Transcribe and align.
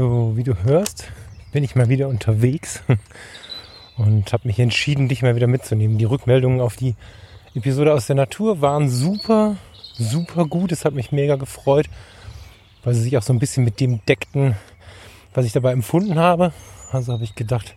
So, 0.00 0.32
wie 0.34 0.44
du 0.44 0.54
hörst, 0.64 1.12
bin 1.52 1.62
ich 1.62 1.76
mal 1.76 1.90
wieder 1.90 2.08
unterwegs 2.08 2.82
und 3.98 4.32
habe 4.32 4.48
mich 4.48 4.58
entschieden, 4.58 5.10
dich 5.10 5.20
mal 5.20 5.36
wieder 5.36 5.46
mitzunehmen. 5.46 5.98
Die 5.98 6.06
Rückmeldungen 6.06 6.62
auf 6.62 6.74
die 6.74 6.94
Episode 7.54 7.92
aus 7.92 8.06
der 8.06 8.16
Natur 8.16 8.62
waren 8.62 8.88
super, 8.88 9.58
super 9.92 10.46
gut. 10.46 10.72
Es 10.72 10.86
hat 10.86 10.94
mich 10.94 11.12
mega 11.12 11.36
gefreut, 11.36 11.90
weil 12.82 12.94
sie 12.94 13.02
sich 13.02 13.18
auch 13.18 13.22
so 13.22 13.34
ein 13.34 13.38
bisschen 13.38 13.62
mit 13.62 13.78
dem 13.78 14.02
deckten, 14.06 14.56
was 15.34 15.44
ich 15.44 15.52
dabei 15.52 15.72
empfunden 15.72 16.18
habe. 16.18 16.54
Also 16.92 17.12
habe 17.12 17.24
ich 17.24 17.34
gedacht, 17.34 17.76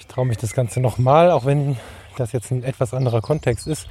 ich 0.00 0.08
traue 0.08 0.26
mich 0.26 0.38
das 0.38 0.52
Ganze 0.52 0.80
nochmal, 0.80 1.30
auch 1.30 1.44
wenn 1.44 1.76
das 2.16 2.32
jetzt 2.32 2.50
ein 2.50 2.64
etwas 2.64 2.92
anderer 2.92 3.20
Kontext 3.20 3.68
ist. 3.68 3.86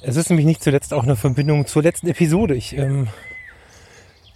Es 0.00 0.14
ist 0.14 0.30
nämlich 0.30 0.46
nicht 0.46 0.62
zuletzt 0.62 0.94
auch 0.94 1.02
eine 1.02 1.16
Verbindung 1.16 1.66
zur 1.66 1.82
letzten 1.82 2.06
Episode. 2.06 2.54
Ich 2.54 2.76
ähm, 2.76 3.08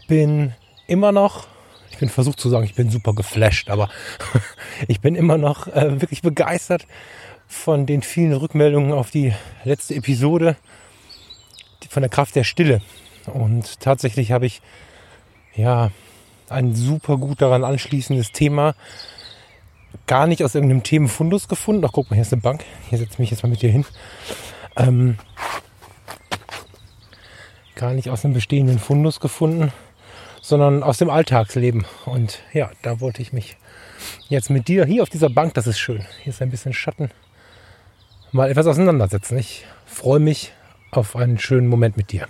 bin 0.09 0.55
immer 0.89 1.13
noch, 1.13 1.47
ich 1.91 1.99
bin 1.99 2.09
versucht 2.09 2.41
zu 2.41 2.49
sagen, 2.49 2.65
ich 2.65 2.75
bin 2.75 2.91
super 2.91 3.15
geflasht, 3.15 3.71
aber 3.71 3.89
ich 4.89 5.01
bin 5.01 5.15
immer 5.15 5.39
noch 5.39 5.67
äh, 5.69 6.01
wirklich 6.01 6.23
begeistert 6.23 6.87
von 7.47 7.87
den 7.87 8.03
vielen 8.03 8.33
Rückmeldungen 8.33 8.93
auf 8.93 9.11
die 9.11 9.33
letzte 9.65 9.95
Episode 9.95 10.57
von 11.89 12.03
der 12.03 12.11
Kraft 12.11 12.35
der 12.35 12.45
Stille. 12.45 12.83
Und 13.27 13.81
tatsächlich 13.81 14.33
habe 14.33 14.47
ich 14.47 14.61
ja 15.55 15.91
ein 16.49 16.75
super 16.75 17.17
gut 17.17 17.41
daran 17.41 17.65
anschließendes 17.65 18.33
Thema 18.33 18.75
gar 20.07 20.27
nicht 20.27 20.45
aus 20.45 20.55
irgendeinem 20.55 20.83
Themenfundus 20.83 21.49
gefunden. 21.49 21.85
Ach, 21.87 21.93
guck 21.93 22.11
mal, 22.11 22.17
hier 22.17 22.23
ist 22.23 22.33
eine 22.33 22.43
Bank. 22.43 22.65
Hier 22.89 22.99
setze 22.99 23.15
ich 23.15 23.19
mich 23.19 23.31
jetzt 23.31 23.43
mal 23.43 23.49
mit 23.49 23.63
dir 23.63 23.71
hin. 23.71 23.85
Ähm, 24.77 25.19
gar 27.75 27.93
nicht 27.93 28.11
aus 28.11 28.25
einem 28.25 28.35
bestehenden 28.35 28.79
Fundus 28.79 29.21
gefunden, 29.21 29.73
sondern 30.47 30.85
aus 30.85 30.99
dem 30.99 31.11
Alltagsleben. 31.11 31.87
Und 32.05 32.39
ja, 32.53 32.71
da 32.83 33.01
wollte 33.01 33.21
ich 33.21 33.33
mich 33.33 33.57
jetzt 34.29 34.49
mit 34.49 34.69
dir 34.69 34.85
hier 34.85 35.03
auf 35.03 35.09
dieser 35.09 35.29
Bank, 35.29 35.55
das 35.55 35.67
ist 35.67 35.81
schön. 35.81 36.07
Hier 36.23 36.33
ist 36.33 36.41
ein 36.41 36.51
bisschen 36.51 36.73
Schatten. 36.73 37.11
Mal 38.31 38.51
etwas 38.51 38.69
auseinandersetzen. 38.69 39.39
Ich 39.39 39.67
freue 39.87 40.21
mich 40.21 40.53
auf 40.93 41.17
einen 41.17 41.39
schönen 41.41 41.67
Moment 41.67 41.97
mit 41.97 42.13
dir. 42.13 42.29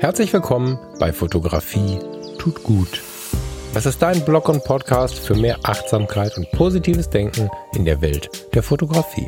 Herzlich 0.00 0.34
willkommen 0.34 0.78
bei 1.00 1.14
Fotografie 1.14 1.98
tut 2.38 2.62
gut. 2.62 3.02
Das 3.72 3.86
ist 3.86 4.02
dein 4.02 4.22
Blog 4.26 4.50
und 4.50 4.62
Podcast 4.64 5.18
für 5.18 5.34
mehr 5.34 5.58
Achtsamkeit 5.62 6.36
und 6.36 6.50
positives 6.52 7.08
Denken 7.08 7.48
in 7.74 7.86
der 7.86 8.02
Welt 8.02 8.28
der 8.54 8.62
Fotografie. 8.62 9.26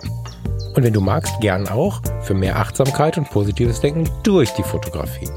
Und 0.76 0.82
wenn 0.82 0.92
du 0.92 1.00
magst, 1.00 1.40
gern 1.40 1.68
auch 1.68 2.02
für 2.20 2.34
mehr 2.34 2.56
Achtsamkeit 2.56 3.16
und 3.16 3.30
positives 3.30 3.80
Denken 3.80 4.06
durch 4.22 4.50
die 4.50 4.62
Fotografie. 4.62 5.30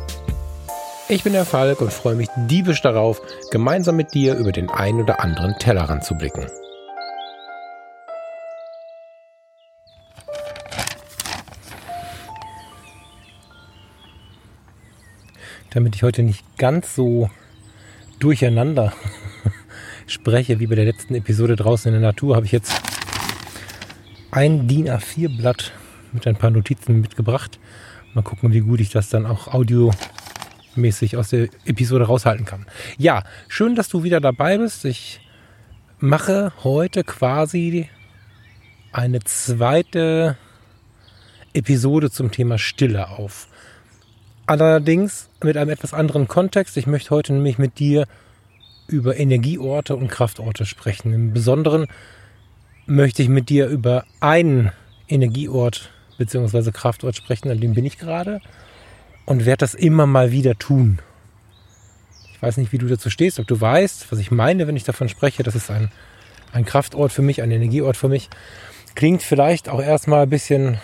Ich 1.07 1.23
bin 1.23 1.31
der 1.31 1.45
Falk 1.45 1.79
und 1.79 1.93
freue 1.93 2.15
mich 2.15 2.27
diebisch 2.35 2.81
darauf, 2.81 3.21
gemeinsam 3.49 3.95
mit 3.95 4.13
dir 4.13 4.35
über 4.35 4.51
den 4.51 4.69
einen 4.69 4.99
oder 4.99 5.21
anderen 5.21 5.55
Tellerrand 5.57 6.03
zu 6.03 6.15
blicken. 6.15 6.45
Damit 15.69 15.95
ich 15.95 16.03
heute 16.03 16.21
nicht 16.21 16.43
ganz 16.57 16.95
so 16.95 17.29
durcheinander 18.19 18.91
spreche 20.05 20.59
wie 20.59 20.67
bei 20.67 20.75
der 20.75 20.85
letzten 20.85 21.15
Episode 21.15 21.55
draußen 21.55 21.93
in 21.93 22.01
der 22.01 22.09
Natur, 22.09 22.35
habe 22.35 22.45
ich 22.45 22.51
jetzt 22.51 22.88
ein 24.39 24.69
DIN 24.69 24.89
A4-Blatt 24.89 25.73
mit 26.13 26.25
ein 26.25 26.37
paar 26.37 26.49
Notizen 26.49 27.01
mitgebracht. 27.01 27.59
Mal 28.13 28.21
gucken, 28.21 28.53
wie 28.53 28.61
gut 28.61 28.79
ich 28.79 28.89
das 28.89 29.09
dann 29.09 29.25
auch 29.25 29.49
audiomäßig 29.49 31.17
aus 31.17 31.31
der 31.31 31.49
Episode 31.65 32.05
raushalten 32.05 32.45
kann. 32.45 32.65
Ja, 32.97 33.23
schön, 33.49 33.75
dass 33.75 33.89
du 33.89 34.03
wieder 34.03 34.21
dabei 34.21 34.57
bist. 34.57 34.85
Ich 34.85 35.19
mache 35.99 36.53
heute 36.63 37.03
quasi 37.03 37.89
eine 38.93 39.19
zweite 39.25 40.37
Episode 41.53 42.09
zum 42.09 42.31
Thema 42.31 42.57
Stille 42.57 43.09
auf. 43.09 43.49
Allerdings 44.45 45.27
mit 45.43 45.57
einem 45.57 45.71
etwas 45.71 45.93
anderen 45.93 46.29
Kontext. 46.29 46.77
Ich 46.77 46.87
möchte 46.87 47.09
heute 47.09 47.33
nämlich 47.33 47.57
mit 47.57 47.77
dir 47.77 48.07
über 48.87 49.17
Energieorte 49.17 49.97
und 49.97 50.07
Kraftorte 50.07 50.65
sprechen. 50.65 51.11
Im 51.11 51.33
Besonderen 51.33 51.87
möchte 52.89 53.21
ich 53.21 53.29
mit 53.29 53.49
dir 53.49 53.67
über 53.67 54.03
einen 54.19 54.71
Energieort 55.07 55.91
bzw. 56.17 56.71
Kraftort 56.71 57.15
sprechen, 57.15 57.49
an 57.49 57.59
dem 57.59 57.73
bin 57.73 57.85
ich 57.85 57.97
gerade 57.97 58.41
und 59.25 59.45
werde 59.45 59.59
das 59.59 59.75
immer 59.75 60.07
mal 60.07 60.31
wieder 60.31 60.57
tun. 60.57 60.99
Ich 62.33 62.41
weiß 62.41 62.57
nicht, 62.57 62.71
wie 62.71 62.77
du 62.77 62.87
dazu 62.87 63.09
stehst, 63.09 63.39
ob 63.39 63.47
du 63.47 63.59
weißt, 63.59 64.11
was 64.11 64.19
ich 64.19 64.31
meine, 64.31 64.65
wenn 64.65 64.75
ich 64.75 64.85
davon 64.85 65.09
spreche. 65.09 65.43
Das 65.43 65.55
ist 65.55 65.69
ein, 65.69 65.91
ein 66.51 66.65
Kraftort 66.65 67.11
für 67.11 67.21
mich, 67.21 67.41
ein 67.41 67.51
Energieort 67.51 67.97
für 67.97 68.09
mich. 68.09 68.29
Klingt 68.95 69.21
vielleicht 69.21 69.69
auch 69.69 69.81
erstmal 69.81 70.23
ein 70.23 70.29
bisschen 70.29 70.79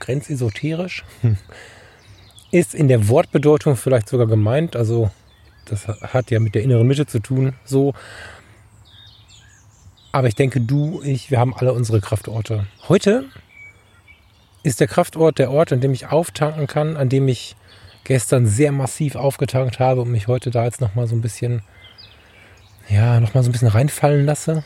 grenzesoterisch. 0.00 1.04
Ist 2.50 2.74
in 2.74 2.88
der 2.88 3.08
Wortbedeutung 3.08 3.76
vielleicht 3.76 4.08
sogar 4.08 4.26
gemeint. 4.26 4.74
Also 4.74 5.10
das 5.66 5.86
hat 5.86 6.30
ja 6.30 6.40
mit 6.40 6.54
der 6.54 6.62
inneren 6.62 6.86
Mitte 6.86 7.06
zu 7.06 7.20
tun. 7.20 7.54
So. 7.64 7.92
Aber 10.18 10.26
ich 10.26 10.34
denke, 10.34 10.60
du, 10.60 11.00
ich, 11.04 11.30
wir 11.30 11.38
haben 11.38 11.54
alle 11.54 11.72
unsere 11.72 12.00
Kraftorte. 12.00 12.66
Heute 12.88 13.26
ist 14.64 14.80
der 14.80 14.88
Kraftort 14.88 15.38
der 15.38 15.52
Ort, 15.52 15.72
an 15.72 15.80
dem 15.80 15.92
ich 15.92 16.08
auftanken 16.08 16.66
kann, 16.66 16.96
an 16.96 17.08
dem 17.08 17.28
ich 17.28 17.54
gestern 18.02 18.44
sehr 18.48 18.72
massiv 18.72 19.14
aufgetankt 19.14 19.78
habe 19.78 20.00
und 20.00 20.10
mich 20.10 20.26
heute 20.26 20.50
da 20.50 20.64
jetzt 20.64 20.80
nochmal 20.80 21.06
so 21.06 21.14
ein 21.14 21.20
bisschen, 21.20 21.62
ja, 22.88 23.20
nochmal 23.20 23.44
so 23.44 23.48
ein 23.48 23.52
bisschen 23.52 23.68
reinfallen 23.68 24.26
lasse. 24.26 24.64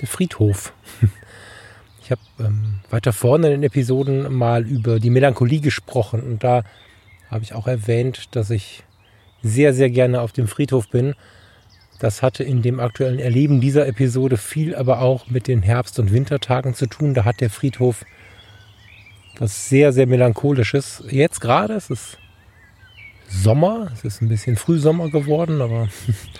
Der 0.00 0.08
Friedhof. 0.08 0.72
Ich 2.02 2.10
habe 2.10 2.20
ähm, 2.38 2.80
weiter 2.90 3.14
vorne 3.14 3.46
in 3.46 3.52
den 3.52 3.62
Episoden 3.62 4.30
mal 4.34 4.66
über 4.66 5.00
die 5.00 5.08
Melancholie 5.08 5.60
gesprochen 5.60 6.20
und 6.20 6.44
da 6.44 6.62
habe 7.30 7.44
ich 7.44 7.54
auch 7.54 7.66
erwähnt, 7.66 8.36
dass 8.36 8.50
ich 8.50 8.82
sehr, 9.42 9.72
sehr 9.72 9.88
gerne 9.88 10.20
auf 10.20 10.32
dem 10.32 10.46
Friedhof 10.46 10.90
bin 10.90 11.14
das 12.04 12.20
hatte 12.20 12.44
in 12.44 12.60
dem 12.60 12.80
aktuellen 12.80 13.18
Erleben 13.18 13.62
dieser 13.62 13.86
Episode 13.88 14.36
viel 14.36 14.74
aber 14.74 15.00
auch 15.00 15.30
mit 15.30 15.48
den 15.48 15.62
Herbst- 15.62 15.98
und 15.98 16.12
Wintertagen 16.12 16.74
zu 16.74 16.86
tun. 16.86 17.14
Da 17.14 17.24
hat 17.24 17.40
der 17.40 17.48
Friedhof 17.48 18.04
was 19.38 19.70
sehr, 19.70 19.90
sehr 19.94 20.06
melancholisches. 20.06 21.02
Jetzt 21.08 21.40
gerade, 21.40 21.72
es 21.72 21.88
ist 21.88 22.18
Sommer, 23.26 23.90
es 23.94 24.04
ist 24.04 24.20
ein 24.20 24.28
bisschen 24.28 24.56
Frühsommer 24.56 25.08
geworden, 25.08 25.62
aber 25.62 25.88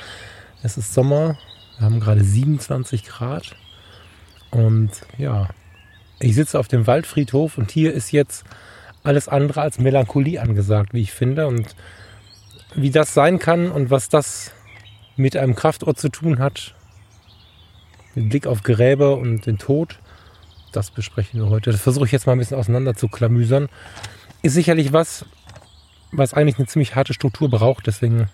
es 0.63 0.77
ist 0.77 0.93
Sommer. 0.93 1.39
Wir 1.79 1.87
haben 1.87 1.99
gerade 1.99 2.23
27 2.23 3.07
Grad. 3.07 3.57
Und 4.51 4.91
ja, 5.17 5.49
ich 6.21 6.35
sitze 6.35 6.59
auf 6.59 6.69
dem 6.69 6.87
Waldfriedhof 6.87 7.57
und 7.57 7.71
hier 7.71 7.95
ist 7.95 8.13
jetzt 8.13 8.45
alles 9.03 9.29
andere 9.29 9.63
als 9.63 9.79
Melancholie 9.79 10.43
angesagt, 10.43 10.93
wie 10.93 11.01
ich 11.01 11.13
finde. 11.13 11.47
Und 11.47 11.75
wie 12.75 12.91
das 12.91 13.15
sein 13.15 13.39
kann 13.39 13.71
und 13.71 13.89
was 13.89 14.11
das 14.11 14.53
mit 15.17 15.37
einem 15.37 15.55
Kraftort 15.55 15.99
zu 15.99 16.09
tun 16.09 16.39
hat, 16.39 16.75
mit 18.15 18.29
Blick 18.31 18.47
auf 18.47 18.63
Gräber 18.63 19.17
und 19.17 19.47
den 19.47 19.59
Tod, 19.59 19.99
das 20.73 20.91
besprechen 20.91 21.41
wir 21.41 21.51
heute. 21.51 21.71
Das 21.71 21.81
versuche 21.81 22.07
ich 22.07 22.13
jetzt 22.13 22.27
mal 22.27 22.33
ein 22.33 22.39
bisschen 22.39 22.59
auseinander 22.59 22.95
zu 22.95 23.09
klamüsern. 23.09 23.69
Ist 24.43 24.55
sicherlich 24.55 24.93
was, 24.93 25.25
was 26.11 26.35
eigentlich 26.35 26.59
eine 26.59 26.67
ziemlich 26.67 26.95
harte 26.95 27.15
Struktur 27.15 27.49
braucht, 27.49 27.87
deswegen 27.87 28.29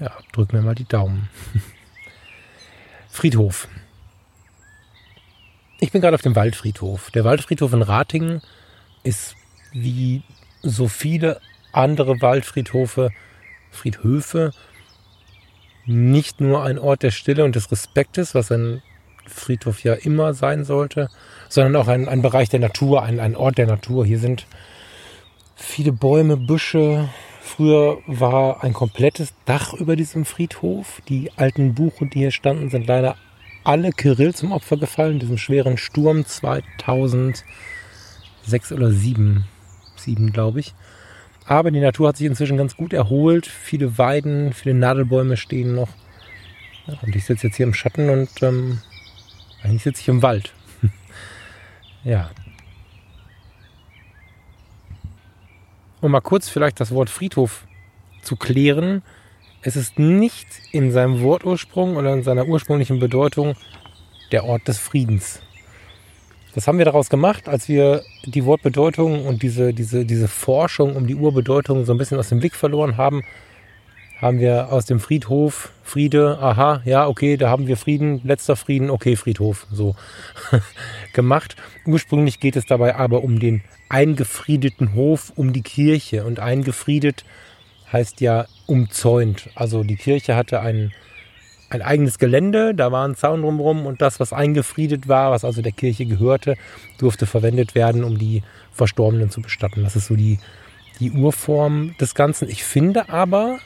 ja, 0.00 0.10
drücken 0.32 0.54
wir 0.54 0.62
mal 0.62 0.74
die 0.74 0.88
Daumen. 0.88 1.28
Friedhof. 3.10 3.68
Ich 5.78 5.92
bin 5.92 6.00
gerade 6.00 6.14
auf 6.14 6.22
dem 6.22 6.36
Waldfriedhof. 6.36 7.10
Der 7.10 7.24
Waldfriedhof 7.24 7.72
in 7.72 7.82
Ratingen 7.82 8.40
ist 9.02 9.36
wie 9.72 10.22
so 10.62 10.88
viele 10.88 11.40
andere 11.72 12.20
Waldfriedhofe, 12.20 13.10
Friedhöfe, 13.70 14.52
nicht 15.86 16.40
nur 16.40 16.62
ein 16.62 16.78
Ort 16.78 17.02
der 17.02 17.10
Stille 17.10 17.44
und 17.44 17.56
des 17.56 17.70
Respektes, 17.70 18.34
was 18.34 18.52
ein 18.52 18.82
Friedhof 19.26 19.82
ja 19.84 19.94
immer 19.94 20.34
sein 20.34 20.64
sollte, 20.64 21.08
sondern 21.48 21.76
auch 21.76 21.88
ein, 21.88 22.08
ein 22.08 22.22
Bereich 22.22 22.48
der 22.48 22.60
Natur, 22.60 23.02
ein, 23.02 23.20
ein 23.20 23.36
Ort 23.36 23.58
der 23.58 23.66
Natur. 23.66 24.04
Hier 24.04 24.18
sind 24.18 24.46
viele 25.54 25.92
Bäume, 25.92 26.36
Büsche. 26.36 27.08
Früher 27.40 27.98
war 28.06 28.62
ein 28.62 28.72
komplettes 28.72 29.34
Dach 29.44 29.74
über 29.74 29.96
diesem 29.96 30.24
Friedhof. 30.24 31.02
Die 31.08 31.30
alten 31.36 31.74
Buchen, 31.74 32.10
die 32.10 32.20
hier 32.20 32.30
standen, 32.30 32.70
sind 32.70 32.86
leider 32.86 33.16
alle 33.64 33.90
Kirill 33.90 34.34
zum 34.34 34.52
Opfer 34.52 34.76
gefallen, 34.76 35.18
diesem 35.18 35.38
schweren 35.38 35.76
Sturm 35.76 36.24
2006 36.24 37.44
oder 38.72 38.90
2007, 38.90 39.44
7 39.96 40.32
glaube 40.32 40.60
ich. 40.60 40.74
Aber 41.52 41.70
die 41.70 41.80
Natur 41.80 42.08
hat 42.08 42.16
sich 42.16 42.26
inzwischen 42.26 42.56
ganz 42.56 42.76
gut 42.76 42.94
erholt. 42.94 43.46
Viele 43.46 43.98
Weiden, 43.98 44.54
viele 44.54 44.74
Nadelbäume 44.74 45.36
stehen 45.36 45.74
noch. 45.74 45.90
Ja, 46.86 46.94
und 47.02 47.14
ich 47.14 47.26
sitze 47.26 47.48
jetzt 47.48 47.56
hier 47.56 47.66
im 47.66 47.74
Schatten 47.74 48.08
und 48.08 48.30
ähm, 48.42 48.78
eigentlich 49.62 49.82
sitze 49.82 50.00
ich 50.00 50.08
im 50.08 50.22
Wald. 50.22 50.54
ja. 52.04 52.30
um 56.00 56.10
mal 56.10 56.22
kurz 56.22 56.48
vielleicht 56.48 56.80
das 56.80 56.90
Wort 56.90 57.10
Friedhof 57.10 57.66
zu 58.22 58.36
klären, 58.36 59.02
es 59.60 59.76
ist 59.76 59.98
nicht 59.98 60.48
in 60.72 60.90
seinem 60.90 61.20
Wortursprung 61.20 61.96
oder 61.96 62.14
in 62.14 62.22
seiner 62.22 62.46
ursprünglichen 62.46 62.98
Bedeutung 62.98 63.54
der 64.32 64.44
Ort 64.44 64.66
des 64.66 64.78
Friedens. 64.78 65.42
Das 66.54 66.66
haben 66.66 66.78
wir 66.78 66.84
daraus 66.84 67.08
gemacht, 67.08 67.48
als 67.48 67.68
wir 67.68 68.02
die 68.26 68.44
Wortbedeutung 68.44 69.26
und 69.26 69.42
diese, 69.42 69.72
diese, 69.72 70.04
diese 70.04 70.28
Forschung 70.28 70.96
um 70.96 71.06
die 71.06 71.14
Urbedeutung 71.14 71.84
so 71.84 71.92
ein 71.92 71.98
bisschen 71.98 72.18
aus 72.18 72.28
dem 72.28 72.40
Blick 72.40 72.54
verloren 72.54 72.96
haben, 72.96 73.22
haben 74.20 74.38
wir 74.38 74.70
aus 74.70 74.86
dem 74.86 75.00
Friedhof 75.00 75.72
Friede, 75.82 76.38
aha, 76.40 76.80
ja, 76.84 77.08
okay, 77.08 77.36
da 77.36 77.50
haben 77.50 77.66
wir 77.66 77.76
Frieden, 77.76 78.20
letzter 78.22 78.54
Frieden, 78.54 78.88
okay, 78.88 79.16
Friedhof, 79.16 79.66
so 79.72 79.96
gemacht. 81.12 81.56
Ursprünglich 81.86 82.38
geht 82.38 82.54
es 82.54 82.64
dabei 82.66 82.94
aber 82.94 83.24
um 83.24 83.40
den 83.40 83.62
eingefriedeten 83.88 84.94
Hof, 84.94 85.32
um 85.34 85.52
die 85.52 85.62
Kirche 85.62 86.24
und 86.24 86.38
eingefriedet 86.38 87.24
heißt 87.92 88.20
ja 88.20 88.46
umzäunt. 88.66 89.50
Also 89.54 89.84
die 89.84 89.96
Kirche 89.96 90.34
hatte 90.34 90.60
ein, 90.60 90.92
ein 91.72 91.80
eigenes 91.80 92.18
Gelände, 92.18 92.74
da 92.74 92.92
war 92.92 93.08
ein 93.08 93.14
Zaun 93.14 93.40
drumherum 93.40 93.86
und 93.86 94.02
das, 94.02 94.20
was 94.20 94.34
eingefriedet 94.34 95.08
war, 95.08 95.30
was 95.30 95.42
also 95.42 95.62
der 95.62 95.72
Kirche 95.72 96.04
gehörte, 96.04 96.56
durfte 96.98 97.24
verwendet 97.24 97.74
werden, 97.74 98.04
um 98.04 98.18
die 98.18 98.42
Verstorbenen 98.72 99.30
zu 99.30 99.40
bestatten. 99.40 99.82
Das 99.82 99.96
ist 99.96 100.08
so 100.08 100.14
die, 100.14 100.38
die 101.00 101.10
Urform 101.10 101.94
des 101.98 102.14
Ganzen. 102.14 102.50
Ich 102.50 102.62
finde 102.62 103.08
aber, 103.08 103.58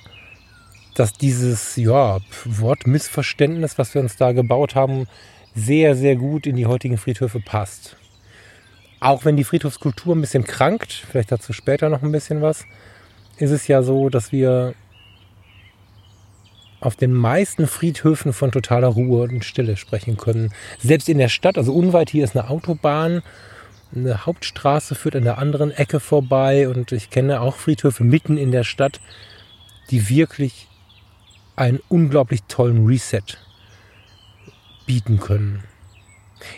dass 0.95 1.15
dieses 1.15 1.75
ja, 1.75 2.21
Wortmissverständnis, 2.45 3.77
was 3.77 3.93
wir 3.93 4.01
uns 4.01 4.17
da 4.17 4.31
gebaut 4.31 4.77
haben, 4.77 5.09
sehr, 5.57 5.97
sehr 5.97 6.15
gut 6.15 6.47
in 6.47 6.55
die 6.55 6.67
heutigen 6.67 6.99
Friedhöfe 6.99 7.41
passt. 7.41 7.97
Auch 9.01 9.25
wenn 9.25 9.37
die 9.37 9.45
Friedhofskultur 9.45 10.15
ein 10.15 10.21
bisschen 10.21 10.45
krankt, 10.45 10.93
vielleicht 10.93 11.33
dazu 11.33 11.53
später 11.53 11.89
noch 11.89 12.03
ein 12.03 12.13
bisschen 12.13 12.41
was, 12.41 12.67
ist 13.39 13.51
es 13.51 13.67
ja 13.67 13.83
so, 13.83 14.11
dass 14.11 14.31
wir 14.31 14.75
auf 16.87 16.95
den 16.95 17.13
meisten 17.13 17.67
Friedhöfen 17.67 18.33
von 18.33 18.53
totaler 18.53 18.87
Ruhe 18.87 19.25
und 19.25 19.45
Stille 19.45 19.77
sprechen 19.77 20.17
können. 20.17 20.53
Selbst 20.79 21.09
in 21.09 21.19
der 21.19 21.29
Stadt, 21.29 21.59
also 21.59 21.73
unweit 21.73 22.11
hier 22.11 22.23
ist 22.23 22.37
eine 22.37 22.49
Autobahn, 22.49 23.23
eine 23.93 24.25
Hauptstraße 24.25 24.95
führt 24.95 25.17
an 25.17 25.25
der 25.25 25.39
anderen 25.39 25.73
Ecke 25.73 25.99
vorbei 25.99 26.69
und 26.69 26.93
ich 26.93 27.11
kenne 27.11 27.41
auch 27.41 27.57
Friedhöfe 27.57 28.05
mitten 28.05 28.37
in 28.37 28.53
der 28.53 28.63
Stadt, 28.63 29.01
die 29.91 30.09
wirklich 30.09 30.69
einen 31.57 31.81
unglaublich 31.89 32.45
tollen 32.47 32.87
Reset 32.87 33.37
bieten 34.87 35.19
können. 35.19 35.65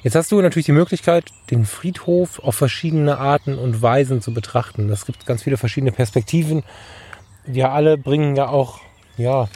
Jetzt 0.02 0.14
hast 0.14 0.30
du 0.30 0.42
natürlich 0.42 0.66
die 0.66 0.72
Möglichkeit, 0.72 1.32
den 1.50 1.64
Friedhof 1.64 2.38
auf 2.40 2.54
verschiedene 2.54 3.16
Arten 3.16 3.56
und 3.56 3.80
Weisen 3.80 4.20
zu 4.20 4.34
betrachten. 4.34 4.90
Es 4.90 5.06
gibt 5.06 5.24
ganz 5.24 5.44
viele 5.44 5.56
verschiedene 5.56 5.92
Perspektiven. 5.92 6.64
Wir 7.46 7.70
alle 7.70 7.96
bringen 7.96 8.36
ja 8.36 8.48
auch, 8.48 8.80
ja, 9.16 9.48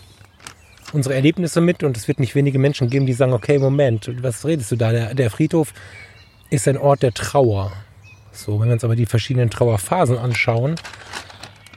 unsere 0.93 1.15
Erlebnisse 1.15 1.61
mit 1.61 1.83
und 1.83 1.97
es 1.97 2.09
wird 2.09 2.21
nicht 2.21 2.35
wenige 2.35 2.59
Menschen 2.59 2.91
geben, 2.91 3.07
die 3.07 3.13
sagen, 3.13 3.33
okay, 3.33 3.59
Moment, 3.59 4.11
was 4.23 4.45
redest 4.45 4.71
du 4.73 4.77
da? 4.77 4.93
Der, 4.93 5.15
der 5.15 5.31
Friedhof 5.31 5.73
ist 6.51 6.69
ein 6.69 6.77
Ort 6.77 7.03
der 7.03 7.13
Trauer. 7.13 7.73
So, 8.33 8.61
wenn 8.61 8.69
wir 8.69 8.75
uns 8.75 8.85
aber 8.85 8.97
die 8.97 9.07
verschiedenen 9.07 9.51
Trauerphasen 9.51 10.19
anschauen 10.19 10.77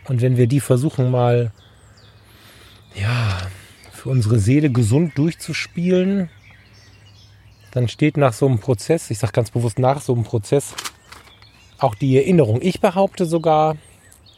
und 0.08 0.22
wenn 0.22 0.38
wir 0.38 0.48
die 0.48 0.60
versuchen 0.60 1.12
mal, 1.12 1.52
ja, 2.94 3.40
für 3.92 4.10
unsere 4.10 4.40
Seele 4.40 4.70
gesund 4.70 5.18
durchzuspielen, 5.18 6.30
dann 7.72 7.90
steht 7.90 8.16
nach 8.16 8.34
so 8.34 8.46
einem 8.46 8.60
Prozess, 8.60 9.12
ich 9.12 9.20
sage 9.20 9.34
ganz 9.34 9.52
bewusst 9.52 9.80
nach 9.80 10.02
so 10.02 10.14
einem 10.14 10.24
Prozess, 10.24 10.74
auch 11.78 11.96
die 11.96 12.16
Erinnerung. 12.16 12.62
Ich 12.62 12.80
behaupte 12.80 13.26
sogar 13.26 13.76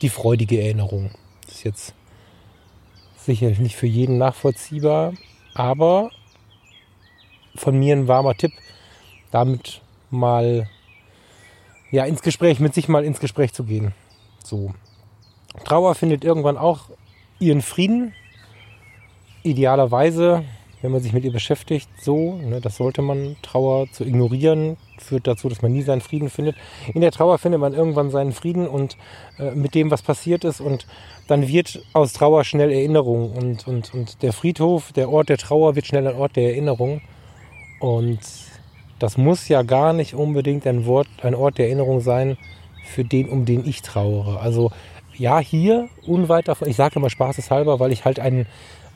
die 0.02 0.10
freudige 0.10 0.60
Erinnerung. 0.60 1.12
Das 1.46 1.56
ist 1.56 1.64
jetzt 1.64 1.94
sicherlich 3.28 3.60
nicht 3.60 3.76
für 3.76 3.86
jeden 3.86 4.18
nachvollziehbar, 4.18 5.14
aber 5.54 6.10
von 7.56 7.78
mir 7.78 7.96
ein 7.96 8.08
warmer 8.08 8.34
Tipp, 8.34 8.54
damit 9.32 9.82
mal 10.10 10.68
ja 11.92 12.06
ins 12.06 12.22
Gespräch 12.22 12.60
mit 12.60 12.74
sich 12.74 12.88
mal 12.88 13.06
ins 13.06 13.20
Gespräch 13.20 13.54
zu 13.54 13.64
gehen. 13.64 13.94
So 14.44 14.74
Trauer 15.64 15.96
findet 15.96 16.24
irgendwann 16.24 16.58
auch 16.58 16.90
ihren 17.40 17.62
Frieden. 17.62 18.14
Idealerweise 19.44 20.44
wenn 20.82 20.92
man 20.92 21.02
sich 21.02 21.14
mit 21.14 21.24
ihr 21.24 21.32
beschäftigt, 21.32 21.90
so. 22.02 22.36
Ne, 22.36 22.62
das 22.62 22.78
sollte 22.78 23.02
man. 23.02 23.36
Trauer 23.42 23.88
zu 23.92 24.04
ignorieren 24.04 24.78
führt 24.98 25.28
dazu, 25.28 25.50
dass 25.50 25.62
man 25.62 25.72
nie 25.72 25.82
seinen 25.82 26.02
Frieden 26.02 26.30
findet. 26.30 26.56
In 26.94 27.02
der 27.02 27.12
Trauer 27.12 27.38
findet 27.38 27.60
man 27.60 27.74
irgendwann 27.74 28.12
seinen 28.12 28.32
Frieden 28.32 28.68
und 28.68 28.98
äh, 29.40 29.52
mit 29.52 29.76
dem, 29.76 29.92
was 29.92 30.02
passiert 30.02 30.44
ist. 30.44 30.62
Und 30.62 30.86
dann 31.28 31.48
wird 31.48 31.82
aus 31.94 32.14
Trauer 32.14 32.44
schnell 32.44 32.72
Erinnerung. 32.72 33.32
Und, 33.32 33.68
und, 33.68 33.94
und 33.94 34.22
der 34.22 34.34
Friedhof, 34.34 34.92
der 34.94 35.10
Ort 35.10 35.30
der 35.30 35.38
Trauer, 35.38 35.76
wird 35.76 35.88
schnell 35.88 36.08
ein 36.08 36.16
Ort 36.16 36.36
der 36.36 36.52
Erinnerung. 36.52 37.02
Und 37.80 38.20
das 39.00 39.18
muss 39.18 39.48
ja 39.48 39.62
gar 39.62 39.94
nicht 39.94 40.14
unbedingt 40.14 40.66
ein, 40.68 40.86
Wort, 40.86 41.08
ein 41.22 41.36
Ort 41.36 41.58
der 41.58 41.68
Erinnerung 41.68 42.02
sein 42.02 42.38
für 42.84 43.04
den, 43.04 43.30
um 43.30 43.46
den 43.46 43.68
ich 43.68 43.82
trauere. 43.82 44.40
Also 44.40 44.72
ja, 45.16 45.40
hier 45.40 45.90
unweit 46.06 46.48
davon, 46.48 46.68
ich 46.68 46.76
sage 46.76 46.98
immer 46.98 47.10
spaßeshalber, 47.10 47.80
weil 47.80 47.92
ich 47.92 48.06
halt 48.06 48.20
einen 48.20 48.46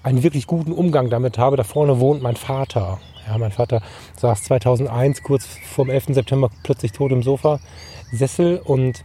einen 0.04 0.24
wirklich 0.24 0.48
guten 0.48 0.72
Umgang 0.72 1.10
damit 1.10 1.38
habe. 1.38 1.58
Da 1.58 1.64
vorne 1.64 2.00
wohnt 2.00 2.22
mein 2.22 2.36
Vater. 2.36 3.00
Ja, 3.28 3.38
mein 3.38 3.52
Vater 3.52 3.82
saß 4.18 4.44
2001 4.44 5.24
kurz 5.24 5.46
vor 5.46 5.86
dem 5.86 5.92
11. 5.92 6.08
September 6.10 6.50
plötzlich 6.64 6.92
tot 6.92 7.12
im 7.12 7.24
Sofa, 7.24 7.60
Sessel 8.12 8.60
und 8.64 9.04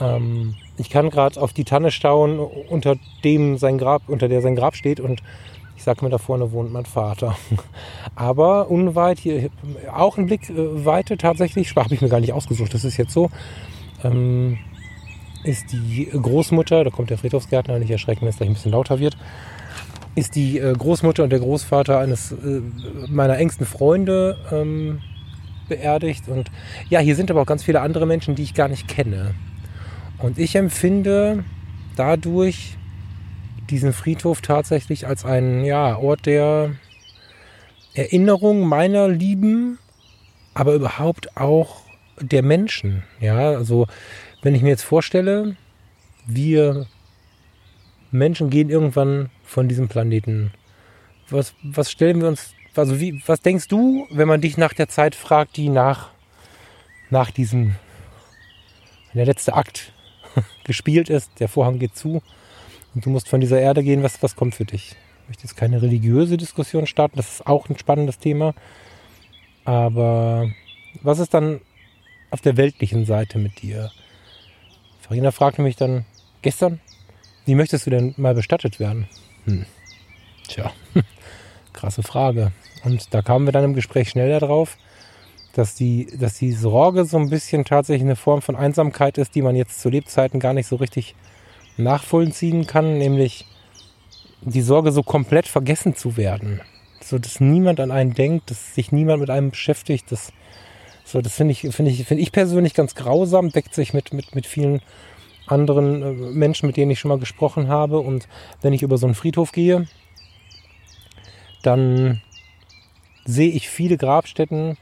ähm, 0.00 0.54
ich 0.78 0.90
kann 0.90 1.10
gerade 1.10 1.40
auf 1.40 1.52
die 1.52 1.64
Tanne 1.64 1.90
stauen, 1.90 2.38
unter 2.38 2.96
dem 3.24 3.58
sein 3.58 3.78
Grab, 3.78 4.08
unter 4.08 4.28
der 4.28 4.40
sein 4.40 4.56
Grab 4.56 4.74
steht 4.74 5.00
und 5.00 5.22
ich 5.76 5.84
sage 5.84 6.04
mir, 6.04 6.10
da 6.10 6.18
vorne 6.18 6.52
wohnt 6.52 6.72
mein 6.72 6.86
Vater. 6.86 7.36
Aber 8.14 8.70
unweit 8.70 9.18
hier, 9.18 9.50
auch 9.92 10.16
ein 10.16 10.26
Blick 10.26 10.48
äh, 10.48 10.84
weite 10.84 11.16
tatsächlich, 11.16 11.74
habe 11.76 11.94
ich 11.94 12.00
mir 12.00 12.08
gar 12.08 12.20
nicht 12.20 12.32
ausgesucht, 12.32 12.72
das 12.72 12.84
ist 12.84 12.96
jetzt 12.96 13.12
so, 13.12 13.30
ähm, 14.02 14.58
ist 15.44 15.72
die 15.72 16.08
Großmutter, 16.10 16.84
da 16.84 16.90
kommt 16.90 17.10
der 17.10 17.18
Friedhofsgärtner, 17.18 17.78
nicht 17.78 17.90
erschrecken, 17.90 18.22
wenn 18.22 18.28
es 18.28 18.36
gleich 18.36 18.48
ein 18.48 18.54
bisschen 18.54 18.72
lauter 18.72 18.98
wird, 18.98 19.16
ist 20.14 20.34
die 20.34 20.58
äh, 20.58 20.72
Großmutter 20.72 21.24
und 21.24 21.30
der 21.30 21.38
Großvater 21.38 21.98
eines 21.98 22.32
äh, 22.32 22.60
meiner 23.08 23.38
engsten 23.38 23.66
Freunde 23.66 24.36
ähm, 24.50 25.00
beerdigt. 25.68 26.28
Und 26.28 26.50
ja, 26.90 27.00
hier 27.00 27.16
sind 27.16 27.30
aber 27.30 27.42
auch 27.42 27.46
ganz 27.46 27.64
viele 27.64 27.80
andere 27.80 28.06
Menschen, 28.06 28.34
die 28.34 28.42
ich 28.42 28.54
gar 28.54 28.68
nicht 28.68 28.88
kenne. 28.88 29.34
Und 30.18 30.38
ich 30.38 30.54
empfinde 30.54 31.44
dadurch 31.96 32.76
diesen 33.70 33.92
Friedhof 33.92 34.42
tatsächlich 34.42 35.06
als 35.06 35.24
einen 35.24 35.64
ja, 35.64 35.96
Ort 35.96 36.26
der 36.26 36.72
Erinnerung 37.94 38.66
meiner 38.66 39.08
Lieben, 39.08 39.78
aber 40.54 40.74
überhaupt 40.74 41.36
auch 41.36 41.82
der 42.20 42.42
Menschen. 42.42 43.02
Ja, 43.20 43.50
also 43.50 43.86
wenn 44.42 44.54
ich 44.54 44.62
mir 44.62 44.70
jetzt 44.70 44.84
vorstelle, 44.84 45.56
wir 46.26 46.86
Menschen 48.10 48.50
gehen 48.50 48.68
irgendwann 48.68 49.30
von 49.52 49.68
diesem 49.68 49.88
Planeten. 49.88 50.52
Was, 51.28 51.54
was 51.62 51.90
stellen 51.90 52.20
wir 52.20 52.28
uns, 52.28 52.54
also 52.74 52.98
wie, 52.98 53.22
was 53.26 53.42
denkst 53.42 53.68
du, 53.68 54.06
wenn 54.10 54.26
man 54.26 54.40
dich 54.40 54.56
nach 54.56 54.72
der 54.72 54.88
Zeit 54.88 55.14
fragt, 55.14 55.56
die 55.56 55.68
nach, 55.68 56.08
nach 57.10 57.30
diesem, 57.30 57.76
der 59.14 59.26
letzte 59.26 59.54
Akt 59.54 59.92
gespielt 60.64 61.10
ist, 61.10 61.30
der 61.38 61.48
Vorhang 61.48 61.78
geht 61.78 61.96
zu 61.96 62.22
und 62.94 63.04
du 63.04 63.10
musst 63.10 63.28
von 63.28 63.40
dieser 63.40 63.60
Erde 63.60 63.82
gehen, 63.82 64.02
was, 64.02 64.22
was 64.22 64.36
kommt 64.36 64.54
für 64.54 64.64
dich? 64.64 64.96
Ich 65.22 65.28
möchte 65.28 65.44
jetzt 65.44 65.56
keine 65.56 65.82
religiöse 65.82 66.36
Diskussion 66.36 66.86
starten, 66.86 67.16
das 67.16 67.34
ist 67.34 67.46
auch 67.46 67.68
ein 67.68 67.78
spannendes 67.78 68.18
Thema. 68.18 68.54
Aber 69.64 70.50
was 71.02 71.18
ist 71.18 71.32
dann 71.32 71.60
auf 72.30 72.40
der 72.40 72.56
weltlichen 72.56 73.04
Seite 73.04 73.38
mit 73.38 73.62
dir? 73.62 73.92
Farina 75.00 75.30
fragte 75.30 75.62
mich 75.62 75.76
dann 75.76 76.04
gestern, 76.40 76.80
wie 77.44 77.54
möchtest 77.54 77.86
du 77.86 77.90
denn 77.90 78.14
mal 78.16 78.34
bestattet 78.34 78.80
werden? 78.80 79.08
Hm. 79.44 79.66
Tja, 80.48 80.72
krasse 81.72 82.02
Frage. 82.02 82.52
Und 82.84 83.14
da 83.14 83.22
kamen 83.22 83.46
wir 83.46 83.52
dann 83.52 83.64
im 83.64 83.74
Gespräch 83.74 84.10
schnell 84.10 84.38
darauf, 84.38 84.76
dass 85.52 85.74
die, 85.74 86.06
dass 86.18 86.34
die 86.38 86.52
Sorge 86.52 87.04
so 87.04 87.18
ein 87.18 87.30
bisschen 87.30 87.64
tatsächlich 87.64 88.04
eine 88.04 88.16
Form 88.16 88.42
von 88.42 88.56
Einsamkeit 88.56 89.18
ist, 89.18 89.34
die 89.34 89.42
man 89.42 89.56
jetzt 89.56 89.80
zu 89.80 89.88
Lebzeiten 89.88 90.40
gar 90.40 90.54
nicht 90.54 90.66
so 90.66 90.76
richtig 90.76 91.14
nachvollziehen 91.76 92.66
kann, 92.66 92.98
nämlich 92.98 93.46
die 94.40 94.62
Sorge, 94.62 94.92
so 94.92 95.02
komplett 95.02 95.46
vergessen 95.46 95.94
zu 95.94 96.16
werden. 96.16 96.60
So, 97.00 97.18
dass 97.18 97.40
niemand 97.40 97.80
an 97.80 97.90
einen 97.90 98.14
denkt, 98.14 98.50
dass 98.50 98.74
sich 98.74 98.92
niemand 98.92 99.20
mit 99.20 99.30
einem 99.30 99.50
beschäftigt. 99.50 100.10
Das, 100.10 100.32
so, 101.04 101.20
das 101.20 101.34
finde 101.34 101.52
ich, 101.52 101.60
finde 101.60 101.90
ich, 101.90 102.04
finde 102.06 102.22
ich 102.22 102.32
persönlich 102.32 102.74
ganz 102.74 102.94
grausam, 102.94 103.50
deckt 103.50 103.74
sich 103.74 103.92
mit, 103.92 104.12
mit, 104.12 104.34
mit 104.34 104.46
vielen 104.46 104.80
anderen 105.46 106.02
äh, 106.02 106.12
Menschen, 106.32 106.66
mit 106.66 106.76
denen 106.76 106.90
ich 106.90 107.00
schon 107.00 107.08
mal 107.08 107.18
gesprochen 107.18 107.68
habe. 107.68 107.98
Und 107.98 108.28
wenn 108.60 108.72
ich 108.72 108.82
über 108.82 108.98
so 108.98 109.06
einen 109.06 109.14
Friedhof 109.14 109.52
gehe, 109.52 109.86
dann 111.62 112.20
sehe 113.24 113.50
ich 113.50 113.68
viele 113.68 113.96
Grabstätten, 113.96 114.76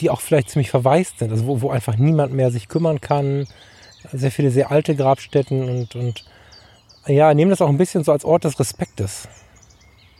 die 0.00 0.10
auch 0.10 0.20
vielleicht 0.20 0.50
ziemlich 0.50 0.70
verwaist 0.70 1.20
sind, 1.20 1.30
also 1.30 1.46
wo, 1.46 1.62
wo 1.62 1.70
einfach 1.70 1.96
niemand 1.96 2.32
mehr 2.32 2.50
sich 2.50 2.68
kümmern 2.68 3.00
kann. 3.00 3.46
sehr 4.12 4.30
viele 4.30 4.50
sehr 4.50 4.70
alte 4.70 4.94
Grabstätten 4.94 5.68
und, 5.68 5.96
und 5.96 6.24
ja, 7.06 7.32
nehmen 7.34 7.50
das 7.50 7.62
auch 7.62 7.68
ein 7.68 7.78
bisschen 7.78 8.04
so 8.04 8.12
als 8.12 8.24
Ort 8.24 8.44
des 8.44 8.58
Respektes. 8.58 9.28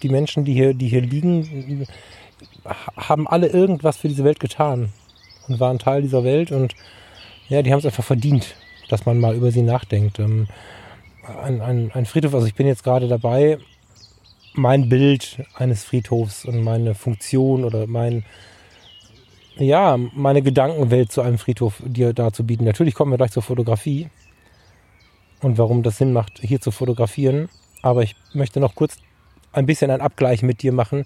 Die 0.03 0.09
Menschen, 0.09 0.45
die 0.45 0.55
hier, 0.55 0.75
die 0.75 0.89
hier 0.89 1.01
liegen, 1.01 1.87
haben 2.97 3.27
alle 3.27 3.49
irgendwas 3.49 3.97
für 3.97 4.09
diese 4.09 4.25
Welt 4.25 4.41
getan 4.41 4.91
und 5.49 5.59
waren 5.59 5.79
Teil 5.79 6.03
dieser 6.03 6.25
Welt 6.25 6.53
und 6.53 6.75
ja, 7.49 7.63
die 7.63 7.73
haben 7.73 7.79
es 7.79 7.87
einfach 7.87 8.05
verdient, 8.05 8.55
dass 8.89 9.07
man 9.07 9.19
mal 9.19 9.35
über 9.35 9.51
sie 9.51 9.63
nachdenkt. 9.63 10.19
Ähm, 10.19 10.47
ein, 11.43 11.61
ein, 11.61 11.91
ein 11.93 12.07
Friedhof, 12.07 12.35
also 12.35 12.47
ich 12.47 12.55
bin 12.55 12.67
jetzt 12.67 12.85
gerade 12.85 13.09
dabei, 13.09 13.59
mein 14.55 14.89
Bild 14.89 15.43
eines 15.55 15.85
Friedhofs 15.85 16.45
und 16.45 16.63
meine 16.63 16.95
Funktion 16.95 17.65
oder 17.65 17.87
mein, 17.87 18.25
ja, 19.57 19.97
meine 19.97 20.43
Gedankenwelt 20.43 21.13
zu 21.13 21.21
einem 21.21 21.39
Friedhof 21.39 21.83
dir 21.85 22.13
darzubieten. 22.13 22.65
Natürlich 22.65 22.95
kommen 22.95 23.13
wir 23.13 23.19
gleich 23.19 23.33
zur 23.33 23.43
Fotografie 23.43 24.09
und 25.43 25.59
warum 25.59 25.83
das 25.83 25.99
Sinn 25.99 26.13
macht, 26.13 26.41
hier 26.41 26.61
zu 26.61 26.71
fotografieren. 26.71 27.49
Aber 27.83 28.03
ich 28.03 28.17
möchte 28.33 28.61
noch 28.61 28.75
kurz 28.75 28.97
ein 29.53 29.67
bisschen 29.67 29.91
einen 29.91 30.03
Abgleich 30.03 30.43
mit 30.43 30.63
dir 30.63 30.73
machen, 30.73 31.05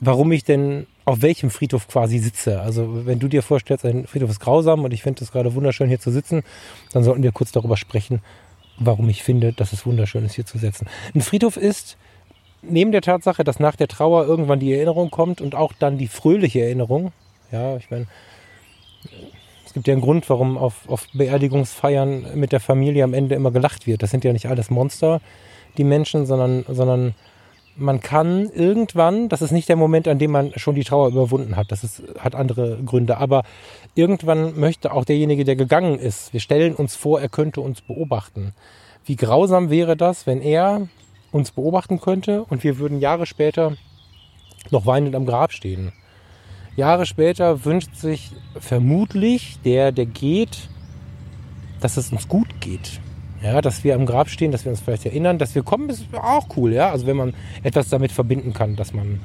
warum 0.00 0.32
ich 0.32 0.44
denn 0.44 0.86
auf 1.04 1.22
welchem 1.22 1.50
Friedhof 1.50 1.88
quasi 1.88 2.18
sitze. 2.18 2.60
Also 2.60 3.06
wenn 3.06 3.18
du 3.18 3.28
dir 3.28 3.42
vorstellst, 3.42 3.84
ein 3.84 4.06
Friedhof 4.06 4.30
ist 4.30 4.40
grausam 4.40 4.84
und 4.84 4.92
ich 4.92 5.02
finde 5.02 5.24
es 5.24 5.32
gerade 5.32 5.54
wunderschön 5.54 5.88
hier 5.88 6.00
zu 6.00 6.10
sitzen, 6.10 6.42
dann 6.92 7.02
sollten 7.02 7.22
wir 7.22 7.32
kurz 7.32 7.50
darüber 7.50 7.76
sprechen, 7.76 8.20
warum 8.78 9.08
ich 9.08 9.22
finde, 9.22 9.52
dass 9.52 9.72
es 9.72 9.86
wunderschön 9.86 10.24
ist 10.24 10.34
hier 10.34 10.46
zu 10.46 10.58
sitzen. 10.58 10.86
Ein 11.14 11.22
Friedhof 11.22 11.56
ist 11.56 11.96
neben 12.62 12.92
der 12.92 13.02
Tatsache, 13.02 13.44
dass 13.44 13.58
nach 13.58 13.76
der 13.76 13.88
Trauer 13.88 14.26
irgendwann 14.26 14.60
die 14.60 14.72
Erinnerung 14.72 15.10
kommt 15.10 15.40
und 15.40 15.54
auch 15.54 15.72
dann 15.72 15.96
die 15.96 16.08
fröhliche 16.08 16.60
Erinnerung. 16.60 17.12
Ja, 17.50 17.76
ich 17.76 17.90
meine, 17.90 18.06
es 19.64 19.72
gibt 19.72 19.86
ja 19.86 19.92
einen 19.92 20.02
Grund, 20.02 20.28
warum 20.28 20.58
auf, 20.58 20.88
auf 20.88 21.06
Beerdigungsfeiern 21.14 22.34
mit 22.34 22.52
der 22.52 22.60
Familie 22.60 23.04
am 23.04 23.14
Ende 23.14 23.34
immer 23.34 23.50
gelacht 23.50 23.86
wird. 23.86 24.02
Das 24.02 24.10
sind 24.10 24.24
ja 24.24 24.32
nicht 24.32 24.48
alles 24.48 24.70
Monster, 24.70 25.20
die 25.76 25.84
Menschen, 25.84 26.26
sondern, 26.26 26.64
sondern 26.68 27.14
man 27.78 28.00
kann 28.00 28.50
irgendwann, 28.50 29.28
das 29.28 29.42
ist 29.42 29.52
nicht 29.52 29.68
der 29.68 29.76
Moment, 29.76 30.08
an 30.08 30.18
dem 30.18 30.32
man 30.32 30.52
schon 30.56 30.74
die 30.74 30.84
Trauer 30.84 31.08
überwunden 31.08 31.56
hat, 31.56 31.70
das 31.70 31.84
ist, 31.84 32.02
hat 32.18 32.34
andere 32.34 32.78
Gründe, 32.84 33.18
aber 33.18 33.44
irgendwann 33.94 34.58
möchte 34.58 34.92
auch 34.92 35.04
derjenige, 35.04 35.44
der 35.44 35.56
gegangen 35.56 35.98
ist, 35.98 36.32
wir 36.32 36.40
stellen 36.40 36.74
uns 36.74 36.96
vor, 36.96 37.20
er 37.20 37.28
könnte 37.28 37.60
uns 37.60 37.80
beobachten. 37.80 38.52
Wie 39.04 39.16
grausam 39.16 39.70
wäre 39.70 39.96
das, 39.96 40.26
wenn 40.26 40.42
er 40.42 40.88
uns 41.32 41.52
beobachten 41.52 42.00
könnte 42.00 42.44
und 42.44 42.64
wir 42.64 42.78
würden 42.78 43.00
Jahre 43.00 43.26
später 43.26 43.76
noch 44.70 44.86
weinend 44.86 45.14
am 45.14 45.26
Grab 45.26 45.52
stehen. 45.52 45.92
Jahre 46.76 47.06
später 47.06 47.64
wünscht 47.64 47.94
sich 47.94 48.32
vermutlich 48.58 49.58
der, 49.64 49.92
der 49.92 50.06
geht, 50.06 50.68
dass 51.80 51.96
es 51.96 52.12
uns 52.12 52.28
gut 52.28 52.60
geht. 52.60 53.00
Ja, 53.42 53.60
dass 53.60 53.84
wir 53.84 53.94
am 53.94 54.04
Grab 54.04 54.28
stehen, 54.28 54.50
dass 54.50 54.64
wir 54.64 54.70
uns 54.70 54.80
vielleicht 54.80 55.06
erinnern, 55.06 55.38
dass 55.38 55.54
wir 55.54 55.62
kommen, 55.62 55.88
ist 55.90 56.06
auch 56.12 56.48
cool, 56.56 56.72
ja. 56.72 56.90
Also 56.90 57.06
wenn 57.06 57.16
man 57.16 57.34
etwas 57.62 57.88
damit 57.88 58.10
verbinden 58.10 58.52
kann, 58.52 58.74
dass 58.74 58.92
man 58.92 59.20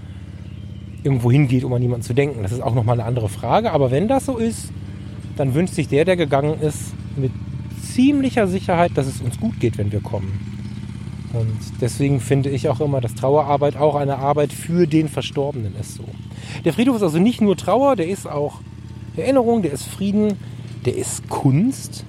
irgendwo 1.03 1.31
hingeht, 1.31 1.63
um 1.63 1.73
an 1.73 1.81
jemanden 1.81 2.03
zu 2.03 2.13
denken. 2.13 2.43
Das 2.43 2.51
ist 2.51 2.61
auch 2.61 2.75
nochmal 2.75 2.99
eine 2.99 3.07
andere 3.07 3.29
Frage. 3.29 3.71
Aber 3.71 3.91
wenn 3.91 4.07
das 4.07 4.25
so 4.25 4.37
ist, 4.37 4.71
dann 5.35 5.53
wünscht 5.53 5.73
sich 5.73 5.87
der, 5.87 6.05
der 6.05 6.15
gegangen 6.15 6.59
ist, 6.61 6.93
mit 7.17 7.31
ziemlicher 7.81 8.47
Sicherheit, 8.47 8.91
dass 8.95 9.07
es 9.07 9.21
uns 9.21 9.39
gut 9.39 9.59
geht, 9.59 9.77
wenn 9.77 9.91
wir 9.91 9.99
kommen. 9.99 10.53
Und 11.33 11.81
deswegen 11.81 12.19
finde 12.19 12.49
ich 12.49 12.69
auch 12.69 12.79
immer, 12.79 13.01
dass 13.01 13.15
Trauerarbeit 13.15 13.75
auch 13.75 13.95
eine 13.95 14.17
Arbeit 14.17 14.53
für 14.53 14.87
den 14.87 15.09
Verstorbenen 15.09 15.75
ist 15.79 15.95
so. 15.95 16.05
Der 16.63 16.73
Friedhof 16.73 16.97
ist 16.97 17.03
also 17.03 17.19
nicht 17.19 17.41
nur 17.41 17.57
Trauer, 17.57 17.95
der 17.95 18.07
ist 18.07 18.27
auch 18.27 18.61
Erinnerung, 19.17 19.63
der 19.63 19.73
ist 19.73 19.83
Frieden, 19.83 20.37
der 20.85 20.95
ist 20.95 21.27
Kunst, 21.29 22.05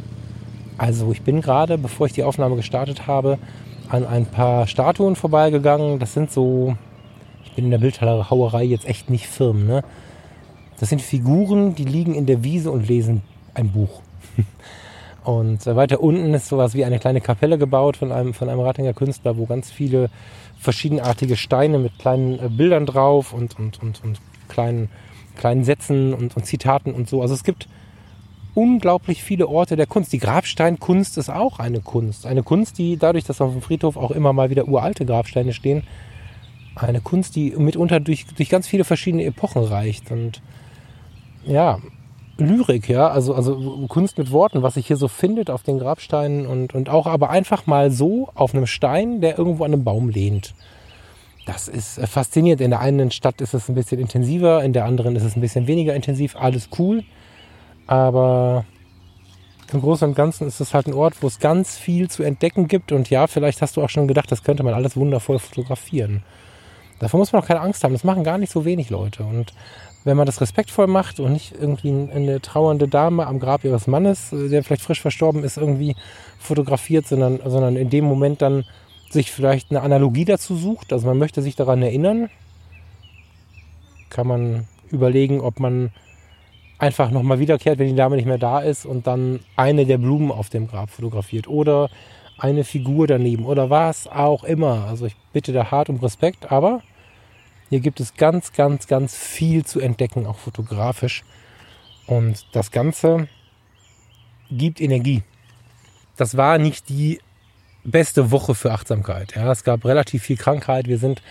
also 0.78 1.12
ich 1.12 1.22
bin 1.22 1.40
gerade, 1.40 1.78
bevor 1.78 2.06
ich 2.06 2.12
die 2.12 2.24
Aufnahme 2.24 2.56
gestartet 2.56 3.06
habe, 3.06 3.38
an 3.88 4.06
ein 4.06 4.26
paar 4.26 4.66
Statuen 4.66 5.16
vorbeigegangen. 5.16 5.98
Das 5.98 6.14
sind 6.14 6.30
so, 6.30 6.76
ich 7.44 7.52
bin 7.52 7.66
in 7.66 7.70
der 7.70 7.78
Bildhauerei 7.78 8.64
jetzt 8.64 8.86
echt 8.86 9.10
nicht 9.10 9.26
firm, 9.26 9.66
ne? 9.66 9.84
Das 10.80 10.88
sind 10.88 11.00
Figuren, 11.00 11.74
die 11.76 11.84
liegen 11.84 12.14
in 12.14 12.26
der 12.26 12.42
Wiese 12.42 12.70
und 12.70 12.88
lesen 12.88 13.22
ein 13.54 13.70
Buch. 13.70 14.02
Und 15.24 15.64
weiter 15.64 16.00
unten 16.02 16.34
ist 16.34 16.48
sowas 16.48 16.74
wie 16.74 16.84
eine 16.84 16.98
kleine 16.98 17.22
Kapelle 17.22 17.56
gebaut 17.56 17.96
von 17.96 18.12
einem, 18.12 18.34
von 18.34 18.50
einem 18.50 18.60
Ratinger 18.60 18.92
Künstler, 18.92 19.38
wo 19.38 19.46
ganz 19.46 19.70
viele 19.70 20.10
verschiedenartige 20.58 21.36
Steine 21.36 21.78
mit 21.78 21.98
kleinen 21.98 22.38
äh, 22.38 22.48
Bildern 22.50 22.84
drauf 22.84 23.32
und, 23.32 23.58
und, 23.58 23.82
und, 23.82 24.04
und 24.04 24.20
kleinen, 24.48 24.90
kleinen 25.36 25.64
Sätzen 25.64 26.12
und, 26.12 26.36
und 26.36 26.44
Zitaten 26.44 26.92
und 26.92 27.08
so. 27.08 27.22
Also 27.22 27.32
es 27.32 27.42
gibt 27.42 27.68
unglaublich 28.54 29.22
viele 29.22 29.48
Orte 29.48 29.76
der 29.76 29.86
Kunst. 29.86 30.12
Die 30.12 30.18
Grabsteinkunst 30.18 31.18
ist 31.18 31.30
auch 31.30 31.58
eine 31.58 31.80
Kunst. 31.80 32.26
Eine 32.26 32.42
Kunst, 32.42 32.78
die 32.78 32.96
dadurch, 32.96 33.24
dass 33.24 33.40
auf 33.40 33.52
dem 33.52 33.62
Friedhof 33.62 33.96
auch 33.96 34.10
immer 34.10 34.32
mal 34.32 34.50
wieder 34.50 34.68
uralte 34.68 35.04
Grabsteine 35.04 35.52
stehen, 35.52 35.82
eine 36.76 37.00
Kunst, 37.00 37.36
die 37.36 37.50
mitunter 37.50 38.00
durch, 38.00 38.26
durch 38.26 38.48
ganz 38.48 38.66
viele 38.66 38.84
verschiedene 38.84 39.24
Epochen 39.24 39.62
reicht. 39.62 40.10
Und 40.10 40.42
ja, 41.44 41.78
Lyrik, 42.36 42.88
ja, 42.88 43.08
also, 43.08 43.34
also 43.34 43.86
Kunst 43.88 44.18
mit 44.18 44.32
Worten, 44.32 44.62
was 44.62 44.74
sich 44.74 44.86
hier 44.86 44.96
so 44.96 45.08
findet 45.08 45.50
auf 45.50 45.62
den 45.62 45.78
Grabsteinen 45.78 46.46
und, 46.46 46.74
und 46.74 46.88
auch 46.88 47.06
aber 47.06 47.30
einfach 47.30 47.66
mal 47.66 47.90
so 47.90 48.28
auf 48.34 48.54
einem 48.54 48.66
Stein, 48.66 49.20
der 49.20 49.38
irgendwo 49.38 49.64
an 49.64 49.72
einem 49.72 49.84
Baum 49.84 50.08
lehnt. 50.08 50.54
Das 51.46 51.68
ist 51.68 52.00
faszinierend. 52.08 52.60
In 52.60 52.70
der 52.70 52.80
einen 52.80 53.10
Stadt 53.10 53.40
ist 53.40 53.54
es 53.54 53.68
ein 53.68 53.74
bisschen 53.74 54.00
intensiver, 54.00 54.64
in 54.64 54.72
der 54.72 54.86
anderen 54.86 55.14
ist 55.14 55.24
es 55.24 55.36
ein 55.36 55.40
bisschen 55.40 55.66
weniger 55.66 55.94
intensiv. 55.94 56.36
Alles 56.36 56.70
cool. 56.78 57.04
Aber 57.86 58.64
im 59.72 59.80
Großen 59.80 60.08
und 60.08 60.14
Ganzen 60.14 60.46
ist 60.46 60.60
es 60.60 60.74
halt 60.74 60.86
ein 60.86 60.94
Ort, 60.94 61.22
wo 61.22 61.26
es 61.26 61.38
ganz 61.38 61.76
viel 61.76 62.08
zu 62.08 62.22
entdecken 62.22 62.68
gibt. 62.68 62.92
Und 62.92 63.10
ja, 63.10 63.26
vielleicht 63.26 63.62
hast 63.62 63.76
du 63.76 63.82
auch 63.82 63.90
schon 63.90 64.08
gedacht, 64.08 64.30
das 64.30 64.44
könnte 64.44 64.62
man 64.62 64.74
alles 64.74 64.96
wundervoll 64.96 65.38
fotografieren. 65.38 66.22
Davor 67.00 67.18
muss 67.18 67.32
man 67.32 67.42
auch 67.42 67.46
keine 67.46 67.60
Angst 67.60 67.82
haben. 67.82 67.92
Das 67.92 68.04
machen 68.04 68.24
gar 68.24 68.38
nicht 68.38 68.52
so 68.52 68.64
wenig 68.64 68.90
Leute. 68.90 69.24
Und 69.24 69.52
wenn 70.04 70.16
man 70.16 70.26
das 70.26 70.40
respektvoll 70.40 70.86
macht 70.86 71.18
und 71.18 71.32
nicht 71.32 71.54
irgendwie 71.58 71.90
eine 71.90 72.40
trauernde 72.40 72.88
Dame 72.88 73.26
am 73.26 73.40
Grab 73.40 73.64
ihres 73.64 73.86
Mannes, 73.86 74.28
der 74.32 74.62
vielleicht 74.62 74.82
frisch 74.82 75.00
verstorben 75.00 75.42
ist, 75.44 75.56
irgendwie 75.56 75.96
fotografiert, 76.38 77.06
sondern, 77.06 77.40
sondern 77.44 77.76
in 77.76 77.90
dem 77.90 78.04
Moment 78.04 78.42
dann 78.42 78.64
sich 79.10 79.32
vielleicht 79.32 79.70
eine 79.70 79.80
Analogie 79.80 80.24
dazu 80.24 80.56
sucht. 80.56 80.92
Also 80.92 81.06
man 81.06 81.18
möchte 81.18 81.42
sich 81.42 81.56
daran 81.56 81.82
erinnern. 81.82 82.28
Kann 84.10 84.26
man 84.26 84.68
überlegen, 84.90 85.40
ob 85.40 85.58
man 85.58 85.90
einfach 86.84 87.10
nochmal 87.10 87.38
wiederkehrt, 87.38 87.78
wenn 87.78 87.88
die 87.88 87.94
Dame 87.94 88.16
nicht 88.16 88.26
mehr 88.26 88.36
da 88.36 88.60
ist 88.60 88.84
und 88.84 89.06
dann 89.06 89.40
eine 89.56 89.86
der 89.86 89.96
Blumen 89.96 90.30
auf 90.30 90.50
dem 90.50 90.68
Grab 90.68 90.90
fotografiert 90.90 91.48
oder 91.48 91.88
eine 92.38 92.62
Figur 92.62 93.06
daneben 93.06 93.46
oder 93.46 93.70
was 93.70 94.06
auch 94.06 94.44
immer. 94.44 94.84
Also 94.86 95.06
ich 95.06 95.16
bitte 95.32 95.52
da 95.52 95.70
hart 95.70 95.88
um 95.88 95.96
Respekt, 95.96 96.52
aber 96.52 96.82
hier 97.70 97.80
gibt 97.80 98.00
es 98.00 98.14
ganz, 98.16 98.52
ganz, 98.52 98.86
ganz 98.86 99.16
viel 99.16 99.64
zu 99.64 99.80
entdecken, 99.80 100.26
auch 100.26 100.36
fotografisch. 100.36 101.24
Und 102.06 102.44
das 102.52 102.70
Ganze 102.70 103.28
gibt 104.50 104.78
Energie. 104.78 105.22
Das 106.18 106.36
war 106.36 106.58
nicht 106.58 106.90
die 106.90 107.18
beste 107.82 108.30
Woche 108.30 108.54
für 108.54 108.72
Achtsamkeit. 108.72 109.36
Ja, 109.36 109.50
es 109.50 109.64
gab 109.64 109.86
relativ 109.86 110.22
viel 110.22 110.36
Krankheit. 110.36 110.86
Wir 110.86 110.98
sind 110.98 111.22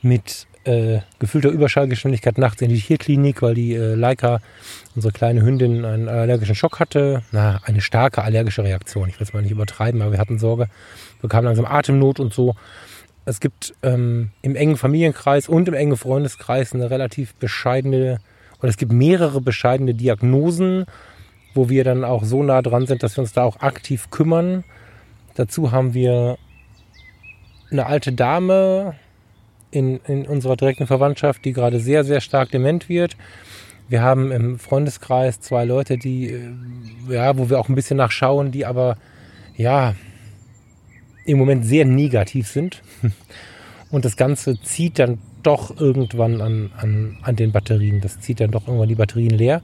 mit 0.00 0.46
äh, 0.64 1.00
gefühlter 1.18 1.50
Überschallgeschwindigkeit 1.50 2.38
nachts 2.38 2.62
in 2.62 2.68
die 2.68 2.80
Tierklinik, 2.80 3.42
weil 3.42 3.54
die 3.54 3.74
äh, 3.74 3.94
Leica, 3.94 4.40
unsere 4.94 5.12
kleine 5.12 5.42
Hündin, 5.42 5.84
einen 5.84 6.08
allergischen 6.08 6.54
Schock 6.54 6.80
hatte. 6.80 7.22
Na, 7.32 7.60
eine 7.64 7.80
starke 7.80 8.22
allergische 8.22 8.64
Reaktion. 8.64 9.08
Ich 9.08 9.18
will 9.18 9.26
es 9.26 9.32
mal 9.32 9.42
nicht 9.42 9.52
übertreiben, 9.52 10.02
aber 10.02 10.12
wir 10.12 10.18
hatten 10.18 10.38
Sorge. 10.38 10.68
Wir 11.20 11.22
bekamen 11.22 11.46
langsam 11.46 11.66
Atemnot 11.66 12.20
und 12.20 12.32
so. 12.32 12.54
Es 13.24 13.40
gibt 13.40 13.74
ähm, 13.82 14.30
im 14.42 14.56
engen 14.56 14.76
Familienkreis 14.76 15.48
und 15.48 15.68
im 15.68 15.74
engen 15.74 15.96
Freundeskreis 15.96 16.74
eine 16.74 16.90
relativ 16.90 17.34
bescheidene, 17.34 18.18
oder 18.58 18.68
es 18.68 18.76
gibt 18.76 18.92
mehrere 18.92 19.40
bescheidene 19.40 19.94
Diagnosen, 19.94 20.86
wo 21.54 21.68
wir 21.68 21.84
dann 21.84 22.04
auch 22.04 22.24
so 22.24 22.42
nah 22.42 22.62
dran 22.62 22.86
sind, 22.86 23.02
dass 23.02 23.16
wir 23.16 23.22
uns 23.22 23.32
da 23.32 23.44
auch 23.44 23.60
aktiv 23.60 24.10
kümmern. 24.10 24.64
Dazu 25.34 25.70
haben 25.70 25.94
wir 25.94 26.38
eine 27.70 27.86
alte 27.86 28.12
Dame, 28.12 28.94
in, 29.72 29.98
in 30.06 30.26
unserer 30.26 30.56
direkten 30.56 30.86
Verwandtschaft, 30.86 31.44
die 31.44 31.52
gerade 31.52 31.80
sehr, 31.80 32.04
sehr 32.04 32.20
stark 32.20 32.50
dement 32.50 32.88
wird. 32.88 33.16
Wir 33.88 34.02
haben 34.02 34.30
im 34.30 34.58
Freundeskreis 34.58 35.40
zwei 35.40 35.64
Leute, 35.64 35.98
die, 35.98 36.30
äh, 36.30 36.50
ja, 37.08 37.36
wo 37.36 37.50
wir 37.50 37.58
auch 37.58 37.68
ein 37.68 37.74
bisschen 37.74 37.96
nachschauen, 37.96 38.52
die 38.52 38.64
aber, 38.64 38.96
ja, 39.56 39.94
im 41.24 41.38
Moment 41.38 41.64
sehr 41.64 41.84
negativ 41.84 42.48
sind. 42.48 42.82
Und 43.90 44.04
das 44.04 44.16
Ganze 44.16 44.60
zieht 44.60 44.98
dann 44.98 45.18
doch 45.42 45.78
irgendwann 45.78 46.40
an, 46.40 46.70
an, 46.76 47.18
an 47.22 47.36
den 47.36 47.52
Batterien. 47.52 48.00
Das 48.00 48.20
zieht 48.20 48.40
dann 48.40 48.50
doch 48.50 48.66
irgendwann 48.66 48.88
die 48.88 48.94
Batterien 48.94 49.36
leer. 49.36 49.62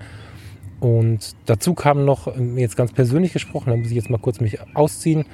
Und 0.80 1.34
dazu 1.46 1.74
kam 1.74 2.04
noch, 2.04 2.34
ähm, 2.36 2.58
jetzt 2.58 2.76
ganz 2.76 2.92
persönlich 2.92 3.32
gesprochen, 3.32 3.70
da 3.70 3.76
muss 3.76 3.88
ich 3.88 3.96
jetzt 3.96 4.10
mal 4.10 4.18
kurz 4.18 4.40
mich 4.40 4.58
ausziehen, 4.74 5.24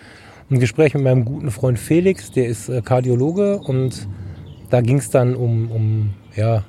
ein 0.51 0.61
Gespräch 0.61 0.95
mit 0.95 1.03
meinem 1.03 1.25
guten 1.25 1.51
Freund 1.51 1.79
Felix, 1.79 2.31
der 2.31 2.47
ist 2.47 2.69
äh, 2.69 2.83
Kardiologe 2.83 3.59
und 3.59 4.07
da 4.71 4.81
ging 4.81 4.99
es 4.99 5.11
dann 5.11 5.35
um, 5.35 5.71
um 5.71 6.15
ja, 6.35 6.65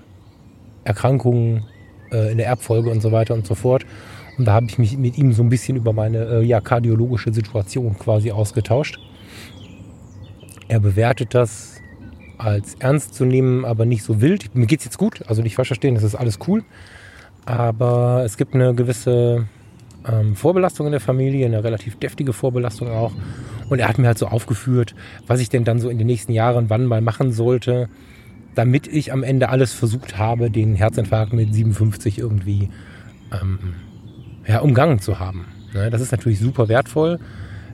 Erkrankungen 0.83 1.63
äh, 2.11 2.31
in 2.31 2.37
der 2.37 2.47
Erbfolge 2.47 2.89
und 2.89 3.01
so 3.01 3.11
weiter 3.11 3.33
und 3.33 3.45
so 3.45 3.55
fort. 3.55 3.85
Und 4.37 4.45
da 4.45 4.53
habe 4.53 4.65
ich 4.67 4.77
mich 4.77 4.97
mit 4.97 5.17
ihm 5.17 5.33
so 5.33 5.43
ein 5.43 5.49
bisschen 5.49 5.77
über 5.77 5.93
meine 5.93 6.25
äh, 6.25 6.43
ja, 6.43 6.61
kardiologische 6.61 7.33
Situation 7.33 7.97
quasi 7.97 8.31
ausgetauscht. 8.31 8.99
Er 10.67 10.79
bewertet 10.79 11.33
das 11.33 11.75
als 12.37 12.75
ernst 12.75 13.13
zu 13.13 13.23
nehmen, 13.23 13.65
aber 13.65 13.85
nicht 13.85 14.03
so 14.03 14.21
wild. 14.21 14.55
Mir 14.55 14.65
geht 14.65 14.79
es 14.79 14.85
jetzt 14.85 14.97
gut, 14.97 15.23
also 15.27 15.41
nicht 15.41 15.55
falsch 15.55 15.69
verstehen, 15.69 15.95
das 15.95 16.03
ist 16.03 16.15
alles 16.15 16.39
cool. 16.47 16.63
Aber 17.45 18.23
es 18.25 18.37
gibt 18.37 18.55
eine 18.55 18.73
gewisse 18.73 19.47
ähm, 20.07 20.35
Vorbelastung 20.35 20.87
in 20.87 20.91
der 20.91 21.01
Familie, 21.01 21.45
eine 21.45 21.63
relativ 21.63 21.97
deftige 21.97 22.33
Vorbelastung 22.33 22.89
auch. 22.89 23.11
Und 23.69 23.79
er 23.79 23.87
hat 23.87 23.97
mir 23.97 24.07
halt 24.07 24.17
so 24.17 24.27
aufgeführt, 24.27 24.95
was 25.27 25.39
ich 25.39 25.49
denn 25.49 25.63
dann 25.63 25.79
so 25.79 25.89
in 25.89 25.97
den 25.97 26.07
nächsten 26.07 26.31
Jahren 26.31 26.69
wann 26.69 26.85
mal 26.85 27.01
machen 27.01 27.31
sollte, 27.31 27.89
damit 28.53 28.87
ich 28.87 29.11
am 29.11 29.23
Ende 29.23 29.49
alles 29.49 29.73
versucht 29.73 30.17
habe, 30.17 30.49
den 30.49 30.75
Herzinfarkt 30.75 31.33
mit 31.33 31.53
57 31.53 32.19
irgendwie 32.19 32.69
ähm, 33.31 33.59
ja, 34.47 34.59
umgangen 34.59 34.99
zu 34.99 35.19
haben. 35.19 35.45
Ne, 35.73 35.89
das 35.89 36.01
ist 36.01 36.11
natürlich 36.11 36.39
super 36.39 36.69
wertvoll, 36.69 37.19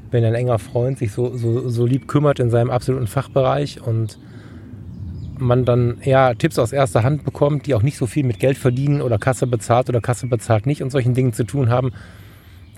wenn 0.10 0.26
ein 0.26 0.34
enger 0.34 0.60
Freund 0.60 0.98
sich 0.98 1.12
so, 1.12 1.36
so, 1.38 1.70
so 1.70 1.86
lieb 1.86 2.08
kümmert 2.08 2.40
in 2.40 2.50
seinem 2.50 2.72
absoluten 2.72 3.08
Fachbereich 3.08 3.82
und 3.82 4.18
man 5.38 5.66
dann 5.66 6.00
eher 6.02 6.38
Tipps 6.38 6.60
aus 6.60 6.72
erster 6.72 7.04
Hand 7.04 7.24
bekommt, 7.24 7.66
die 7.66 7.74
auch 7.74 7.82
nicht 7.82 7.98
so 7.98 8.06
viel 8.06 8.24
mit 8.24 8.40
Geld 8.40 8.58
verdienen 8.58 9.02
oder 9.02 9.18
Kasse 9.18 9.48
bezahlt 9.48 9.90
oder 9.90 10.02
Kasse 10.02 10.28
bezahlt 10.28 10.66
nicht 10.66 10.84
und 10.84 10.92
solchen 10.92 11.14
Dingen 11.14 11.34
zu 11.34 11.44
tun 11.44 11.70
haben. 11.70 11.92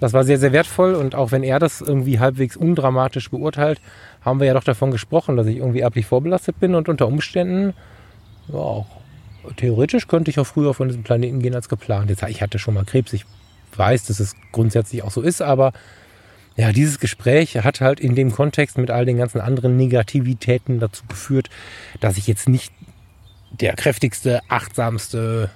Das 0.04 0.12
war 0.12 0.26
sehr, 0.26 0.38
sehr 0.38 0.52
wertvoll 0.52 0.96
und 0.96 1.16
auch 1.16 1.32
wenn 1.32 1.44
er 1.44 1.60
das 1.60 1.80
irgendwie 1.80 2.20
halbwegs 2.20 2.58
undramatisch 2.58 3.32
beurteilt, 3.32 3.80
haben 4.20 4.42
wir 4.42 4.48
ja 4.48 4.54
doch 4.54 4.66
davon 4.66 4.92
gesprochen, 4.92 5.38
dass 5.38 5.48
ich 5.48 5.56
irgendwie 5.56 5.80
erblich 5.80 6.08
vorbelastet 6.08 6.60
bin 6.60 6.76
und 6.76 6.90
unter 6.90 7.08
Umständen 7.08 7.74
ja, 8.50 8.60
auch 8.60 8.86
theoretisch 9.56 10.10
könnte 10.10 10.30
ich 10.30 10.42
auch 10.42 10.46
früher 10.46 10.74
von 10.74 10.90
diesem 10.90 11.04
Planeten 11.04 11.40
gehen 11.40 11.56
als 11.56 11.70
geplant. 11.70 12.10
Jetzt, 12.10 12.22
ich 12.24 12.42
hatte 12.42 12.60
schon 12.60 12.74
mal 12.74 12.84
Krebs, 12.84 13.14
ich 13.14 13.24
weiß, 13.78 14.04
dass 14.08 14.20
es 14.20 14.36
grundsätzlich 14.52 15.04
auch 15.04 15.12
so 15.12 15.22
ist, 15.22 15.42
aber 15.42 15.72
ja, 16.58 16.74
dieses 16.74 17.00
Gespräch 17.00 17.56
hat 17.64 17.80
halt 17.80 18.02
in 18.02 18.14
dem 18.14 18.34
Kontext 18.34 18.78
mit 18.78 18.92
all 18.92 19.06
den 19.06 19.16
ganzen 19.16 19.40
anderen 19.40 19.78
Negativitäten 19.78 20.82
dazu 20.82 21.06
geführt, 21.08 21.50
dass 22.02 22.18
ich 22.18 22.28
jetzt 22.28 22.50
nicht 22.50 22.74
der 23.52 23.74
kräftigste, 23.78 24.42
achtsamste, 24.50 25.50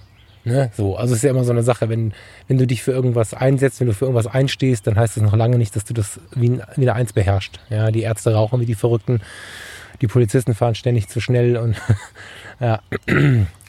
ne, 0.48 0.72
so. 0.76 0.96
Also 0.96 1.14
es 1.14 1.20
ist 1.20 1.24
ja 1.24 1.32
immer 1.32 1.44
so 1.44 1.52
eine 1.52 1.64
Sache, 1.64 1.90
wenn, 1.90 2.14
wenn 2.48 2.58
du 2.58 2.66
dich 2.66 2.84
für 2.84 2.92
irgendwas 2.92 3.34
einsetzt, 3.34 3.80
wenn 3.80 3.88
du 3.88 3.94
für 3.94 4.06
irgendwas 4.06 4.28
einstehst, 4.28 4.88
dann 4.88 4.96
heißt 4.96 5.18
das 5.18 5.24
noch 5.24 5.36
lange 5.36 5.58
nicht, 5.58 5.76
dass 5.76 5.86
du 5.86 5.94
das 5.94 6.20
wie, 6.36 6.60
wie 6.76 6.82
eine 6.82 6.94
Eins 6.94 7.14
beherrschst. 7.14 7.60
Ja, 7.70 7.92
die 7.92 8.02
Ärzte 8.02 8.34
rauchen 8.34 8.60
wie 8.60 8.66
die 8.66 8.76
Verrückten, 8.76 9.22
die 10.02 10.08
Polizisten 10.08 10.54
fahren 10.54 10.76
ständig 10.76 11.08
zu 11.10 11.20
schnell 11.20 11.58
und 11.58 11.76
ja. 12.60 12.82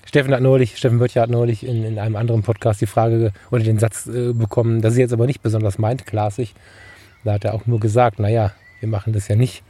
Steffen 0.07 0.33
hat 0.33 0.41
neulich, 0.41 0.79
Steffen 0.79 0.99
Böttcher 0.99 1.21
hat 1.21 1.31
neulich 1.31 1.67
in, 1.67 1.85
in 1.85 1.99
einem 1.99 2.17
anderen 2.17 2.43
Podcast 2.43 2.81
die 2.81 2.87
Frage 2.87 3.33
oder 3.51 3.63
den 3.63 3.79
Satz 3.79 4.07
äh, 4.07 4.33
bekommen, 4.33 4.81
das 4.81 4.95
ist 4.95 4.99
jetzt 4.99 5.13
aber 5.13 5.27
nicht 5.27 5.43
besonders 5.43 5.79
meintklassig. 5.79 6.55
Da 7.25 7.35
hat 7.35 7.45
er 7.45 7.53
auch 7.53 7.67
nur 7.67 7.79
gesagt, 7.79 8.19
naja, 8.19 8.53
wir 8.81 8.89
machen 8.89 9.13
das 9.13 9.29
ja 9.29 9.37
nicht, 9.37 9.63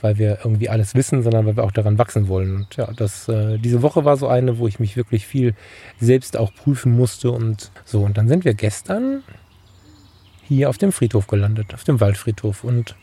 weil 0.00 0.18
wir 0.18 0.38
irgendwie 0.44 0.68
alles 0.68 0.94
wissen, 0.94 1.22
sondern 1.22 1.46
weil 1.46 1.56
wir 1.56 1.64
auch 1.64 1.72
daran 1.72 1.98
wachsen 1.98 2.28
wollen. 2.28 2.56
Und 2.56 2.76
ja, 2.76 2.90
das, 2.92 3.28
äh, 3.28 3.58
diese 3.58 3.82
Woche 3.82 4.04
war 4.04 4.16
so 4.16 4.28
eine, 4.28 4.58
wo 4.58 4.68
ich 4.68 4.78
mich 4.78 4.96
wirklich 4.96 5.26
viel 5.26 5.54
selbst 6.00 6.36
auch 6.36 6.54
prüfen 6.54 6.92
musste 6.92 7.30
und 7.30 7.70
so. 7.84 8.02
Und 8.02 8.18
dann 8.18 8.28
sind 8.28 8.44
wir 8.44 8.54
gestern 8.54 9.22
hier 10.42 10.68
auf 10.70 10.78
dem 10.78 10.92
Friedhof 10.92 11.26
gelandet, 11.26 11.74
auf 11.74 11.84
dem 11.84 12.00
Waldfriedhof. 12.00 12.62
Und 12.62 12.94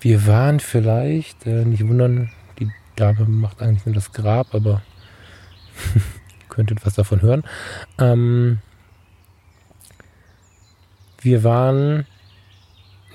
wir 0.00 0.26
waren 0.26 0.60
vielleicht, 0.60 1.46
äh, 1.46 1.64
nicht 1.64 1.86
wundern, 1.86 2.30
die 2.58 2.70
Dame 2.96 3.24
macht 3.26 3.62
eigentlich 3.62 3.86
nur 3.86 3.94
das 3.94 4.12
Grab, 4.12 4.54
aber 4.54 4.82
könntet 6.48 6.84
was 6.84 6.94
davon 6.94 7.22
hören. 7.22 7.44
Ähm, 7.98 8.58
wir 11.20 11.44
waren 11.44 12.06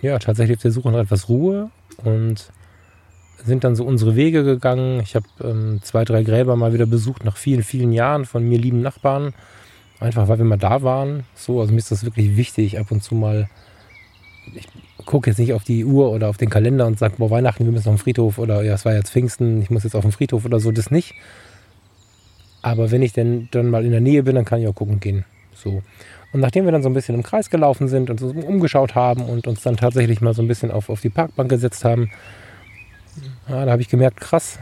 ja, 0.02 0.18
tatsächlich 0.20 0.58
auf 0.58 0.62
der 0.62 0.72
Suche 0.72 0.92
nach 0.92 1.00
etwas 1.00 1.30
Ruhe 1.30 1.70
und 2.04 2.52
sind 3.44 3.64
dann 3.64 3.76
so 3.76 3.84
unsere 3.84 4.16
Wege 4.16 4.44
gegangen. 4.44 5.00
Ich 5.02 5.16
habe 5.16 5.26
ähm, 5.44 5.80
zwei, 5.84 6.06
drei 6.06 6.24
Gräber 6.24 6.56
mal 6.56 6.74
wieder 6.74 6.86
besucht 6.86 7.24
nach 7.24 7.38
vielen, 7.38 7.64
vielen 7.64 7.92
Jahren 7.92 8.26
von 8.26 8.48
mir 8.48 8.58
lieben 8.58 8.82
Nachbarn. 8.82 9.34
Einfach 10.00 10.28
weil 10.28 10.38
wir 10.38 10.46
mal 10.46 10.58
da 10.58 10.84
waren. 10.84 11.24
So, 11.36 11.60
also 11.60 11.72
mir 11.72 11.80
ist 11.80 11.92
das 11.92 12.04
wirklich 12.04 12.38
wichtig, 12.38 12.80
ab 12.80 12.92
und 12.92 13.04
zu 13.04 13.16
mal. 13.16 13.50
Ich 14.54 14.68
gucke 15.06 15.30
jetzt 15.30 15.40
nicht 15.40 15.54
auf 15.54 15.64
die 15.64 15.86
Uhr 15.86 16.12
oder 16.12 16.30
auf 16.30 16.38
den 16.38 16.50
Kalender 16.50 16.86
und 16.86 17.00
sage, 17.00 17.16
boah, 17.18 17.30
Weihnachten, 17.30 17.66
wir 17.66 17.72
müssen 17.72 17.90
auf 17.90 17.96
den 17.96 18.02
Friedhof 18.02 18.38
oder 18.38 18.64
ja, 18.64 18.74
es 18.74 18.86
war 18.86 18.94
jetzt 18.94 19.12
Pfingsten, 19.12 19.62
ich 19.62 19.70
muss 19.70 19.84
jetzt 19.84 19.96
auf 19.96 20.04
den 20.04 20.12
Friedhof 20.12 20.46
oder 20.46 20.60
so, 20.60 20.72
das 20.72 20.92
nicht. 20.92 21.16
Aber 22.62 22.92
wenn 22.92 23.02
ich 23.02 23.14
denn 23.14 23.48
dann 23.52 23.70
mal 23.70 23.86
in 23.86 23.92
der 23.92 24.02
Nähe 24.02 24.24
bin, 24.24 24.36
dann 24.36 24.46
kann 24.46 24.62
ich 24.62 24.68
auch 24.68 24.76
gucken 24.76 25.00
gehen. 25.00 25.26
So. 25.54 25.82
Und 26.34 26.42
nachdem 26.42 26.66
wir 26.66 26.72
dann 26.72 26.84
so 26.84 26.90
ein 26.90 26.94
bisschen 26.94 27.16
im 27.16 27.24
Kreis 27.24 27.50
gelaufen 27.50 27.88
sind 27.88 28.10
und 28.10 28.22
uns 28.22 28.46
umgeschaut 28.46 28.96
haben 28.96 29.24
und 29.24 29.48
uns 29.48 29.62
dann 29.62 29.78
tatsächlich 29.78 30.22
mal 30.22 30.34
so 30.34 30.42
ein 30.42 30.48
bisschen 30.48 30.72
auf, 30.72 30.90
auf 30.90 31.02
die 31.02 31.10
Parkbank 31.10 31.50
gesetzt 31.50 31.86
haben, 31.86 32.12
ja, 33.50 33.66
da 33.66 33.72
habe 33.72 33.82
ich 33.82 33.90
gemerkt, 33.90 34.20
krass, 34.20 34.60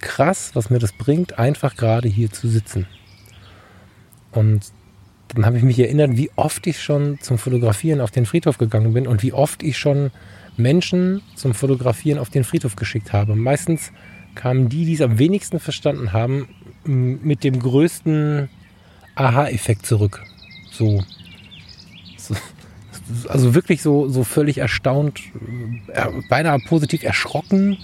krass, 0.00 0.50
was 0.54 0.70
mir 0.70 0.78
das 0.78 0.92
bringt, 0.92 1.38
einfach 1.38 1.76
gerade 1.76 2.08
hier 2.08 2.30
zu 2.30 2.48
sitzen. 2.48 2.86
Und 4.32 4.72
dann 5.28 5.46
habe 5.46 5.56
ich 5.56 5.62
mich 5.62 5.78
erinnert, 5.78 6.16
wie 6.16 6.30
oft 6.36 6.66
ich 6.66 6.82
schon 6.82 7.18
zum 7.20 7.38
Fotografieren 7.38 8.00
auf 8.00 8.10
den 8.10 8.26
Friedhof 8.26 8.58
gegangen 8.58 8.92
bin 8.92 9.06
und 9.06 9.22
wie 9.22 9.32
oft 9.32 9.62
ich 9.62 9.78
schon 9.78 10.10
Menschen 10.56 11.22
zum 11.36 11.54
Fotografieren 11.54 12.18
auf 12.18 12.28
den 12.28 12.44
Friedhof 12.44 12.76
geschickt 12.76 13.12
habe. 13.12 13.34
Meistens 13.34 13.92
kamen 14.34 14.68
die, 14.68 14.84
die 14.84 14.94
es 14.94 15.00
am 15.00 15.18
wenigsten 15.18 15.58
verstanden 15.58 16.12
haben, 16.12 16.48
mit 16.84 17.44
dem 17.44 17.58
größten 17.58 18.48
Aha-Effekt 19.14 19.86
zurück. 19.86 20.22
So. 20.70 21.02
Also 23.28 23.54
wirklich 23.54 23.82
so, 23.82 24.08
so 24.08 24.24
völlig 24.24 24.58
erstaunt, 24.58 25.20
äh, 25.88 26.06
beinahe 26.28 26.58
positiv 26.60 27.02
erschrocken, 27.02 27.78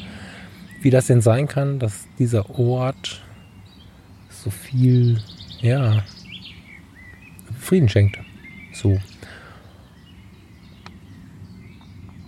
wie 0.80 0.90
das 0.90 1.06
denn 1.06 1.20
sein 1.20 1.48
kann, 1.48 1.78
dass 1.78 2.06
dieser 2.18 2.58
Ort 2.58 3.22
so 4.30 4.50
viel, 4.50 5.20
ja, 5.60 6.04
Frieden 7.58 7.88
schenkt. 7.88 8.18
So. 8.72 8.98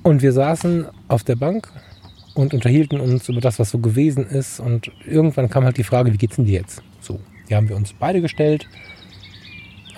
Und 0.03 0.23
wir 0.23 0.33
saßen 0.33 0.87
auf 1.09 1.25
der 1.25 1.37
Bank 1.37 1.69
und 2.35 2.55
unterhielten 2.55 3.01
uns 3.01 3.29
über 3.29 3.41
das, 3.41 3.59
was 3.59 3.71
so 3.71 3.79
gewesen 3.79 4.27
ist. 4.27 4.61
Und 4.61 4.91
irgendwann 5.07 5.49
kam 5.49 5.65
halt 5.65 5.77
die 5.77 5.85
Frage, 5.85 6.13
wie 6.13 6.19
geht's 6.19 6.37
denn 6.37 6.47
dir 6.47 6.61
jetzt? 6.61 6.83
So. 7.01 7.21
Die 7.49 7.57
haben 7.57 7.69
wir 7.69 7.77
uns 7.77 7.93
beide 7.93 8.21
gestellt. 8.21 8.69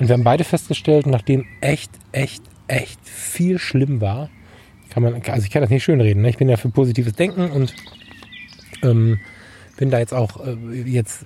Und 0.01 0.09
wir 0.09 0.15
haben 0.15 0.25
beide 0.25 0.43
festgestellt, 0.43 1.07
nachdem 1.07 1.45
echt, 1.61 1.91
echt, 2.13 2.43
echt 2.73 3.01
viel 3.05 3.59
schlimm 3.59 4.01
war, 4.01 4.31
kann 4.91 5.03
man, 5.03 5.15
also 5.15 5.45
ich 5.45 5.51
kann 5.51 5.63
das 5.63 5.71
nicht 5.71 5.85
schönreden. 5.85 6.23
Ne? 6.23 6.31
Ich 6.31 6.39
bin 6.39 6.49
ja 6.49 6.57
für 6.57 6.69
positives 6.69 7.15
Denken 7.15 7.51
und 7.51 7.75
ähm, 8.83 9.21
bin 9.77 9.91
da 9.91 9.99
jetzt 9.99 10.15
auch 10.15 10.45
äh, 10.45 10.57
jetzt 10.85 11.25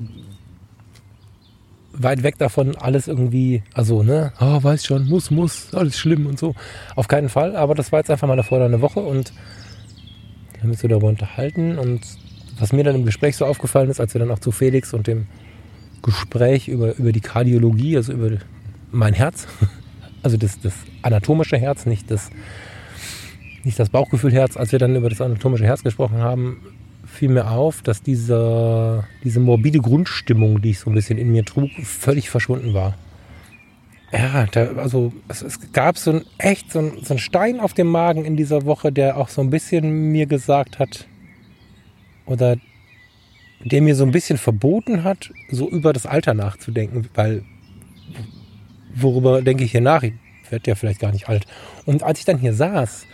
weit 1.93 2.23
weg 2.23 2.37
davon, 2.39 2.77
alles 2.77 3.09
irgendwie, 3.09 3.63
also, 3.73 4.03
ne, 4.03 4.33
oh, 4.41 4.63
weiß 4.63 4.85
schon, 4.85 5.07
muss, 5.09 5.31
muss, 5.31 5.75
alles 5.75 5.99
schlimm 5.99 6.27
und 6.27 6.39
so. 6.39 6.55
Auf 6.95 7.09
keinen 7.09 7.29
Fall, 7.29 7.57
aber 7.57 7.75
das 7.75 7.91
war 7.91 8.01
jetzt 8.01 8.11
einfach 8.11 8.27
mal 8.27 8.35
eine 8.35 8.43
fordernde 8.43 8.83
Woche 8.83 9.01
und 9.01 9.33
wir 10.53 10.63
haben 10.63 10.71
uns 10.71 10.83
darüber 10.83 11.09
unterhalten 11.09 11.79
und 11.79 12.03
was 12.59 12.73
mir 12.73 12.85
dann 12.85 12.97
im 12.97 13.05
Gespräch 13.05 13.37
so 13.37 13.47
aufgefallen 13.47 13.91
ist, 13.91 14.01
als 14.01 14.15
wir 14.15 14.19
dann 14.19 14.31
auch 14.31 14.39
zu 14.39 14.53
Felix 14.53 14.95
und 14.95 15.07
dem 15.07 15.27
Gespräch 16.03 16.69
über, 16.69 16.97
über 16.97 17.13
die 17.13 17.21
Kardiologie, 17.21 17.97
also 17.97 18.13
über 18.13 18.39
mein 18.91 19.15
Herz, 19.15 19.47
also 20.27 20.37
das, 20.37 20.59
das 20.59 20.75
anatomische 21.03 21.57
Herz, 21.57 21.87
nicht 21.87 22.11
das, 22.11 22.31
nicht 23.63 23.79
das 23.79 23.91
Bauchgefühlherz, 23.91 24.57
als 24.57 24.73
wir 24.73 24.81
dann 24.81 24.97
über 24.97 25.09
das 25.09 25.21
anatomische 25.21 25.65
Herz 25.65 25.85
gesprochen 25.85 26.19
haben, 26.19 26.61
fiel 27.05 27.29
mir 27.29 27.49
auf, 27.49 27.81
dass 27.83 28.03
diese, 28.03 29.05
diese 29.23 29.39
morbide 29.39 29.79
Grundstimmung, 29.79 30.61
die 30.61 30.71
ich 30.71 30.81
so 30.81 30.91
ein 30.91 30.95
bisschen 30.95 31.17
in 31.17 31.31
mir 31.31 31.45
trug, 31.45 31.71
völlig 31.85 32.29
verschwunden 32.29 32.75
war. 32.75 32.95
Ja, 34.13 34.47
da, 34.47 34.73
also 34.73 35.13
es, 35.29 35.43
es, 35.43 35.73
gab 35.73 35.97
so 35.97 36.11
ein 36.11 36.25
echt 36.39 36.73
so 36.73 36.81
ein, 36.81 37.05
so 37.05 37.15
ein 37.15 37.19
Stein 37.19 37.61
auf 37.61 37.73
dem 37.73 37.87
Magen 37.87 38.25
in 38.25 38.37
dieser 38.37 38.65
Woche, 38.65 38.91
der 38.91 39.19
auch 39.19 39.29
so 39.29 39.43
ein 39.43 39.51
bisschen 39.51 40.11
mir 40.11 40.27
gesagt 40.27 40.81
hat, 40.81 41.07
oder 42.25 42.57
der 43.65 43.81
mir 43.81 43.95
so 43.95 44.05
ein 44.05 44.11
bisschen 44.11 44.39
verboten 44.39 45.05
hat, 45.05 45.31
so 45.53 45.71
über 45.71 45.93
das 45.93 46.05
Alter 46.05 46.35
nachzudenken, 46.35 47.09
weil 47.15 47.45
worüber 48.97 49.43
denke 49.43 49.65
ich 49.65 49.73
hier 49.73 49.81
nach? 49.81 50.03
Ich 50.03 50.13
werde 50.51 50.71
ja 50.71 50.75
vielleicht 50.75 51.01
gar 51.01 51.13
nicht 51.13 51.29
alt. 51.29 51.47
Und 51.85 52.03
als 52.03 52.19
ich 52.19 52.25
dann 52.25 52.39
hier 52.39 52.55
saß, 52.55 53.07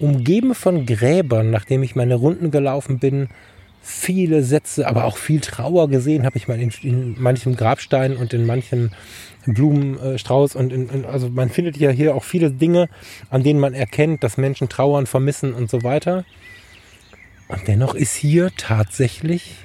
umgeben 0.00 0.54
von 0.54 0.86
Gräbern, 0.86 1.50
nachdem 1.50 1.82
ich 1.82 1.96
meine 1.96 2.14
Runden 2.14 2.50
gelaufen 2.50 2.98
bin, 2.98 3.28
viele 3.80 4.42
Sätze, 4.42 4.86
aber 4.86 5.04
auch 5.04 5.16
viel 5.16 5.40
Trauer 5.40 5.88
gesehen 5.88 6.24
habe 6.24 6.36
ich 6.36 6.48
mal 6.48 6.60
in, 6.60 6.70
in 6.82 7.20
manchem 7.20 7.56
Grabstein 7.56 8.16
und 8.16 8.34
in 8.34 8.44
manchen 8.44 8.92
Blumenstrauß 9.46 10.56
und 10.56 10.72
in, 10.72 10.88
in, 10.90 11.04
also 11.04 11.30
man 11.30 11.48
findet 11.48 11.76
ja 11.78 11.90
hier 11.90 12.14
auch 12.14 12.24
viele 12.24 12.50
Dinge, 12.50 12.88
an 13.30 13.42
denen 13.42 13.60
man 13.60 13.74
erkennt, 13.74 14.22
dass 14.22 14.36
Menschen 14.36 14.68
trauern, 14.68 15.06
vermissen 15.06 15.54
und 15.54 15.70
so 15.70 15.82
weiter. 15.82 16.24
Und 17.48 17.66
dennoch 17.66 17.94
ist 17.94 18.14
hier 18.14 18.50
tatsächlich, 18.56 19.56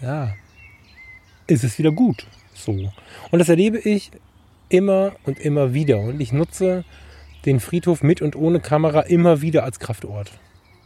ja, 0.00 0.34
ist 1.46 1.64
es 1.64 1.78
wieder 1.78 1.92
gut. 1.92 2.26
So. 2.64 2.72
Und 3.30 3.38
das 3.38 3.48
erlebe 3.48 3.78
ich 3.78 4.10
immer 4.68 5.12
und 5.24 5.38
immer 5.38 5.74
wieder. 5.74 6.00
Und 6.00 6.20
ich 6.20 6.32
nutze 6.32 6.84
den 7.44 7.60
Friedhof 7.60 8.02
mit 8.02 8.22
und 8.22 8.36
ohne 8.36 8.60
Kamera 8.60 9.00
immer 9.00 9.42
wieder 9.42 9.64
als 9.64 9.78
Kraftort. 9.78 10.32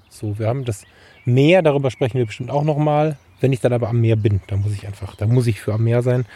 So, 0.09 0.39
wir 0.39 0.49
haben 0.49 0.65
das 0.65 0.85
Meer, 1.25 1.63
darüber 1.63 1.91
sprechen 1.91 2.19
wir 2.19 2.27
bestimmt 2.27 2.51
auch 2.51 2.65
nochmal. 2.65 3.17
Wenn 3.41 3.53
ich 3.53 3.61
dann 3.61 3.73
aber 3.73 3.89
am 3.89 4.01
Meer 4.01 4.17
bin, 4.17 4.41
dann 4.49 4.63
muss 4.63 4.73
ich 4.73 4.87
einfach, 4.87 5.15
da 5.15 5.27
muss 5.27 5.47
ich 5.47 5.61
für 5.61 5.75
am 5.75 5.85
Meer 5.85 6.03
sein. 6.03 6.27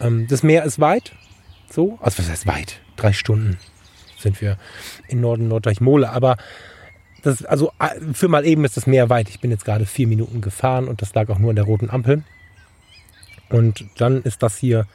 Ähm, 0.00 0.26
das 0.28 0.42
Meer 0.42 0.64
ist 0.64 0.78
weit. 0.80 1.12
So, 1.70 1.98
also 2.02 2.18
was 2.18 2.28
heißt 2.28 2.46
weit? 2.46 2.80
Drei 2.96 3.12
Stunden 3.12 3.58
sind 4.18 4.40
wir 4.42 4.58
in 5.08 5.20
Norden 5.20 5.48
Norddeich-Mole. 5.48 6.10
Aber 6.10 6.36
das, 7.22 7.44
also 7.44 7.72
für 8.12 8.28
mal 8.28 8.44
eben 8.44 8.64
ist 8.64 8.76
das 8.76 8.86
Meer 8.86 9.08
weit. 9.08 9.30
Ich 9.30 9.40
bin 9.40 9.50
jetzt 9.50 9.64
gerade 9.64 9.86
vier 9.86 10.06
Minuten 10.06 10.42
gefahren 10.42 10.86
und 10.86 11.00
das 11.00 11.14
lag 11.14 11.30
auch 11.30 11.38
nur 11.38 11.50
in 11.50 11.56
der 11.56 11.64
roten 11.64 11.88
Ampel. 11.88 12.22
Und 13.48 13.84
dann 13.96 14.22
ist 14.22 14.42
das 14.42 14.56
hier 14.56 14.86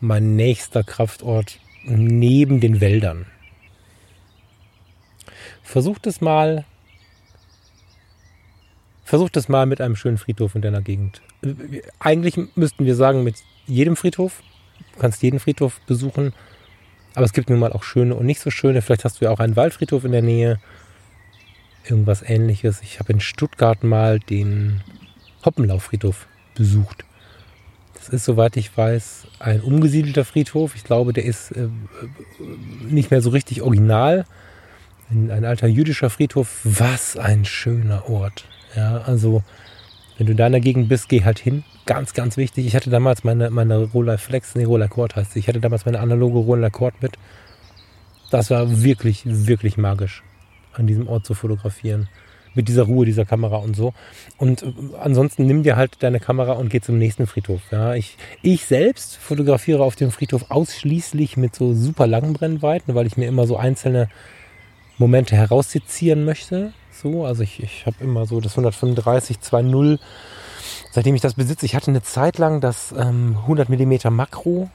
mein 0.00 0.36
nächster 0.36 0.84
Kraftort 0.84 1.58
neben 1.84 2.60
den 2.60 2.80
Wäldern. 2.80 3.26
Versucht 5.62 6.06
es 6.06 6.20
mal. 6.20 6.64
Versucht 9.04 9.36
es 9.36 9.48
mal 9.48 9.66
mit 9.66 9.80
einem 9.80 9.96
schönen 9.96 10.18
Friedhof 10.18 10.54
in 10.54 10.62
deiner 10.62 10.82
Gegend. 10.82 11.22
Eigentlich 11.98 12.36
müssten 12.56 12.84
wir 12.84 12.96
sagen, 12.96 13.24
mit 13.24 13.36
jedem 13.66 13.96
Friedhof. 13.96 14.42
Du 14.94 15.00
kannst 15.00 15.22
jeden 15.22 15.40
Friedhof 15.40 15.80
besuchen. 15.82 16.32
Aber 17.14 17.24
es 17.24 17.32
gibt 17.32 17.48
nun 17.48 17.58
mal 17.58 17.72
auch 17.72 17.82
schöne 17.82 18.14
und 18.14 18.26
nicht 18.26 18.40
so 18.40 18.50
schöne. 18.50 18.82
Vielleicht 18.82 19.04
hast 19.04 19.20
du 19.20 19.24
ja 19.24 19.30
auch 19.30 19.40
einen 19.40 19.56
Waldfriedhof 19.56 20.04
in 20.04 20.12
der 20.12 20.22
Nähe. 20.22 20.60
Irgendwas 21.84 22.22
ähnliches. 22.22 22.82
Ich 22.82 22.98
habe 22.98 23.12
in 23.12 23.20
Stuttgart 23.20 23.84
mal 23.84 24.18
den 24.18 24.82
Hoppenlauffriedhof 25.44 26.26
besucht. 26.54 27.04
Das 28.06 28.14
ist, 28.14 28.24
soweit 28.24 28.56
ich 28.56 28.76
weiß, 28.76 29.26
ein 29.40 29.60
umgesiedelter 29.62 30.24
Friedhof. 30.24 30.76
Ich 30.76 30.84
glaube, 30.84 31.12
der 31.12 31.24
ist 31.24 31.50
äh, 31.50 31.66
nicht 32.88 33.10
mehr 33.10 33.20
so 33.20 33.30
richtig 33.30 33.62
original. 33.62 34.26
Ein, 35.10 35.44
alter 35.44 35.66
jüdischer 35.66 36.08
Friedhof. 36.08 36.60
Was 36.62 37.16
ein 37.16 37.44
schöner 37.44 38.08
Ort. 38.08 38.44
Ja, 38.76 38.98
also, 38.98 39.42
wenn 40.18 40.26
du 40.26 40.32
in 40.32 40.36
der 40.36 40.60
Gegend 40.60 40.88
bist, 40.88 41.08
geh 41.08 41.24
halt 41.24 41.40
hin. 41.40 41.64
Ganz, 41.84 42.14
ganz 42.14 42.36
wichtig. 42.36 42.64
Ich 42.66 42.76
hatte 42.76 42.90
damals 42.90 43.24
meine, 43.24 43.50
meine 43.50 43.78
Rolex 43.78 44.22
Flex, 44.22 44.54
nee, 44.54 44.62
Rolex 44.62 44.94
Cord 44.94 45.16
heißt 45.16 45.32
sie. 45.32 45.40
Ich 45.40 45.48
hatte 45.48 45.60
damals 45.60 45.84
meine 45.84 45.98
analoge 45.98 46.38
Rolex 46.38 46.76
Cord 46.76 46.94
mit. 47.02 47.18
Das 48.30 48.50
war 48.50 48.84
wirklich, 48.84 49.22
wirklich 49.24 49.76
magisch, 49.76 50.22
an 50.74 50.86
diesem 50.86 51.08
Ort 51.08 51.26
zu 51.26 51.34
fotografieren 51.34 52.08
mit 52.56 52.68
dieser 52.68 52.84
Ruhe 52.84 53.06
dieser 53.06 53.24
Kamera 53.24 53.56
und 53.56 53.76
so. 53.76 53.92
Und 54.38 54.62
äh, 54.62 54.72
ansonsten 55.00 55.46
nimm 55.46 55.62
dir 55.62 55.76
halt 55.76 56.02
deine 56.02 56.20
Kamera 56.20 56.52
und 56.52 56.70
geh 56.70 56.80
zum 56.80 56.98
nächsten 56.98 57.26
Friedhof. 57.26 57.60
Ja, 57.70 57.94
ich, 57.94 58.16
ich 58.42 58.64
selbst 58.64 59.16
fotografiere 59.16 59.82
auf 59.82 59.96
dem 59.96 60.10
Friedhof 60.10 60.46
ausschließlich 60.50 61.36
mit 61.36 61.54
so 61.54 61.74
super 61.74 62.06
langen 62.06 62.32
Brennweiten, 62.32 62.94
weil 62.94 63.06
ich 63.06 63.16
mir 63.16 63.26
immer 63.26 63.46
so 63.46 63.56
einzelne 63.56 64.08
Momente 64.98 65.36
heraussezieren 65.36 66.24
möchte. 66.24 66.72
So, 66.90 67.26
also 67.26 67.42
ich, 67.42 67.62
ich 67.62 67.86
habe 67.86 67.96
immer 68.00 68.26
so 68.26 68.40
das 68.40 68.52
135 68.52 69.38
2.0. 69.38 69.98
Seitdem 70.90 71.14
ich 71.14 71.20
das 71.20 71.34
besitze, 71.34 71.66
ich 71.66 71.76
hatte 71.76 71.88
eine 71.90 72.02
Zeit 72.02 72.38
lang 72.38 72.60
das 72.60 72.92
ähm, 72.96 73.36
100 73.42 73.68
mm 73.68 74.10
Makro 74.10 74.70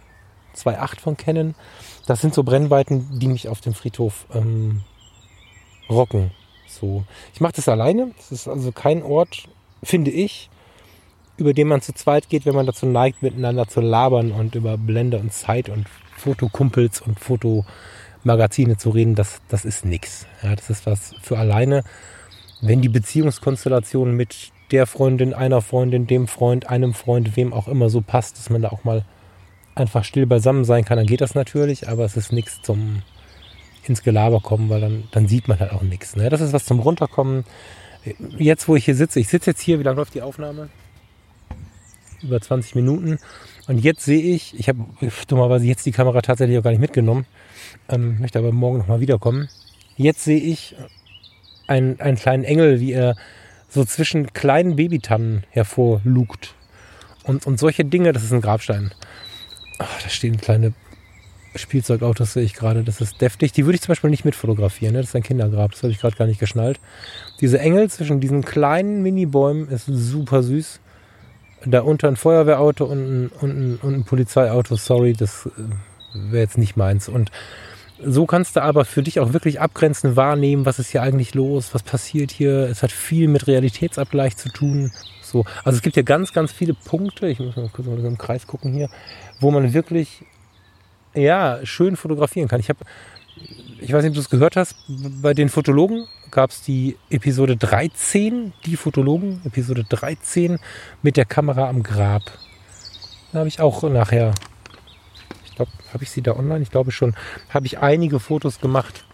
2.8 0.56 1.00
von 1.00 1.18
Canon. 1.18 1.56
Das 2.06 2.22
sind 2.22 2.34
so 2.34 2.44
Brennweiten, 2.44 3.20
die 3.20 3.28
mich 3.28 3.48
auf 3.48 3.62
dem 3.62 3.74
Friedhof 3.74 4.28
ähm, 4.34 4.82
rocken. 5.90 6.32
So. 6.80 7.04
Ich 7.34 7.42
mache 7.42 7.54
das 7.54 7.68
alleine. 7.70 8.12
Das 8.18 8.32
ist 8.32 8.48
also 8.48 8.72
kein 8.72 9.04
Ort, 9.04 9.48
finde 9.84 10.12
ich, 10.12 10.50
über 11.38 11.54
den 11.54 11.68
man 11.68 11.82
zu 11.82 11.94
zweit 11.94 12.30
geht, 12.30 12.46
wenn 12.46 12.56
man 12.56 12.66
dazu 12.66 12.86
neigt, 12.86 13.22
miteinander 13.22 13.68
zu 13.68 13.82
labern 13.82 14.32
und 14.32 14.56
über 14.56 14.78
Blende 14.78 15.18
und 15.18 15.34
Zeit 15.34 15.70
und 15.70 15.88
Fotokumpels 16.18 17.02
und 17.02 17.20
Fotomagazine 17.20 18.78
zu 18.78 18.92
reden. 18.92 19.16
Das, 19.16 19.42
das 19.50 19.66
ist 19.66 19.86
nichts. 19.86 20.28
Ja, 20.44 20.56
das 20.56 20.70
ist 20.70 20.86
was 20.86 21.16
für 21.22 21.38
alleine. 21.38 21.84
Wenn 22.62 22.82
die 22.82 22.90
Beziehungskonstellation 22.90 24.16
mit 24.16 24.52
der 24.72 24.86
Freundin, 24.86 25.34
einer 25.34 25.62
Freundin, 25.62 26.08
dem 26.08 26.28
Freund, 26.28 26.70
einem 26.70 26.94
Freund, 26.94 27.36
wem 27.36 27.54
auch 27.54 27.68
immer 27.68 27.90
so 27.90 28.02
passt, 28.02 28.38
dass 28.38 28.50
man 28.50 28.62
da 28.62 28.70
auch 28.70 28.84
mal 28.84 29.04
einfach 29.76 30.04
still 30.04 30.26
beisammen 30.26 30.64
sein 30.64 30.86
kann, 30.86 30.98
dann 30.98 31.08
geht 31.08 31.22
das 31.22 31.36
natürlich, 31.36 31.90
aber 31.90 32.06
es 32.06 32.16
ist 32.18 32.32
nichts 32.32 32.62
zum 32.62 33.02
ins 33.88 34.04
Gelaber 34.04 34.40
kommen, 34.40 34.70
weil 34.70 34.82
dann, 34.82 35.04
dann 35.12 35.28
sieht 35.28 35.48
man 35.48 35.60
halt 35.60 35.72
auch 35.72 35.82
nichts. 35.82 36.16
Ne? 36.16 36.30
Das 36.30 36.42
ist 36.42 36.54
was 36.54 36.66
zum 36.66 36.80
Runterkommen. 36.80 37.46
Jetzt, 38.38 38.68
wo 38.68 38.76
ich 38.76 38.86
hier 38.86 38.96
sitze, 38.96 39.20
ich 39.20 39.28
sitze 39.28 39.52
jetzt 39.52 39.62
hier, 39.62 39.80
wie 39.80 39.84
lange 39.84 39.98
läuft 39.98 40.14
die 40.14 40.22
Aufnahme? 40.22 40.70
Über 42.22 42.40
20 42.40 42.76
Minuten. 42.76 43.20
Und 43.68 43.80
jetzt 43.80 44.04
sehe 44.04 44.22
ich, 44.22 44.60
ich 44.60 44.70
habe 44.70 44.86
dummerweise 45.28 45.66
jetzt 45.66 45.86
die 45.86 45.92
Kamera 45.92 46.22
tatsächlich 46.22 46.58
auch 46.58 46.64
gar 46.64 46.72
nicht 46.72 46.80
mitgenommen, 46.80 47.26
ähm, 47.90 48.20
möchte 48.20 48.40
aber 48.40 48.52
morgen 48.52 48.80
nochmal 48.80 49.00
wiederkommen. 49.00 49.50
Jetzt 49.98 50.24
sehe 50.24 50.40
ich 50.40 50.76
einen, 51.68 52.00
einen 52.00 52.18
kleinen 52.18 52.44
Engel, 52.44 52.80
wie 52.80 52.92
er 52.92 53.16
so 53.70 53.86
zwischen 53.86 54.34
kleinen 54.34 54.76
Babytannen 54.76 55.46
hervorlugt. 55.50 56.56
Und, 57.24 57.46
und 57.46 57.60
solche 57.60 57.86
Dinge, 57.86 58.14
das 58.14 58.24
ist 58.24 58.34
ein 58.34 58.42
Grabstein. 58.42 58.94
Ach, 59.78 60.02
da 60.02 60.10
stehen 60.10 60.38
kleine 60.38 60.74
Spielzeugautos 61.56 62.34
sehe 62.34 62.44
ich 62.44 62.54
gerade, 62.54 62.84
das 62.84 63.02
ist 63.02 63.20
deftig. 63.22 63.52
Die 63.52 63.66
würde 63.66 63.76
ich 63.76 63.82
zum 63.82 63.90
Beispiel 63.90 64.10
nicht 64.10 64.26
mitfotografieren, 64.26 64.94
ne? 64.94 65.02
das 65.02 65.10
ist 65.10 65.16
ein 65.16 65.24
Kindergrab, 65.24 65.72
das 65.72 65.84
habe 65.84 65.92
ich 65.92 66.00
gerade 66.00 66.16
gar 66.16 66.28
nicht 66.28 66.40
geschnallt. 66.40 66.80
Diese 67.42 67.60
Engel 67.60 67.90
zwischen 67.90 68.20
diesen 68.20 68.44
kleinen 68.44 69.02
Mini-Bäumen 69.02 69.68
ist 69.70 69.86
super 69.86 70.44
süß. 70.44 70.80
Da 71.66 71.82
unter 71.82 72.08
ein 72.08 72.16
Feuerwehrauto 72.16 72.86
und 72.86 73.00
ein, 73.00 73.28
und 73.42 73.50
ein, 73.52 73.80
und 73.82 73.94
ein 73.94 74.04
Polizeiauto, 74.04 74.76
sorry, 74.78 75.14
das 75.14 75.46
äh, 75.46 76.32
wäre 76.32 76.44
jetzt 76.44 76.58
nicht 76.58 76.76
meins. 76.76 77.08
Und 77.08 77.32
so 78.04 78.26
kannst 78.26 78.56
du 78.56 78.64
aber 78.64 78.86
für 78.86 79.04
dich 79.04 79.20
auch 79.20 79.34
wirklich 79.34 79.62
abgrenzen, 79.62 80.16
wahrnehmen, 80.16 80.66
was 80.66 80.80
ist 80.80 80.90
hier 80.90 81.04
eigentlich 81.04 81.36
los, 81.36 81.74
was 81.74 81.84
passiert 81.84 82.32
hier. 82.32 82.68
Es 82.70 82.82
hat 82.82 82.92
viel 82.92 83.28
mit 83.28 83.48
Realitätsabgleich 83.48 84.38
zu 84.38 84.50
tun. 84.50 84.92
So, 85.22 85.46
also 85.64 85.78
es 85.78 85.84
gibt 85.84 85.96
ja 85.96 86.02
ganz, 86.02 86.34
ganz 86.34 86.52
viele 86.52 86.74
Punkte, 86.74 87.28
ich 87.28 87.40
muss 87.40 87.56
mal 87.56 87.70
kurz 87.72 87.88
mal 87.88 88.00
im 88.00 88.18
Kreis 88.18 88.48
gucken 88.48 88.74
hier, 88.74 88.90
wo 89.40 89.52
man 89.52 89.74
wirklich 89.74 90.24
ja, 91.14 91.60
schön 91.64 91.96
fotografieren 91.96 92.48
kann. 92.48 92.60
Ich 92.60 92.70
habe, 92.70 92.80
ich 93.80 93.92
weiß 93.92 94.04
nicht, 94.04 94.12
ob 94.12 94.16
du 94.16 94.22
es 94.22 94.30
gehört 94.30 94.56
hast, 94.56 94.76
bei 95.22 95.34
den 95.34 95.50
Fotologen 95.50 96.08
gab 96.30 96.52
es 96.52 96.62
die 96.62 96.98
Episode 97.10 97.58
13, 97.58 98.54
die 98.66 98.78
Fotologen, 98.78 99.42
Episode 99.44 99.84
13 99.88 100.60
mit 101.02 101.18
der 101.18 101.26
Kamera 101.26 101.68
am 101.68 101.84
Grab. 101.84 102.24
Da 103.32 103.40
habe 103.40 103.48
ich 103.48 103.60
auch 103.60 103.84
nachher, 103.84 104.34
ich 105.46 105.56
glaube, 105.56 105.72
habe 105.94 106.04
ich 106.04 106.12
sie 106.12 106.22
da 106.22 106.36
online? 106.36 106.62
Ich 106.62 106.72
glaube 106.72 106.92
schon, 106.92 107.16
habe 107.50 107.66
ich 107.66 107.80
einige 107.80 108.20
Fotos 108.20 108.60
gemacht, 108.60 109.06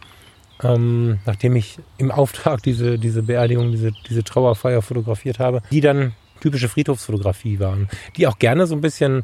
ähm, 0.64 1.20
nachdem 1.26 1.56
ich 1.56 1.80
im 1.98 2.12
Auftrag 2.12 2.62
diese, 2.64 2.98
diese 2.98 3.24
Beerdigung, 3.24 3.72
diese, 3.72 3.92
diese 4.08 4.24
Trauerfeier 4.24 4.82
fotografiert 4.82 5.40
habe, 5.40 5.62
die 5.72 5.82
dann 5.82 6.14
typische 6.40 6.70
Friedhofsfotografie 6.70 7.60
waren, 7.60 7.90
die 8.16 8.28
auch 8.28 8.38
gerne 8.38 8.68
so 8.68 8.76
ein 8.76 8.82
bisschen 8.82 9.24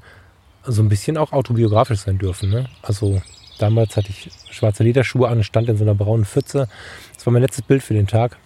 so 0.65 0.81
ein 0.81 0.89
bisschen 0.89 1.17
auch 1.17 1.31
autobiografisch 1.31 1.99
sein 1.99 2.17
dürfen. 2.17 2.49
Ne? 2.49 2.65
Also 2.81 3.21
damals 3.59 3.97
hatte 3.97 4.09
ich 4.09 4.29
schwarze 4.49 4.83
Lederschuhe 4.83 5.27
an, 5.27 5.43
stand 5.43 5.69
in 5.69 5.77
so 5.77 5.83
einer 5.83 5.95
braunen 5.95 6.25
Pfütze. 6.25 6.67
Das 7.13 7.25
war 7.25 7.33
mein 7.33 7.41
letztes 7.41 7.63
Bild 7.63 7.83
für 7.83 7.93
den 7.93 8.07
Tag, 8.07 8.37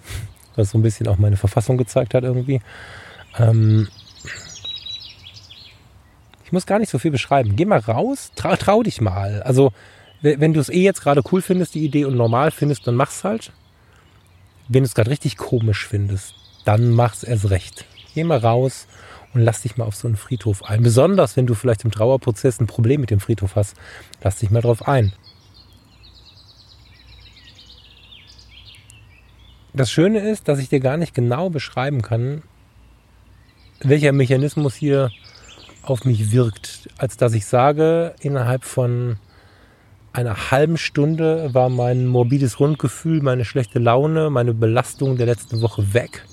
was 0.56 0.71
so 0.71 0.77
ein 0.77 0.84
bisschen 0.84 1.08
auch 1.08 1.17
meine 1.17 1.38
Verfassung 1.38 1.77
gezeigt 1.77 2.13
hat 2.13 2.23
irgendwie. 2.23 2.62
Ähm 3.38 3.88
ich 6.43 6.51
muss 6.51 6.65
gar 6.65 6.80
nicht 6.80 6.89
so 6.89 6.97
viel 6.97 7.12
beschreiben. 7.12 7.56
Geh 7.56 7.65
mal 7.65 7.80
raus, 7.80 8.32
trau, 8.36 8.56
trau 8.56 8.82
dich 8.82 9.01
mal. 9.01 9.41
Also 9.43 9.73
wenn 10.21 10.53
du 10.53 10.60
es 10.60 10.69
eh 10.69 10.82
jetzt 10.82 11.01
gerade 11.01 11.21
cool 11.32 11.41
findest, 11.41 11.75
die 11.75 11.84
Idee 11.84 12.06
und 12.06 12.15
normal 12.15 12.51
findest, 12.51 12.88
dann 12.88 12.95
mach's 12.95 13.23
halt. 13.23 13.51
Wenn 14.67 14.84
du 14.84 14.88
es 14.88 14.95
gerade 14.95 15.12
richtig 15.12 15.38
komisch 15.38 15.86
findest, 15.86 16.36
dann 16.65 16.91
mach's 16.91 17.23
erst 17.23 17.49
recht. 17.49 17.86
Geh 18.15 18.23
mal 18.23 18.39
raus 18.39 18.88
und 19.38 19.43
lass 19.43 19.62
dich 19.62 19.78
mal 19.78 19.86
auf 19.86 19.95
so 19.95 20.08
einen 20.08 20.17
Friedhof 20.17 20.63
ein. 20.63 20.82
Besonders 20.82 21.38
wenn 21.38 21.45
du 21.45 21.54
vielleicht 21.54 21.84
im 21.86 21.91
Trauerprozess 21.91 22.60
ein 22.60 22.65
Problem 22.65 23.02
mit 23.02 23.12
dem 23.12 23.19
Friedhof 23.19 23.56
hast, 23.56 23.76
lass 24.23 24.39
dich 24.39 24.50
mal 24.50 24.62
drauf 24.62 24.88
ein. 24.88 25.13
Das 29.73 29.91
Schöne 29.91 30.28
ist, 30.28 30.47
dass 30.47 30.58
ich 30.58 30.69
dir 30.69 30.80
gar 30.80 30.97
nicht 30.97 31.13
genau 31.13 31.52
beschreiben 31.52 32.02
kann, 32.02 32.41
welcher 33.82 34.12
Mechanismus 34.12 34.73
hier 34.73 35.12
auf 35.84 36.04
mich 36.04 36.32
wirkt, 36.32 36.89
als 36.97 37.15
dass 37.15 37.34
ich 37.34 37.45
sage, 37.45 38.15
innerhalb 38.19 38.65
von 38.65 39.17
einer 40.13 40.50
halben 40.50 40.78
Stunde 40.78 41.54
war 41.54 41.69
mein 41.69 42.08
morbides 42.08 42.60
Rundgefühl, 42.60 43.21
meine 43.21 43.45
schlechte 43.45 43.78
Laune, 43.78 44.32
meine 44.32 44.56
Belastung 44.56 45.15
der 45.15 45.28
letzten 45.28 45.62
Woche 45.62 45.93
weg. 45.93 46.26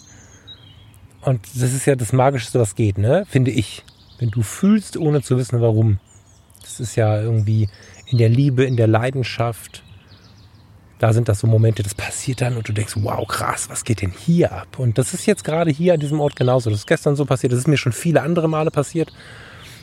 Und 1.24 1.40
das 1.54 1.72
ist 1.72 1.86
ja 1.86 1.96
das 1.96 2.12
Magischste, 2.12 2.60
was 2.60 2.74
geht, 2.74 2.98
ne? 2.98 3.24
Finde 3.28 3.50
ich. 3.50 3.82
Wenn 4.18 4.30
du 4.30 4.42
fühlst, 4.42 4.96
ohne 4.96 5.22
zu 5.22 5.36
wissen, 5.38 5.60
warum. 5.60 5.98
Das 6.60 6.80
ist 6.80 6.96
ja 6.96 7.20
irgendwie 7.20 7.68
in 8.06 8.18
der 8.18 8.28
Liebe, 8.28 8.64
in 8.64 8.76
der 8.76 8.86
Leidenschaft. 8.86 9.82
Da 10.98 11.12
sind 11.12 11.28
das 11.28 11.40
so 11.40 11.46
Momente, 11.46 11.82
das 11.82 11.94
passiert 11.94 12.40
dann 12.40 12.56
und 12.56 12.68
du 12.68 12.72
denkst, 12.72 12.94
wow, 12.96 13.26
krass, 13.26 13.68
was 13.68 13.84
geht 13.84 14.02
denn 14.02 14.12
hier 14.12 14.52
ab? 14.52 14.78
Und 14.78 14.96
das 14.96 15.12
ist 15.12 15.26
jetzt 15.26 15.44
gerade 15.44 15.70
hier 15.70 15.94
an 15.94 16.00
diesem 16.00 16.20
Ort 16.20 16.36
genauso. 16.36 16.70
Das 16.70 16.80
ist 16.80 16.86
gestern 16.86 17.16
so 17.16 17.24
passiert, 17.24 17.52
das 17.52 17.60
ist 17.60 17.68
mir 17.68 17.76
schon 17.76 17.92
viele 17.92 18.22
andere 18.22 18.48
Male 18.48 18.70
passiert. 18.70 19.12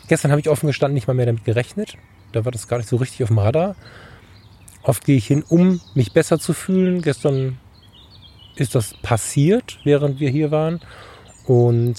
Gestern 0.08 0.32
habe 0.32 0.41
ich 0.41 0.49
offen 0.49 0.67
gestanden 0.67 0.95
nicht 0.95 1.08
mal 1.08 1.13
mehr 1.13 1.25
damit 1.25 1.43
gerechnet. 1.43 1.97
Da 2.32 2.45
war 2.45 2.51
das 2.51 2.67
gar 2.67 2.77
nicht 2.77 2.89
so 2.89 2.95
richtig 2.95 3.23
auf 3.23 3.30
dem 3.30 3.39
Radar. 3.39 3.75
Oft 4.84 5.06
gehe 5.06 5.17
ich 5.17 5.27
hin, 5.27 5.43
um 5.47 5.82
mich 5.93 6.13
besser 6.13 6.39
zu 6.39 6.54
fühlen. 6.54 7.01
Gestern 7.01 7.60
ist 8.56 8.73
das 8.73 8.93
passiert, 9.01 9.80
während 9.84 10.19
wir 10.19 10.30
hier 10.30 10.49
waren. 10.51 10.80
Und 11.45 11.95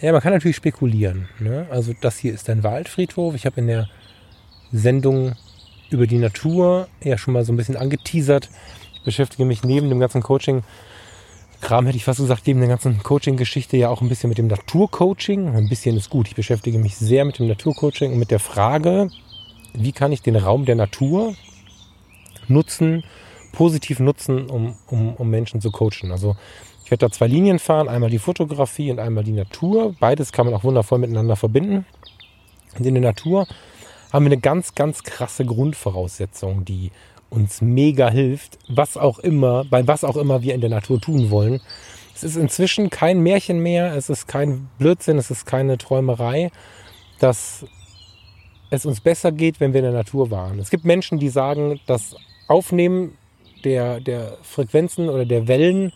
ja, 0.00 0.12
man 0.12 0.20
kann 0.20 0.32
natürlich 0.32 0.56
spekulieren. 0.56 1.28
Ne? 1.38 1.66
Also 1.70 1.92
das 2.00 2.18
hier 2.18 2.32
ist 2.32 2.48
ein 2.48 2.62
Waldfriedhof. 2.62 3.34
Ich 3.34 3.46
habe 3.46 3.60
in 3.60 3.66
der 3.66 3.88
Sendung 4.72 5.34
über 5.90 6.06
die 6.06 6.18
Natur 6.18 6.88
ja 7.02 7.18
schon 7.18 7.34
mal 7.34 7.44
so 7.44 7.52
ein 7.52 7.56
bisschen 7.56 7.76
angeteasert. 7.76 8.48
Ich 8.94 9.02
beschäftige 9.02 9.44
mich 9.44 9.62
neben 9.64 9.88
dem 9.88 10.00
ganzen 10.00 10.22
Coaching, 10.22 10.62
Kram 11.60 11.84
hätte 11.84 11.96
ich 11.96 12.04
fast 12.04 12.20
gesagt, 12.20 12.46
neben 12.46 12.60
der 12.60 12.70
ganzen 12.70 13.02
Coaching-Geschichte 13.02 13.76
ja 13.76 13.90
auch 13.90 14.00
ein 14.00 14.08
bisschen 14.08 14.28
mit 14.28 14.38
dem 14.38 14.46
Naturcoaching. 14.46 15.54
Ein 15.54 15.68
bisschen 15.68 15.96
ist 15.96 16.08
gut. 16.08 16.28
Ich 16.28 16.34
beschäftige 16.34 16.78
mich 16.78 16.96
sehr 16.96 17.24
mit 17.24 17.38
dem 17.38 17.48
Naturcoaching 17.48 18.12
und 18.12 18.18
mit 18.18 18.30
der 18.30 18.38
Frage, 18.38 19.10
wie 19.74 19.92
kann 19.92 20.10
ich 20.10 20.22
den 20.22 20.36
Raum 20.36 20.64
der 20.64 20.76
Natur 20.76 21.34
nutzen, 22.48 23.04
positiv 23.52 24.00
nutzen, 24.00 24.48
um, 24.48 24.74
um, 24.86 25.14
um 25.14 25.28
Menschen 25.28 25.60
zu 25.60 25.70
coachen. 25.70 26.12
Also 26.12 26.36
ich 26.90 26.92
werde 26.92 27.06
da 27.06 27.12
zwei 27.12 27.28
Linien 27.28 27.60
fahren, 27.60 27.88
einmal 27.88 28.10
die 28.10 28.18
Fotografie 28.18 28.90
und 28.90 28.98
einmal 28.98 29.22
die 29.22 29.30
Natur. 29.30 29.94
Beides 30.00 30.32
kann 30.32 30.44
man 30.46 30.56
auch 30.56 30.64
wundervoll 30.64 30.98
miteinander 30.98 31.36
verbinden. 31.36 31.86
Und 32.76 32.84
in 32.84 32.94
der 32.94 33.02
Natur 33.04 33.46
haben 34.12 34.24
wir 34.24 34.32
eine 34.32 34.40
ganz, 34.40 34.74
ganz 34.74 35.04
krasse 35.04 35.44
Grundvoraussetzung, 35.44 36.64
die 36.64 36.90
uns 37.28 37.62
mega 37.62 38.10
hilft, 38.10 38.58
was 38.68 38.96
auch 38.96 39.20
immer, 39.20 39.64
bei 39.70 39.86
was 39.86 40.02
auch 40.02 40.16
immer 40.16 40.42
wir 40.42 40.52
in 40.52 40.60
der 40.60 40.70
Natur 40.70 41.00
tun 41.00 41.30
wollen. 41.30 41.60
Es 42.12 42.24
ist 42.24 42.34
inzwischen 42.34 42.90
kein 42.90 43.20
Märchen 43.20 43.60
mehr, 43.60 43.94
es 43.94 44.10
ist 44.10 44.26
kein 44.26 44.68
Blödsinn, 44.78 45.16
es 45.16 45.30
ist 45.30 45.46
keine 45.46 45.78
Träumerei, 45.78 46.50
dass 47.20 47.64
es 48.70 48.84
uns 48.84 49.00
besser 49.00 49.30
geht, 49.30 49.60
wenn 49.60 49.74
wir 49.74 49.78
in 49.78 49.84
der 49.84 49.92
Natur 49.92 50.32
waren. 50.32 50.58
Es 50.58 50.70
gibt 50.70 50.84
Menschen, 50.84 51.20
die 51.20 51.28
sagen, 51.28 51.78
das 51.86 52.16
Aufnehmen 52.48 53.16
der, 53.62 54.00
der 54.00 54.38
Frequenzen 54.42 55.08
oder 55.08 55.24
der 55.24 55.46
Wellen 55.46 55.92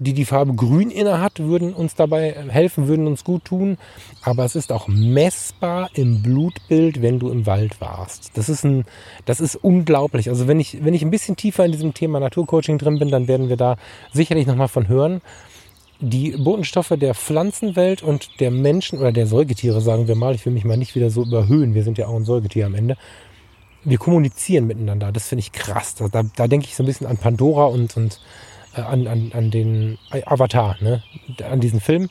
die 0.00 0.14
die 0.14 0.24
Farbe 0.24 0.54
grün 0.54 0.90
inne 0.90 1.20
hat, 1.20 1.38
würden 1.38 1.74
uns 1.74 1.94
dabei 1.94 2.34
helfen, 2.48 2.88
würden 2.88 3.06
uns 3.06 3.22
gut 3.22 3.44
tun. 3.44 3.76
Aber 4.22 4.44
es 4.44 4.56
ist 4.56 4.72
auch 4.72 4.88
messbar 4.88 5.90
im 5.92 6.22
Blutbild, 6.22 7.02
wenn 7.02 7.18
du 7.18 7.28
im 7.30 7.46
Wald 7.46 7.80
warst. 7.80 8.30
Das 8.34 8.48
ist 8.48 8.64
ein, 8.64 8.86
das 9.26 9.40
ist 9.40 9.56
unglaublich. 9.56 10.30
Also 10.30 10.48
wenn 10.48 10.58
ich, 10.58 10.82
wenn 10.82 10.94
ich 10.94 11.02
ein 11.02 11.10
bisschen 11.10 11.36
tiefer 11.36 11.66
in 11.66 11.72
diesem 11.72 11.92
Thema 11.92 12.18
Naturcoaching 12.18 12.78
drin 12.78 12.98
bin, 12.98 13.10
dann 13.10 13.28
werden 13.28 13.50
wir 13.50 13.58
da 13.58 13.76
sicherlich 14.10 14.46
nochmal 14.46 14.68
von 14.68 14.88
hören. 14.88 15.20
Die 16.00 16.30
Botenstoffe 16.30 16.94
der 16.98 17.14
Pflanzenwelt 17.14 18.02
und 18.02 18.40
der 18.40 18.50
Menschen 18.50 18.98
oder 18.98 19.12
der 19.12 19.26
Säugetiere, 19.26 19.82
sagen 19.82 20.08
wir 20.08 20.14
mal, 20.14 20.34
ich 20.34 20.46
will 20.46 20.54
mich 20.54 20.64
mal 20.64 20.78
nicht 20.78 20.94
wieder 20.94 21.10
so 21.10 21.24
überhöhen, 21.24 21.74
wir 21.74 21.84
sind 21.84 21.98
ja 21.98 22.06
auch 22.06 22.16
ein 22.16 22.24
Säugetier 22.24 22.64
am 22.64 22.74
Ende. 22.74 22.96
Wir 23.84 23.98
kommunizieren 23.98 24.66
miteinander, 24.66 25.12
das 25.12 25.28
finde 25.28 25.40
ich 25.40 25.52
krass. 25.52 25.94
Da, 25.94 26.08
da, 26.08 26.22
da 26.22 26.48
denke 26.48 26.66
ich 26.66 26.74
so 26.74 26.82
ein 26.82 26.86
bisschen 26.86 27.06
an 27.06 27.18
Pandora 27.18 27.66
und, 27.66 27.98
und 27.98 28.18
äh, 28.74 28.80
an, 28.80 29.06
an, 29.06 29.32
an 29.34 29.50
den 29.50 29.98
Avatar, 30.26 30.76
ne? 30.80 31.02
an 31.48 31.60
diesen 31.60 31.80
Film. 31.80 32.08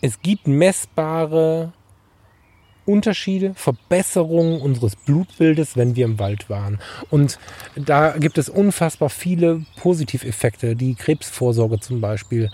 Es 0.00 0.20
gibt 0.20 0.46
messbare 0.48 1.72
Unterschiede, 2.84 3.52
Verbesserungen 3.54 4.60
unseres 4.60 4.96
Blutbildes, 4.96 5.76
wenn 5.76 5.94
wir 5.94 6.04
im 6.04 6.18
Wald 6.18 6.50
waren. 6.50 6.80
Und 7.10 7.38
da 7.76 8.16
gibt 8.18 8.38
es 8.38 8.48
unfassbar 8.48 9.08
viele 9.08 9.64
Positiveffekte, 9.76 10.74
die 10.74 10.94
Krebsvorsorge 10.94 11.78
zum 11.78 12.00
Beispiel. 12.00 12.50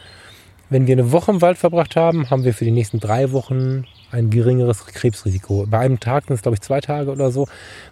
Wenn 0.68 0.86
wir 0.86 0.96
eine 0.96 1.12
Woche 1.12 1.30
im 1.30 1.40
Wald 1.40 1.56
verbracht 1.56 1.96
haben, 1.96 2.28
haben 2.28 2.44
wir 2.44 2.52
für 2.52 2.66
die 2.66 2.70
nächsten 2.70 3.00
drei 3.00 3.32
Wochen 3.32 3.86
ein 4.10 4.30
geringeres 4.30 4.86
Krebsrisiko. 4.86 5.66
Bei 5.68 5.80
einem 5.80 6.00
Tag 6.00 6.26
sind 6.26 6.36
es, 6.36 6.42
glaube 6.42 6.56
ich, 6.56 6.60
zwei 6.60 6.80
Tage 6.80 7.10
oder 7.10 7.30
so. 7.30 7.46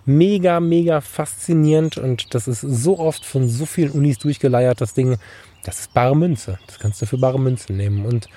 Mega, 0.05 0.61
mega 0.61 1.01
faszinierend 1.01 1.99
und 1.99 2.35
das 2.35 2.49
ist 2.49 2.61
so 2.61 2.99
oft 2.99 3.25
von 3.25 3.49
so 3.49 3.67
vielen 3.67 3.91
Unis 3.91 4.19
durchgeleiert, 4.19 4.81
das 4.81 4.95
Ding. 4.95 5.19
Das 5.65 5.81
ist 5.81 5.95
bare 5.95 6.17
Münze. 6.17 6.59
Das 6.67 6.79
kannst 6.79 7.03
du 7.03 7.07
für 7.07 7.19
bare 7.19 7.41
Münze 7.41 7.73
nehmen. 7.73 8.07
Und 8.07 8.29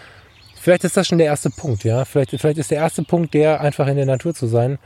vielleicht 0.59 0.83
ist 0.83 0.97
das 0.97 1.07
schon 1.07 1.19
der 1.19 1.27
erste 1.27 1.49
Punkt, 1.49 1.83
ja. 1.83 2.03
Vielleicht, 2.05 2.31
vielleicht 2.31 2.57
ist 2.57 2.71
der 2.71 2.79
erste 2.79 3.03
Punkt 3.03 3.33
der, 3.33 3.61
einfach 3.61 3.87
in 3.87 3.95
der 3.95 4.05
Natur 4.05 4.33
zu 4.33 4.47
sein. 4.47 4.79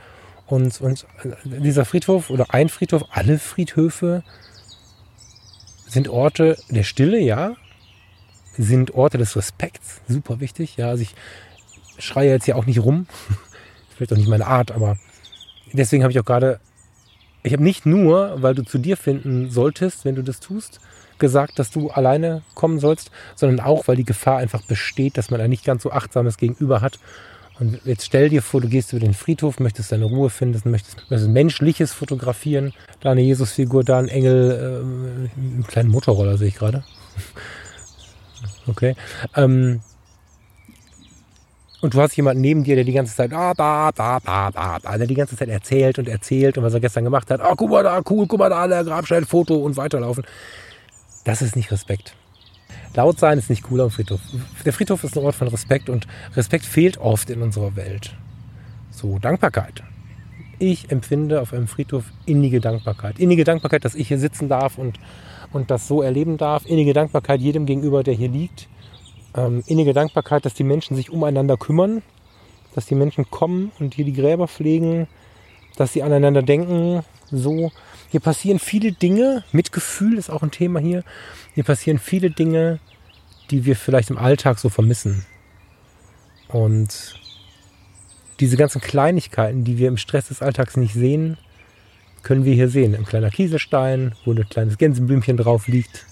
Und, 0.46 0.80
und 0.80 1.06
dieser 1.44 1.84
Friedhof 1.84 2.30
oder 2.30 2.52
ein 2.52 2.68
Friedhof, 2.68 3.04
alle 3.10 3.38
Friedhöfe 3.38 4.22
sind 5.86 6.08
Orte 6.08 6.56
der 6.68 6.82
Stille, 6.82 7.18
ja. 7.18 7.56
Sind 8.56 8.94
Orte 8.94 9.18
des 9.18 9.34
Respekts, 9.34 10.00
super 10.06 10.38
wichtig. 10.38 10.76
Ja, 10.76 10.90
also 10.90 11.02
ich 11.02 11.14
schreie 11.98 12.30
jetzt 12.30 12.44
hier 12.44 12.56
auch 12.56 12.66
nicht 12.66 12.80
rum. 12.80 13.06
Vielleicht 13.96 14.12
auch 14.12 14.16
nicht 14.16 14.28
meine 14.28 14.46
Art, 14.46 14.72
aber 14.72 14.98
deswegen 15.72 16.02
habe 16.02 16.12
ich 16.12 16.18
auch 16.18 16.24
gerade, 16.24 16.58
ich 17.42 17.52
habe 17.52 17.62
nicht 17.62 17.86
nur, 17.86 18.42
weil 18.42 18.54
du 18.54 18.64
zu 18.64 18.78
dir 18.78 18.96
finden 18.96 19.50
solltest, 19.50 20.04
wenn 20.04 20.16
du 20.16 20.22
das 20.22 20.40
tust, 20.40 20.80
gesagt, 21.18 21.58
dass 21.58 21.70
du 21.70 21.90
alleine 21.90 22.42
kommen 22.54 22.80
sollst, 22.80 23.10
sondern 23.36 23.64
auch, 23.64 23.86
weil 23.86 23.96
die 23.96 24.04
Gefahr 24.04 24.38
einfach 24.38 24.62
besteht, 24.62 25.16
dass 25.16 25.30
man 25.30 25.40
ein 25.40 25.50
nicht 25.50 25.64
ganz 25.64 25.82
so 25.82 25.92
achtsames 25.92 26.38
Gegenüber 26.38 26.80
hat. 26.80 26.98
Und 27.60 27.80
jetzt 27.84 28.04
stell 28.04 28.30
dir 28.30 28.42
vor, 28.42 28.60
du 28.60 28.68
gehst 28.68 28.92
über 28.92 29.00
den 29.00 29.14
Friedhof, 29.14 29.60
möchtest 29.60 29.92
deine 29.92 30.06
Ruhe 30.06 30.28
finden, 30.28 30.70
möchtest, 30.70 31.08
möchtest 31.08 31.30
Menschliches 31.30 31.92
fotografieren, 31.92 32.72
da 33.00 33.12
eine 33.12 33.20
Jesusfigur, 33.20 33.84
da 33.84 33.98
ein 33.98 34.08
Engel, 34.08 34.50
äh, 34.50 35.40
einen 35.40 35.64
kleinen 35.68 35.90
Motorroller 35.90 36.36
sehe 36.36 36.48
ich 36.48 36.56
gerade. 36.56 36.84
Okay. 38.66 38.96
Ähm, 39.36 39.80
und 41.84 41.92
du 41.92 42.00
hast 42.00 42.16
jemanden 42.16 42.40
neben 42.40 42.64
dir, 42.64 42.76
der 42.76 42.84
die 42.84 42.94
ganze 42.94 43.14
Zeit, 43.14 43.30
ah, 43.34 43.52
ba, 43.52 43.90
ba, 43.90 44.18
ba, 44.18 44.50
ba, 44.50 44.78
ba, 44.78 44.96
der 44.96 45.06
die 45.06 45.14
ganze 45.14 45.36
Zeit 45.36 45.50
erzählt 45.50 45.98
und 45.98 46.08
erzählt 46.08 46.56
und 46.56 46.64
was 46.64 46.72
er 46.72 46.80
gestern 46.80 47.04
gemacht 47.04 47.30
hat. 47.30 47.42
Oh, 47.44 47.52
guck 47.54 47.68
mal 47.68 47.82
da, 47.82 48.00
cool, 48.08 48.26
guck 48.26 48.38
mal 48.38 48.48
da, 48.48 48.66
der 48.66 48.84
Grabstein, 48.84 49.26
Foto 49.26 49.56
und 49.56 49.76
weiterlaufen. 49.76 50.24
Das 51.24 51.42
ist 51.42 51.56
nicht 51.56 51.70
Respekt. 51.70 52.16
Laut 52.94 53.18
sein 53.18 53.36
ist 53.36 53.50
nicht 53.50 53.70
cool 53.70 53.82
am 53.82 53.90
Friedhof. 53.90 54.22
Der 54.64 54.72
Friedhof 54.72 55.04
ist 55.04 55.18
ein 55.18 55.24
Ort 55.24 55.34
von 55.34 55.48
Respekt 55.48 55.90
und 55.90 56.06
Respekt 56.34 56.64
fehlt 56.64 56.96
oft 56.96 57.28
in 57.28 57.42
unserer 57.42 57.76
Welt. 57.76 58.16
So, 58.90 59.18
Dankbarkeit. 59.18 59.82
Ich 60.58 60.90
empfinde 60.90 61.42
auf 61.42 61.52
einem 61.52 61.68
Friedhof 61.68 62.04
innige 62.24 62.62
Dankbarkeit. 62.62 63.18
Innige 63.18 63.44
Dankbarkeit, 63.44 63.84
dass 63.84 63.94
ich 63.94 64.08
hier 64.08 64.18
sitzen 64.18 64.48
darf 64.48 64.78
und, 64.78 64.98
und 65.52 65.70
das 65.70 65.86
so 65.86 66.00
erleben 66.00 66.38
darf. 66.38 66.64
Innige 66.64 66.94
Dankbarkeit 66.94 67.42
jedem 67.42 67.66
gegenüber, 67.66 68.02
der 68.02 68.14
hier 68.14 68.30
liegt 68.30 68.68
ähm, 69.34 69.62
innige 69.66 69.92
Dankbarkeit, 69.92 70.44
dass 70.44 70.54
die 70.54 70.64
Menschen 70.64 70.96
sich 70.96 71.10
umeinander 71.10 71.56
kümmern, 71.56 72.02
dass 72.74 72.86
die 72.86 72.94
Menschen 72.94 73.30
kommen 73.30 73.72
und 73.78 73.94
hier 73.94 74.04
die 74.04 74.12
Gräber 74.12 74.48
pflegen, 74.48 75.06
dass 75.76 75.92
sie 75.92 76.02
aneinander 76.02 76.42
denken. 76.42 77.02
So, 77.30 77.72
hier 78.10 78.20
passieren 78.20 78.58
viele 78.58 78.92
Dinge. 78.92 79.44
Mitgefühl 79.52 80.18
ist 80.18 80.30
auch 80.30 80.42
ein 80.42 80.50
Thema 80.50 80.80
hier. 80.80 81.04
Hier 81.54 81.64
passieren 81.64 81.98
viele 81.98 82.30
Dinge, 82.30 82.78
die 83.50 83.64
wir 83.64 83.76
vielleicht 83.76 84.10
im 84.10 84.18
Alltag 84.18 84.58
so 84.58 84.68
vermissen. 84.68 85.24
Und 86.48 87.20
diese 88.40 88.56
ganzen 88.56 88.80
Kleinigkeiten, 88.80 89.64
die 89.64 89.78
wir 89.78 89.88
im 89.88 89.96
Stress 89.96 90.28
des 90.28 90.42
Alltags 90.42 90.76
nicht 90.76 90.94
sehen, 90.94 91.38
können 92.22 92.44
wir 92.44 92.54
hier 92.54 92.68
sehen. 92.68 92.94
Ein 92.94 93.04
kleiner 93.04 93.30
Kieselstein, 93.30 94.14
wo 94.24 94.32
ein 94.32 94.48
kleines 94.48 94.78
Gänseblümchen 94.78 95.36
drauf 95.36 95.68
liegt, 95.68 96.06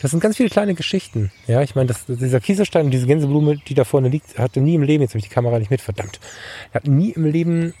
das 0.00 0.10
sind 0.10 0.20
ganz 0.20 0.36
viele 0.36 0.48
kleine 0.48 0.74
Geschichten. 0.74 1.30
Ja, 1.46 1.62
ich 1.62 1.74
meine, 1.74 1.88
das, 1.88 2.06
dieser 2.06 2.40
Kieselstein 2.40 2.86
und 2.86 2.90
diese 2.90 3.06
Gänseblume, 3.06 3.56
die 3.56 3.74
da 3.74 3.84
vorne 3.84 4.08
liegt, 4.08 4.38
hatte 4.38 4.60
nie 4.60 4.74
im 4.74 4.82
Leben, 4.82 5.02
jetzt 5.02 5.10
habe 5.10 5.18
ich 5.18 5.28
die 5.28 5.34
Kamera 5.34 5.58
nicht 5.58 5.70
mit, 5.70 5.80
verdammt, 5.80 6.20
hat 6.72 6.86
nie 6.86 7.10
im 7.10 7.24
Leben, 7.24 7.74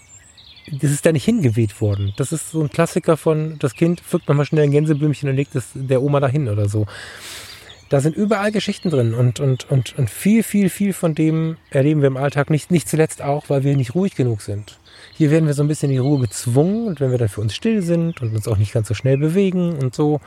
das 0.70 0.90
ist 0.90 1.06
da 1.06 1.12
nicht 1.12 1.24
hingeweht 1.24 1.80
worden. 1.80 2.12
Das 2.16 2.32
ist 2.32 2.50
so 2.50 2.62
ein 2.62 2.70
Klassiker 2.70 3.16
von, 3.16 3.58
das 3.58 3.74
Kind 3.74 4.00
pflückt 4.00 4.28
nochmal 4.28 4.46
schnell 4.46 4.64
ein 4.64 4.70
Gänseblümchen 4.70 5.28
und 5.28 5.36
legt 5.36 5.54
es 5.54 5.68
der 5.74 6.02
Oma 6.02 6.20
dahin 6.20 6.48
oder 6.48 6.68
so. 6.68 6.86
Da 7.88 8.00
sind 8.00 8.16
überall 8.16 8.52
Geschichten 8.52 8.90
drin 8.90 9.14
und, 9.14 9.40
und, 9.40 9.70
und, 9.70 9.98
und 9.98 10.10
viel, 10.10 10.42
viel, 10.42 10.68
viel 10.68 10.92
von 10.92 11.14
dem 11.14 11.56
erleben 11.70 12.02
wir 12.02 12.08
im 12.08 12.18
Alltag 12.18 12.50
nicht, 12.50 12.70
nicht 12.70 12.86
zuletzt 12.86 13.22
auch, 13.22 13.48
weil 13.48 13.64
wir 13.64 13.76
nicht 13.76 13.94
ruhig 13.94 14.14
genug 14.14 14.42
sind. 14.42 14.78
Hier 15.14 15.30
werden 15.30 15.46
wir 15.46 15.54
so 15.54 15.62
ein 15.62 15.68
bisschen 15.68 15.88
in 15.88 15.94
die 15.94 16.00
Ruhe 16.00 16.20
gezwungen 16.20 16.86
und 16.86 17.00
wenn 17.00 17.10
wir 17.10 17.18
dann 17.18 17.30
für 17.30 17.40
uns 17.40 17.54
still 17.54 17.80
sind 17.82 18.20
und 18.20 18.34
uns 18.34 18.46
auch 18.46 18.58
nicht 18.58 18.72
ganz 18.72 18.88
so 18.88 18.94
schnell 18.94 19.16
bewegen 19.16 19.78
und 19.78 19.94
so, 19.94 20.20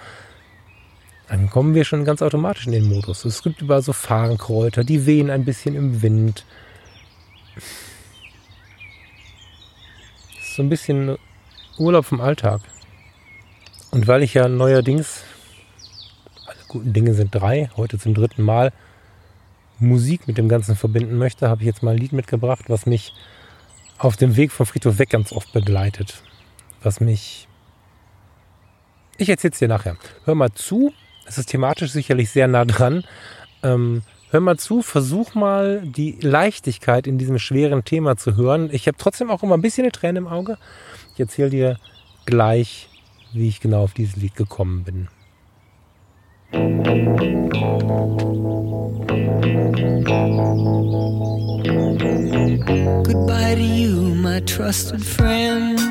dann 1.31 1.49
kommen 1.49 1.75
wir 1.75 1.85
schon 1.85 2.03
ganz 2.03 2.21
automatisch 2.21 2.65
in 2.65 2.73
den 2.73 2.89
Modus. 2.89 3.23
Es 3.23 3.41
gibt 3.41 3.61
überall 3.61 3.81
so 3.81 3.93
Farnkräuter, 3.93 4.83
die 4.83 5.05
wehen 5.05 5.29
ein 5.29 5.45
bisschen 5.45 5.75
im 5.75 6.01
Wind. 6.01 6.45
so 10.53 10.61
ein 10.61 10.67
bisschen 10.67 11.17
Urlaub 11.77 12.03
vom 12.03 12.19
Alltag. 12.19 12.59
Und 13.91 14.07
weil 14.07 14.23
ich 14.23 14.33
ja 14.33 14.49
neuerdings, 14.49 15.23
alle 16.47 16.59
guten 16.67 16.91
Dinge 16.91 17.13
sind 17.13 17.33
drei, 17.33 17.69
heute 17.77 17.97
zum 17.97 18.13
dritten 18.13 18.43
Mal, 18.43 18.73
Musik 19.79 20.27
mit 20.27 20.37
dem 20.37 20.49
Ganzen 20.49 20.75
verbinden 20.75 21.17
möchte, 21.17 21.47
habe 21.47 21.61
ich 21.61 21.67
jetzt 21.67 21.81
mal 21.81 21.91
ein 21.91 21.97
Lied 21.97 22.11
mitgebracht, 22.11 22.65
was 22.67 22.85
mich 22.85 23.13
auf 23.97 24.17
dem 24.17 24.35
Weg 24.35 24.51
vom 24.51 24.65
Friedhof 24.65 24.99
weg 24.99 25.11
ganz 25.11 25.31
oft 25.31 25.53
begleitet. 25.53 26.23
Was 26.83 26.99
mich. 26.99 27.47
Ich 29.15 29.29
erzähle 29.29 29.53
es 29.53 29.59
dir 29.59 29.69
nachher. 29.69 29.95
Hör 30.25 30.35
mal 30.35 30.51
zu 30.51 30.91
es 31.25 31.37
ist 31.37 31.49
thematisch 31.49 31.91
sicherlich 31.91 32.29
sehr 32.29 32.47
nah 32.47 32.65
dran. 32.65 33.03
Ähm, 33.63 34.03
hör 34.31 34.39
mal 34.39 34.57
zu, 34.57 34.81
versuch 34.81 35.35
mal 35.35 35.81
die 35.83 36.17
Leichtigkeit 36.21 37.07
in 37.07 37.17
diesem 37.17 37.39
schweren 37.39 37.83
Thema 37.83 38.17
zu 38.17 38.35
hören. 38.35 38.69
Ich 38.71 38.87
habe 38.87 38.97
trotzdem 38.97 39.29
auch 39.29 39.43
immer 39.43 39.55
ein 39.55 39.61
bisschen 39.61 39.83
eine 39.83 39.91
Träne 39.91 40.19
im 40.19 40.27
Auge. 40.27 40.57
Ich 41.13 41.19
erzähle 41.19 41.49
dir 41.49 41.77
gleich, 42.25 42.89
wie 43.33 43.47
ich 43.47 43.59
genau 43.59 43.83
auf 43.83 43.93
dieses 43.93 44.15
Lied 44.15 44.35
gekommen 44.35 44.83
bin. 44.83 45.07
Goodbye 53.03 53.55
to 53.55 53.61
you, 53.61 54.15
my 54.15 54.41
trusted 54.41 55.03
friend. 55.03 55.90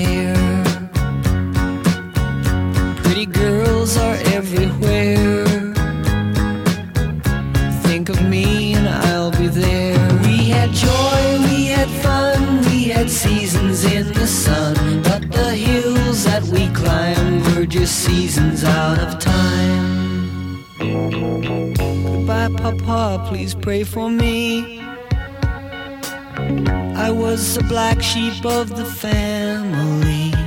pretty 3.25 3.39
girls 3.39 3.97
are 3.97 4.15
everywhere. 4.33 5.45
Think 7.83 8.09
of 8.09 8.21
me 8.27 8.73
and 8.73 8.87
I'll 8.87 9.31
be 9.31 9.47
there. 9.47 9.97
We 10.23 10.49
had 10.49 10.71
joy, 10.71 11.39
we 11.49 11.65
had 11.65 11.89
fun, 12.01 12.61
we 12.65 12.85
had 12.85 13.09
seasons 13.09 13.83
in 13.85 14.07
the 14.13 14.27
sun. 14.27 15.03
But 15.03 15.31
the 15.31 15.55
hills 15.55 16.23
that 16.23 16.43
we 16.43 16.67
climbed 16.69 17.45
were 17.55 17.65
just 17.65 17.95
seasons 17.99 18.63
out 18.63 18.99
of 18.99 19.19
time. 19.19 20.65
Goodbye, 20.79 22.49
Papa, 22.57 23.25
please 23.27 23.53
pray 23.53 23.83
for 23.83 24.09
me. 24.09 24.79
I 26.95 27.11
was 27.11 27.55
the 27.55 27.63
black 27.63 28.01
sheep 28.01 28.45
of 28.45 28.75
the 28.75 28.85
family. 28.85 30.40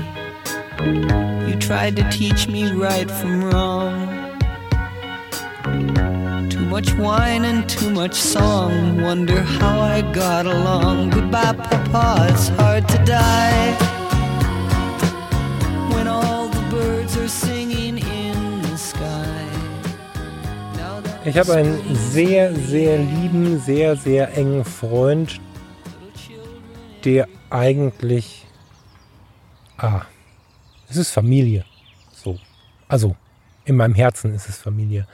You 0.84 1.56
tried 1.58 1.96
to 1.96 2.04
teach 2.10 2.46
me 2.46 2.70
right 2.72 3.10
from 3.10 3.44
wrong. 3.44 3.94
Too 6.50 6.66
much 6.66 6.92
wine 6.94 7.44
and 7.46 7.66
too 7.66 7.88
much 7.88 8.14
song. 8.14 9.00
Wonder 9.00 9.40
how 9.40 9.80
I 9.80 10.02
got 10.12 10.44
along. 10.46 11.10
Goodbye, 11.10 11.54
Papa, 11.54 12.26
it's 12.30 12.48
hard 12.48 12.86
to 12.88 12.98
die. 13.04 13.72
When 15.94 16.06
all 16.06 16.48
the 16.48 16.62
birds 16.70 17.16
are 17.16 17.28
singing 17.28 17.98
in 17.98 18.62
the 18.62 18.76
sky. 18.76 19.44
Ich 21.24 21.38
habe 21.38 21.54
einen 21.54 21.80
sehr, 21.94 22.54
sehr 22.54 22.98
lieben, 22.98 23.58
sehr, 23.58 23.96
sehr 23.96 24.36
engen 24.36 24.66
Freund, 24.66 25.40
der 27.04 27.26
eigentlich. 27.48 28.44
Ah, 29.78 30.02
es 30.94 31.08
ist 31.08 31.10
Familie. 31.12 31.64
So. 32.12 32.38
Also, 32.88 33.16
in 33.64 33.76
meinem 33.76 33.94
Herzen 33.94 34.34
ist 34.34 34.48
es 34.48 34.58
Familie. 34.58 35.06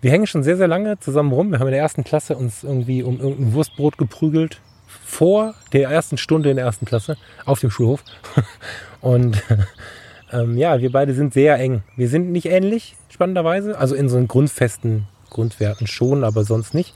Wir 0.00 0.10
hängen 0.10 0.26
schon 0.26 0.42
sehr, 0.42 0.56
sehr 0.56 0.68
lange 0.68 0.98
zusammen 0.98 1.32
rum. 1.32 1.50
Wir 1.50 1.58
haben 1.58 1.66
in 1.68 1.72
der 1.72 1.82
ersten 1.82 2.04
Klasse 2.04 2.36
uns 2.36 2.64
irgendwie 2.64 3.02
um 3.02 3.20
irgendein 3.20 3.52
Wurstbrot 3.52 3.98
geprügelt. 3.98 4.60
Vor 4.86 5.54
der 5.72 5.88
ersten 5.88 6.16
Stunde 6.16 6.50
in 6.50 6.56
der 6.56 6.64
ersten 6.64 6.86
Klasse 6.86 7.16
auf 7.44 7.60
dem 7.60 7.70
Schulhof. 7.70 8.02
Und 9.00 9.42
ähm, 10.32 10.56
ja, 10.56 10.80
wir 10.80 10.90
beide 10.90 11.14
sind 11.14 11.32
sehr 11.34 11.58
eng. 11.58 11.82
Wir 11.96 12.08
sind 12.08 12.32
nicht 12.32 12.46
ähnlich, 12.46 12.96
spannenderweise. 13.08 13.78
Also 13.78 13.94
in 13.94 14.08
so 14.08 14.16
einen 14.16 14.28
grundfesten 14.28 15.06
Grundwerten 15.28 15.86
schon, 15.86 16.24
aber 16.24 16.44
sonst 16.44 16.74
nicht. 16.74 16.94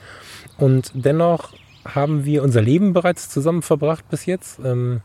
Und 0.59 0.93
dennoch 0.95 1.53
haben 1.85 2.25
wir 2.25 2.43
unser 2.43 2.63
Leben 2.63 2.93
bereits 2.93 3.29
zusammen 3.29 3.63
verbracht 3.63 4.09
bis 4.09 4.27
jetzt. 4.27 4.59
Ähm, 4.65 5.03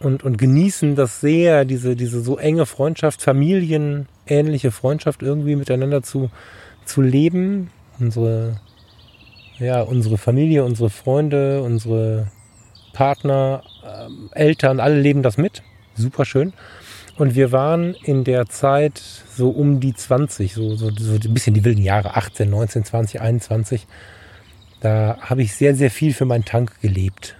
und, 0.00 0.24
und 0.24 0.36
genießen 0.36 0.94
das 0.94 1.20
sehr, 1.20 1.64
diese, 1.64 1.96
diese 1.96 2.20
so 2.20 2.38
enge 2.38 2.66
Freundschaft, 2.66 3.22
familienähnliche 3.22 4.70
Freundschaft 4.70 5.22
irgendwie 5.22 5.56
miteinander 5.56 6.02
zu, 6.02 6.30
zu 6.84 7.02
leben. 7.02 7.70
Unsere, 7.98 8.60
ja, 9.58 9.80
unsere 9.80 10.18
Familie, 10.18 10.64
unsere 10.64 10.90
Freunde, 10.90 11.62
unsere 11.62 12.28
Partner, 12.92 13.62
ähm, 13.84 14.30
Eltern, 14.32 14.80
alle 14.80 15.00
leben 15.00 15.22
das 15.22 15.38
mit. 15.38 15.62
Super 15.94 16.24
schön. 16.24 16.52
Und 17.16 17.34
wir 17.34 17.50
waren 17.50 17.94
in 17.94 18.24
der 18.24 18.46
Zeit 18.46 18.98
so 18.98 19.48
um 19.48 19.80
die 19.80 19.94
20, 19.94 20.52
so, 20.52 20.76
so, 20.76 20.90
so 20.90 21.14
ein 21.14 21.34
bisschen 21.34 21.54
die 21.54 21.64
wilden 21.64 21.82
Jahre, 21.82 22.16
18, 22.16 22.50
19, 22.50 22.84
20, 22.84 23.20
21. 23.22 23.86
Da 24.80 25.16
habe 25.20 25.42
ich 25.42 25.54
sehr, 25.54 25.74
sehr 25.74 25.90
viel 25.90 26.12
für 26.12 26.26
meinen 26.26 26.44
Tank 26.44 26.78
gelebt. 26.82 27.36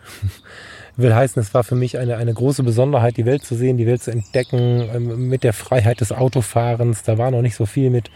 Will 0.98 1.14
heißen, 1.14 1.40
es 1.40 1.52
war 1.52 1.62
für 1.62 1.74
mich 1.74 1.98
eine, 1.98 2.16
eine 2.16 2.32
große 2.32 2.62
Besonderheit, 2.62 3.18
die 3.18 3.26
Welt 3.26 3.44
zu 3.44 3.54
sehen, 3.54 3.76
die 3.76 3.86
Welt 3.86 4.02
zu 4.02 4.10
entdecken, 4.10 4.88
ähm, 4.94 5.28
mit 5.28 5.44
der 5.44 5.52
Freiheit 5.52 6.00
des 6.00 6.10
Autofahrens. 6.10 7.02
Da 7.02 7.18
war 7.18 7.30
noch 7.30 7.42
nicht 7.42 7.54
so 7.54 7.66
viel 7.66 7.90
mit 7.90 8.10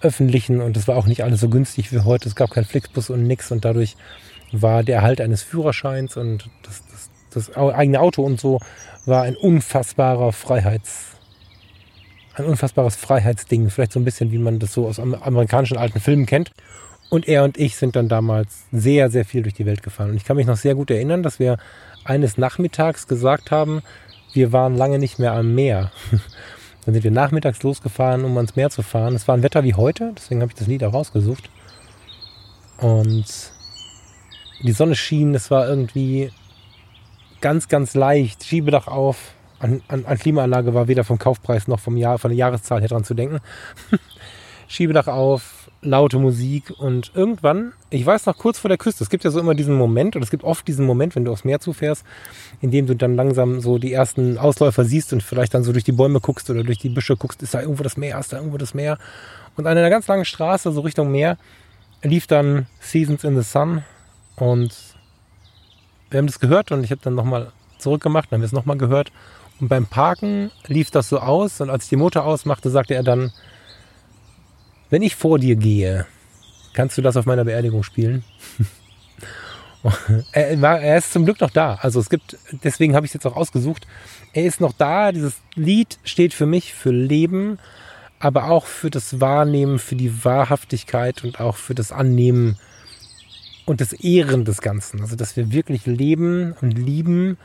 öffentlichen 0.00 0.60
und 0.60 0.76
es 0.76 0.88
war 0.88 0.96
auch 0.96 1.06
nicht 1.06 1.22
alles 1.22 1.40
so 1.40 1.48
günstig 1.48 1.92
wie 1.92 2.00
heute. 2.00 2.28
Es 2.28 2.34
gab 2.34 2.50
keinen 2.50 2.64
Flixbus 2.64 3.10
und 3.10 3.26
nix 3.26 3.52
und 3.52 3.64
dadurch 3.64 3.96
war 4.50 4.82
der 4.82 4.96
Erhalt 4.96 5.20
eines 5.20 5.42
Führerscheins 5.42 6.16
und 6.16 6.50
das, 6.62 6.82
das, 7.30 7.48
das 7.48 7.56
eigene 7.56 8.00
Auto 8.00 8.22
und 8.22 8.40
so 8.40 8.60
war 9.06 9.22
ein 9.22 9.36
unfassbarer 9.36 10.32
Freiheits, 10.32 11.16
ein 12.34 12.46
unfassbares 12.46 12.96
Freiheitsding. 12.96 13.70
Vielleicht 13.70 13.92
so 13.92 14.00
ein 14.00 14.04
bisschen, 14.04 14.32
wie 14.32 14.38
man 14.38 14.58
das 14.58 14.72
so 14.72 14.88
aus 14.88 14.98
amerikanischen 14.98 15.76
alten 15.76 16.00
Filmen 16.00 16.26
kennt. 16.26 16.50
Und 17.10 17.28
er 17.28 17.44
und 17.44 17.58
ich 17.58 17.76
sind 17.76 17.94
dann 17.96 18.08
damals 18.08 18.64
sehr, 18.72 19.10
sehr 19.10 19.24
viel 19.24 19.42
durch 19.42 19.54
die 19.54 19.66
Welt 19.66 19.82
gefahren. 19.82 20.10
Und 20.10 20.16
ich 20.16 20.24
kann 20.24 20.36
mich 20.36 20.46
noch 20.46 20.56
sehr 20.56 20.74
gut 20.74 20.90
erinnern, 20.90 21.22
dass 21.22 21.38
wir 21.38 21.58
eines 22.04 22.38
Nachmittags 22.38 23.06
gesagt 23.06 23.50
haben, 23.50 23.82
wir 24.32 24.52
waren 24.52 24.76
lange 24.76 24.98
nicht 24.98 25.18
mehr 25.18 25.32
am 25.32 25.54
Meer. 25.54 25.92
Dann 26.84 26.94
sind 26.94 27.04
wir 27.04 27.10
nachmittags 27.10 27.62
losgefahren, 27.62 28.24
um 28.24 28.36
ans 28.36 28.56
Meer 28.56 28.68
zu 28.70 28.82
fahren. 28.82 29.14
Es 29.14 29.26
war 29.26 29.36
ein 29.36 29.42
Wetter 29.42 29.64
wie 29.64 29.74
heute, 29.74 30.12
deswegen 30.16 30.42
habe 30.42 30.52
ich 30.52 30.58
das 30.58 30.66
Lied 30.66 30.84
auch 30.84 30.92
rausgesucht. 30.92 31.48
Und 32.78 33.24
die 34.62 34.72
Sonne 34.72 34.94
schien, 34.94 35.34
es 35.34 35.50
war 35.50 35.66
irgendwie 35.66 36.30
ganz, 37.40 37.68
ganz 37.68 37.94
leicht. 37.94 38.44
Schiebedach 38.44 38.88
auf. 38.88 39.32
An, 39.60 39.82
an, 39.88 40.04
an 40.04 40.18
Klimaanlage 40.18 40.74
war 40.74 40.88
weder 40.88 41.04
vom 41.04 41.18
Kaufpreis 41.18 41.68
noch 41.68 41.80
vom 41.80 41.96
Jahr, 41.96 42.18
von 42.18 42.30
der 42.30 42.36
Jahreszahl 42.36 42.80
her 42.80 42.88
dran 42.88 43.04
zu 43.04 43.14
denken. 43.14 43.38
Schiebedach 44.68 45.06
auf, 45.06 45.63
laute 45.84 46.18
Musik 46.18 46.72
und 46.78 47.12
irgendwann, 47.14 47.72
ich 47.90 48.04
weiß 48.04 48.26
noch 48.26 48.36
kurz 48.36 48.58
vor 48.58 48.68
der 48.68 48.78
Küste, 48.78 49.04
es 49.04 49.10
gibt 49.10 49.24
ja 49.24 49.30
so 49.30 49.38
immer 49.38 49.54
diesen 49.54 49.76
Moment, 49.76 50.16
oder 50.16 50.24
es 50.24 50.30
gibt 50.30 50.44
oft 50.44 50.66
diesen 50.66 50.86
Moment, 50.86 51.14
wenn 51.14 51.24
du 51.24 51.32
aufs 51.32 51.44
Meer 51.44 51.60
zufährst, 51.60 52.04
in 52.60 52.70
dem 52.70 52.86
du 52.86 52.96
dann 52.96 53.16
langsam 53.16 53.60
so 53.60 53.78
die 53.78 53.92
ersten 53.92 54.38
Ausläufer 54.38 54.84
siehst 54.84 55.12
und 55.12 55.22
vielleicht 55.22 55.54
dann 55.54 55.62
so 55.62 55.72
durch 55.72 55.84
die 55.84 55.92
Bäume 55.92 56.20
guckst 56.20 56.50
oder 56.50 56.64
durch 56.64 56.78
die 56.78 56.88
Büsche 56.88 57.16
guckst, 57.16 57.42
ist 57.42 57.54
da 57.54 57.60
irgendwo 57.60 57.82
das 57.82 57.96
Meer, 57.96 58.18
ist 58.18 58.32
da 58.32 58.38
irgendwo 58.38 58.56
das 58.56 58.74
Meer. 58.74 58.98
Und 59.56 59.66
an 59.66 59.76
einer 59.76 59.90
ganz 59.90 60.06
langen 60.08 60.24
Straße, 60.24 60.72
so 60.72 60.80
Richtung 60.80 61.12
Meer, 61.12 61.36
lief 62.02 62.26
dann 62.26 62.66
Seasons 62.80 63.24
in 63.24 63.36
the 63.36 63.48
Sun 63.48 63.82
und 64.36 64.74
wir 66.10 66.18
haben 66.18 66.26
das 66.26 66.40
gehört 66.40 66.72
und 66.72 66.84
ich 66.84 66.90
habe 66.90 67.00
dann 67.02 67.14
nochmal 67.14 67.52
zurückgemacht, 67.78 68.30
dann 68.30 68.38
haben 68.38 68.42
wir 68.42 68.46
es 68.46 68.52
nochmal 68.52 68.78
gehört. 68.78 69.12
Und 69.60 69.68
beim 69.68 69.86
Parken 69.86 70.50
lief 70.66 70.90
das 70.90 71.08
so 71.08 71.20
aus 71.20 71.60
und 71.60 71.70
als 71.70 71.84
ich 71.84 71.90
die 71.90 71.96
Motor 71.96 72.24
ausmachte, 72.24 72.70
sagte 72.70 72.94
er 72.94 73.02
dann, 73.02 73.32
wenn 74.94 75.02
ich 75.02 75.16
vor 75.16 75.40
dir 75.40 75.56
gehe, 75.56 76.06
kannst 76.72 76.96
du 76.96 77.02
das 77.02 77.16
auf 77.16 77.26
meiner 77.26 77.44
Beerdigung 77.44 77.82
spielen? 77.82 78.22
er, 80.32 80.62
war, 80.62 80.80
er 80.80 80.98
ist 80.98 81.12
zum 81.12 81.24
Glück 81.24 81.40
noch 81.40 81.50
da. 81.50 81.80
Also 81.82 81.98
es 81.98 82.08
gibt, 82.08 82.38
deswegen 82.62 82.94
habe 82.94 83.04
ich 83.04 83.10
es 83.10 83.14
jetzt 83.14 83.26
auch 83.26 83.34
ausgesucht. 83.34 83.88
Er 84.32 84.44
ist 84.44 84.60
noch 84.60 84.72
da. 84.72 85.10
Dieses 85.10 85.34
Lied 85.56 85.98
steht 86.04 86.32
für 86.32 86.46
mich 86.46 86.74
für 86.74 86.92
Leben, 86.92 87.58
aber 88.20 88.44
auch 88.44 88.66
für 88.66 88.88
das 88.88 89.20
Wahrnehmen, 89.20 89.80
für 89.80 89.96
die 89.96 90.24
Wahrhaftigkeit 90.24 91.24
und 91.24 91.40
auch 91.40 91.56
für 91.56 91.74
das 91.74 91.90
Annehmen 91.90 92.56
und 93.66 93.80
das 93.80 93.94
Ehren 93.94 94.44
des 94.44 94.60
Ganzen. 94.60 95.00
Also 95.00 95.16
dass 95.16 95.36
wir 95.36 95.50
wirklich 95.50 95.86
leben 95.86 96.54
und 96.60 96.70
lieben 96.70 97.36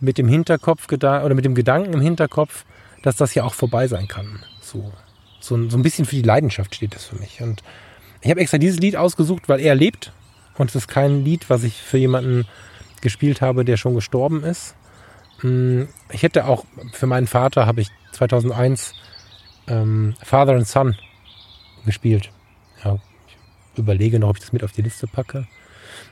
mit 0.00 0.16
dem 0.16 0.28
Hinterkopf 0.28 0.90
oder 0.90 1.34
mit 1.34 1.44
dem 1.44 1.54
Gedanken 1.54 1.92
im 1.92 2.00
Hinterkopf, 2.00 2.64
dass 3.02 3.16
das 3.16 3.34
ja 3.34 3.44
auch 3.44 3.52
vorbei 3.52 3.86
sein 3.86 4.08
kann. 4.08 4.42
So 4.62 4.90
so, 5.44 5.68
so 5.68 5.76
ein 5.76 5.82
bisschen 5.82 6.06
für 6.06 6.16
die 6.16 6.22
Leidenschaft 6.22 6.74
steht 6.74 6.94
das 6.94 7.04
für 7.04 7.16
mich. 7.16 7.42
Und 7.42 7.62
ich 8.22 8.30
habe 8.30 8.40
extra 8.40 8.58
dieses 8.58 8.80
Lied 8.80 8.96
ausgesucht, 8.96 9.48
weil 9.48 9.60
er 9.60 9.74
lebt. 9.74 10.12
Und 10.56 10.70
es 10.70 10.76
ist 10.76 10.88
kein 10.88 11.24
Lied, 11.24 11.50
was 11.50 11.64
ich 11.64 11.74
für 11.74 11.98
jemanden 11.98 12.46
gespielt 13.00 13.40
habe, 13.40 13.64
der 13.64 13.76
schon 13.76 13.94
gestorben 13.94 14.42
ist. 14.42 14.74
Hm, 15.40 15.88
ich 16.10 16.22
hätte 16.22 16.46
auch, 16.46 16.64
für 16.92 17.06
meinen 17.06 17.26
Vater 17.26 17.66
habe 17.66 17.82
ich 17.82 17.90
2001 18.12 18.94
ähm, 19.66 20.14
Father 20.22 20.54
and 20.54 20.66
Son 20.66 20.96
gespielt. 21.84 22.30
Ja, 22.82 22.98
ich 23.72 23.78
überlege 23.78 24.18
noch, 24.18 24.30
ob 24.30 24.36
ich 24.36 24.42
das 24.42 24.52
mit 24.52 24.64
auf 24.64 24.72
die 24.72 24.82
Liste 24.82 25.06
packe. 25.06 25.46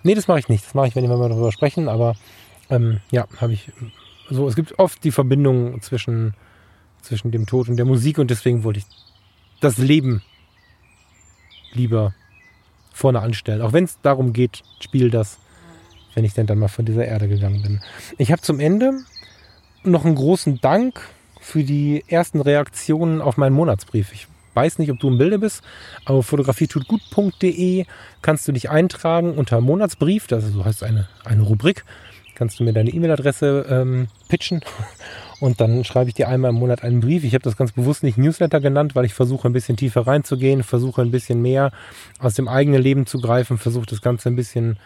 Nee, 0.03 0.15
das 0.15 0.29
mache 0.29 0.41
ich 0.41 0.49
nicht. 0.49 0.67
Das 0.67 0.75
mache 0.75 0.89
ich, 0.89 0.97
wenn 0.97 1.09
wir 1.09 1.17
mal 1.17 1.29
darüber 1.29 1.53
sprechen. 1.53 1.89
Aber 1.89 2.15
ähm, 2.69 3.01
ja, 3.11 3.27
habe 3.41 3.55
ich 3.55 3.73
so. 4.29 4.47
Es 4.49 4.57
gibt 4.57 4.79
oft 4.79 5.03
die 5.05 5.13
Verbindung 5.13 5.81
zwischen, 5.81 6.35
zwischen 7.01 7.31
dem 7.31 7.47
Tod 7.47 7.69
und 7.69 7.77
der 7.77 7.87
Musik 7.87 8.19
und 8.19 8.31
deswegen 8.31 8.65
wollte 8.65 8.81
ich 8.81 8.87
das 9.63 9.79
Leben 9.79 10.23
lieber 11.73 12.15
vorne 12.93 13.21
anstellen. 13.21 13.63
Auch 13.63 13.73
wenn 13.73 13.85
es 13.85 13.99
darum 14.03 14.33
geht, 14.33 14.63
spiel 14.81 15.11
das, 15.11 15.39
wenn 16.15 16.25
ich 16.25 16.35
denn 16.35 16.47
dann 16.47 16.59
mal 16.59 16.69
von 16.69 16.85
dieser 16.85 17.07
Erde 17.07 17.29
gegangen 17.29 17.63
bin. 17.63 17.81
Ich 18.19 18.33
habe 18.33 18.43
zum 18.43 18.61
Ende 18.61 18.93
noch 19.83 20.05
einen 20.05 20.15
großen 20.15 20.61
Dank 20.61 21.01
für 21.41 21.65
die 21.65 22.05
ersten 22.07 22.41
Reaktionen 22.41 23.21
auf 23.21 23.37
meinen 23.37 23.55
Monatsbrief. 23.55 24.13
Ich 24.13 24.29
weiß 24.55 24.79
nicht, 24.79 24.91
ob 24.91 25.01
du 25.01 25.09
im 25.09 25.19
Bilde 25.19 25.39
bist, 25.39 25.63
aber 26.05 26.23
fotografietutgut.de 26.23 27.87
kannst 28.21 28.47
du 28.47 28.53
dich 28.53 28.69
eintragen 28.69 29.35
unter 29.35 29.61
Monatsbrief, 29.61 30.27
das 30.27 30.45
ist, 30.45 30.53
so 30.53 30.65
heißt 30.65 30.83
eine, 30.83 31.09
eine 31.25 31.43
Rubrik. 31.43 31.85
Kannst 32.35 32.61
du 32.61 32.65
mir 32.65 32.73
deine 32.73 32.91
E-Mail-Adresse 32.91 33.67
ähm, 33.69 34.09
pitchen 34.29 34.63
und 35.43 35.61
dann 35.61 35.83
schreibe 35.83 36.09
ich 36.09 36.15
dir 36.15 36.29
einmal 36.29 36.51
im 36.51 36.57
Monat 36.61 36.85
einen 36.85 37.01
Brief. 37.01 37.25
Ich 37.25 37.35
habe 37.35 37.43
das 37.43 37.57
ganz 37.57 37.73
bewusst 37.73 38.05
nicht 38.05 38.17
Newsletter 38.17 38.61
genannt, 38.61 38.95
weil 38.95 39.05
ich 39.05 39.13
versuche 39.13 39.49
ein 39.49 39.53
bisschen 39.53 39.77
tiefer 39.77 40.07
reinzugehen, 40.07 40.63
versuche 40.63 41.03
ein 41.03 41.11
bisschen 41.11 41.43
mehr 41.43 41.73
aus 42.21 42.35
dem 42.35 42.47
eigenen 42.47 42.81
Leben 42.81 43.07
zu 43.07 43.21
greifen, 43.21 43.59
versuche 43.59 43.87
das 43.87 44.01
Ganze 44.01 44.29
ein 44.29 44.37
bisschen 44.37 44.79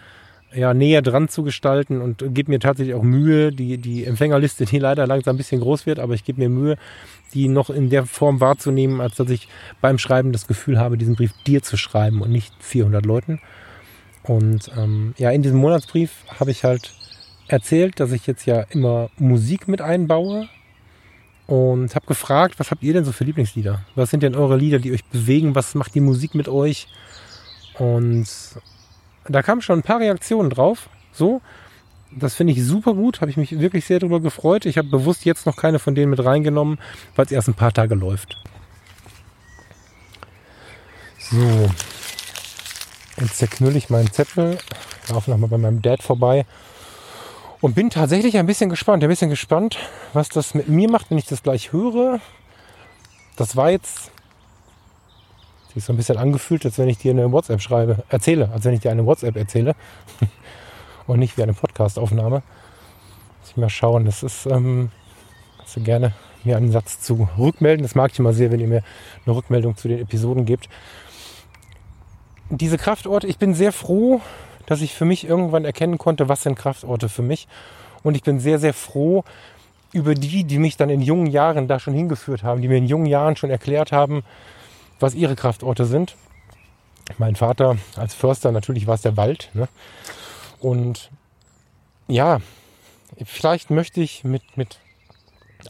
ja, 0.55 0.73
näher 0.73 1.03
dran 1.03 1.29
zu 1.29 1.43
gestalten 1.43 2.01
und 2.01 2.25
gebe 2.33 2.51
mir 2.51 2.59
tatsächlich 2.59 2.95
auch 2.95 3.03
Mühe, 3.03 3.53
die, 3.53 3.77
die 3.77 4.07
Empfängerliste, 4.07 4.65
die 4.65 4.79
leider 4.79 5.07
langsam 5.07 5.35
ein 5.35 5.37
bisschen 5.37 5.61
groß 5.61 5.85
wird, 5.85 5.99
aber 5.99 6.15
ich 6.15 6.25
gebe 6.25 6.41
mir 6.41 6.49
Mühe, 6.49 6.79
die 7.35 7.49
noch 7.49 7.69
in 7.69 7.91
der 7.91 8.07
Form 8.07 8.41
wahrzunehmen, 8.41 9.03
als 9.03 9.17
dass 9.17 9.29
ich 9.29 9.49
beim 9.83 9.99
Schreiben 9.99 10.33
das 10.33 10.47
Gefühl 10.47 10.79
habe, 10.79 10.97
diesen 10.97 11.17
Brief 11.17 11.35
dir 11.47 11.63
zu 11.63 11.77
schreiben 11.77 12.23
und 12.23 12.31
nicht 12.31 12.55
400 12.61 13.05
Leuten. 13.05 13.43
Und 14.23 14.71
ähm, 14.75 15.13
ja, 15.19 15.31
in 15.33 15.43
diesem 15.43 15.59
Monatsbrief 15.59 16.13
habe 16.41 16.51
ich 16.51 16.65
halt 16.65 16.95
erzählt, 17.49 18.01
dass 18.01 18.13
ich 18.13 18.27
jetzt 18.27 18.47
ja 18.47 18.63
immer 18.71 19.11
Musik 19.19 19.69
mit 19.69 19.81
einbaue 19.81 20.49
und 21.47 21.95
habe 21.95 22.07
gefragt, 22.07 22.59
was 22.59 22.71
habt 22.71 22.83
ihr 22.83 22.93
denn 22.93 23.05
so 23.05 23.13
für 23.13 23.25
Lieblingslieder? 23.25 23.85
Was 23.95 24.11
sind 24.11 24.23
denn 24.23 24.35
eure 24.35 24.57
Lieder, 24.57 24.79
die 24.79 24.93
euch 24.93 25.05
bewegen? 25.05 25.55
Was 25.55 25.75
macht 25.75 25.95
die 25.95 26.01
Musik 26.01 26.35
mit 26.35 26.49
euch? 26.49 26.89
Und 27.79 28.27
da 29.29 29.43
kamen 29.43 29.63
schon 29.63 29.79
ein 29.81 29.85
paar 29.85 30.01
Reaktionen 30.01 30.51
drauf. 30.51 30.89
So, 31.13 31.41
das 32.11 32.35
finde 32.35 32.53
ich 32.53 32.65
super 32.65 32.95
gut, 32.95 33.21
habe 33.21 33.31
ich 33.31 33.37
mich 33.37 33.59
wirklich 33.59 33.85
sehr 33.85 34.01
darüber 34.01 34.21
gefreut. 34.21 34.67
Ich 34.67 34.79
habe 34.79 34.89
bewusst 34.89 35.25
jetzt 35.25 35.47
noch 35.47 35.57
keine 35.57 35.79
von 35.79 35.95
denen 35.95 36.11
mit 36.11 36.25
reingenommen, 36.25 36.79
weil 37.15 37.27
es 37.27 37.33
erst 37.33 37.49
ein 37.49 37.55
paar 37.55 37.73
Tage 37.73 37.95
läuft. 37.95 38.37
So, 41.19 41.71
jetzt 43.21 43.39
zerknülle 43.39 43.79
ich 43.79 43.91
meinen 43.91 44.13
Zettel, 44.13 44.59
laufe 45.09 45.31
nochmal 45.31 45.51
bei 45.51 45.59
meinem 45.59 45.83
Dad 45.83 46.03
vorbei 46.03 46.47
und 47.61 47.75
bin 47.75 47.91
tatsächlich 47.91 48.37
ein 48.39 48.47
bisschen 48.47 48.71
gespannt, 48.71 49.03
ein 49.03 49.09
bisschen 49.09 49.31
gespannt, 49.31 49.79
was 50.13 50.29
das 50.29 50.55
mit 50.55 50.69
mir 50.69 50.91
macht, 50.91 51.11
wenn 51.11 51.19
ich 51.19 51.27
das 51.27 51.43
gleich 51.43 51.73
höre. 51.73 52.21
Das 53.37 53.57
war 53.57 53.71
jetzt 53.71 54.11
sich 55.75 55.85
so 55.85 55.93
ein 55.93 55.97
bisschen 55.97 56.17
angefühlt, 56.17 56.65
als 56.65 56.79
wenn 56.79 56.89
ich 56.89 56.99
dir 56.99 57.13
eine 57.13 57.31
WhatsApp 57.31 57.61
schreibe, 57.61 58.05
erzähle, 58.09 58.51
als 58.53 58.65
wenn 58.65 58.75
ich 58.75 58.81
dir 58.81 58.91
eine 58.91 59.05
WhatsApp 59.05 59.37
erzähle 59.37 59.75
und 61.07 61.19
nicht 61.19 61.37
wie 61.37 61.43
eine 61.43 61.53
Podcastaufnahme. 61.53 62.43
Muss 63.41 63.51
ich 63.51 63.57
mal 63.57 63.69
schauen. 63.69 64.07
Das 64.07 64.23
ist, 64.23 64.47
ähm, 64.47 64.91
kannst 65.59 65.77
du 65.77 65.83
gerne 65.83 66.13
mir 66.45 66.57
einen 66.57 66.73
Satz 66.73 67.01
zu 67.01 67.29
rückmelden. 67.39 67.83
Das 67.83 67.95
mag 67.95 68.13
ich 68.13 68.19
immer 68.19 68.33
sehr, 68.33 68.51
wenn 68.51 68.61
ihr 68.61 68.69
mir 68.69 68.83
eine 69.27 69.37
Rückmeldung 69.37 69.77
zu 69.77 69.89
den 69.89 69.99
Episoden 69.99 70.47
gebt. 70.47 70.69
Diese 72.49 72.79
Kraftorte, 72.79 73.27
ich 73.27 73.39
bin 73.39 73.55
sehr 73.55 73.73
froh, 73.73 74.21
dass 74.67 74.81
ich 74.81 74.95
für 74.95 75.05
mich 75.05 75.27
irgendwann 75.27 75.65
erkennen 75.65 75.99
konnte, 75.99 76.29
was 76.29 76.43
sind 76.43 76.57
Kraftorte 76.57 77.09
für 77.09 77.23
mich. 77.23 77.49
Und 78.03 78.17
ich 78.17 78.23
bin 78.23 78.41
sehr, 78.41 78.59
sehr 78.59 78.75
froh 78.75 79.25
über 79.93 80.15
die, 80.15 80.45
die 80.45 80.59
mich 80.59 80.77
dann 80.77 80.91
in 80.91 81.01
jungen 81.01 81.27
Jahren 81.27 81.69
da 81.69 81.79
schon 81.79 81.95
hingeführt 81.95 82.43
haben, 82.43 82.61
die 82.61 82.69
mir 82.69 82.77
in 82.77 82.87
jungen 82.87 83.07
Jahren 83.07 83.37
schon 83.37 83.51
erklärt 83.51 83.93
haben, 83.93 84.25
was 85.01 85.15
ihre 85.15 85.37
Kraftorte 85.37 85.87
sind. 85.87 86.17
Mein 87.19 87.37
Vater 87.37 87.77
als 87.97 88.15
Förster, 88.15 88.53
natürlich 88.53 88.87
war 88.87 88.95
es 88.95 89.03
der 89.03 89.17
Wald. 89.17 89.51
Ne? 89.55 89.69
Und 90.61 91.11
ja, 92.09 92.41
vielleicht 93.25 93.71
möchte 93.71 94.01
ich 94.01 94.25
mit, 94.25 94.43
mit 94.57 94.79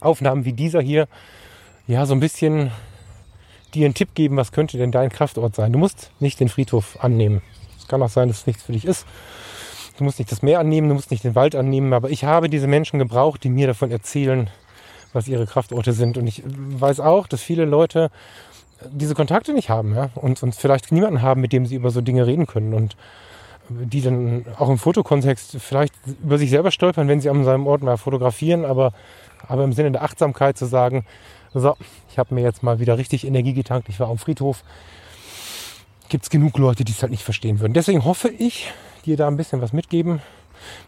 Aufnahmen 0.01 0.45
wie 0.45 0.53
dieser 0.53 0.81
hier 0.81 1.07
ja 1.87 2.05
so 2.05 2.13
ein 2.13 2.19
bisschen 2.19 2.71
dir 3.73 3.85
einen 3.85 3.93
Tipp 3.93 4.13
geben, 4.13 4.37
was 4.37 4.51
könnte 4.51 4.77
denn 4.77 4.91
dein 4.91 5.09
Kraftort 5.09 5.55
sein. 5.55 5.71
Du 5.71 5.79
musst 5.79 6.11
nicht 6.19 6.39
den 6.39 6.49
Friedhof 6.49 6.97
annehmen. 7.03 7.41
Kann 7.87 8.01
auch 8.01 8.09
sein, 8.09 8.27
dass 8.27 8.39
es 8.39 8.47
nichts 8.47 8.63
für 8.63 8.73
dich 8.73 8.85
ist. 8.85 9.05
Du 9.97 10.03
musst 10.03 10.19
nicht 10.19 10.31
das 10.31 10.41
Meer 10.41 10.59
annehmen, 10.59 10.89
du 10.89 10.95
musst 10.95 11.11
nicht 11.11 11.23
den 11.23 11.35
Wald 11.35 11.55
annehmen, 11.55 11.93
aber 11.93 12.09
ich 12.09 12.23
habe 12.23 12.49
diese 12.49 12.67
Menschen 12.67 12.99
gebraucht, 12.99 13.43
die 13.43 13.49
mir 13.49 13.67
davon 13.67 13.89
erzählen, 13.89 14.49
was 15.13 15.27
ihre 15.27 15.47
Kraftorte 15.47 15.93
sind. 15.93 16.17
Und 16.17 16.27
ich 16.27 16.43
weiß 16.45 16.99
auch, 16.99 17.27
dass 17.27 17.41
viele 17.41 17.65
Leute 17.65 18.11
diese 18.91 19.15
Kontakte 19.15 19.53
nicht 19.53 19.69
haben 19.69 19.95
ja? 19.95 20.09
und, 20.15 20.43
und 20.43 20.53
vielleicht 20.53 20.91
niemanden 20.91 21.23
haben, 21.23 21.41
mit 21.41 21.51
dem 21.51 21.65
sie 21.65 21.75
über 21.75 21.89
so 21.89 22.01
Dinge 22.01 22.27
reden 22.27 22.45
können. 22.45 22.73
Und 22.73 22.95
die 23.69 24.01
dann 24.01 24.45
auch 24.57 24.69
im 24.69 24.77
Fotokontext 24.77 25.57
vielleicht 25.59 25.93
über 26.23 26.37
sich 26.37 26.49
selber 26.49 26.71
stolpern, 26.71 27.07
wenn 27.07 27.19
sie 27.19 27.29
an 27.29 27.43
seinem 27.43 27.67
Ort 27.67 27.81
mal 27.81 27.97
fotografieren, 27.97 28.65
aber, 28.65 28.93
aber 29.47 29.63
im 29.63 29.73
Sinne 29.73 29.91
der 29.91 30.03
Achtsamkeit 30.03 30.57
zu 30.57 30.65
sagen, 30.65 31.05
so, 31.53 31.75
ich 32.09 32.17
habe 32.17 32.33
mir 32.33 32.41
jetzt 32.41 32.63
mal 32.63 32.79
wieder 32.79 32.97
richtig 32.97 33.25
Energie 33.25 33.53
getankt, 33.53 33.89
ich 33.89 33.99
war 33.99 34.09
am 34.09 34.17
Friedhof, 34.17 34.63
gibt 36.09 36.23
es 36.23 36.29
genug 36.29 36.57
Leute, 36.57 36.83
die 36.83 36.91
es 36.91 37.01
halt 37.01 37.11
nicht 37.11 37.23
verstehen 37.23 37.59
würden. 37.59 37.73
Deswegen 37.73 38.05
hoffe 38.05 38.29
ich, 38.29 38.71
dir 39.05 39.17
da 39.17 39.27
ein 39.27 39.37
bisschen 39.37 39.61
was 39.61 39.73
mitgeben, 39.73 40.21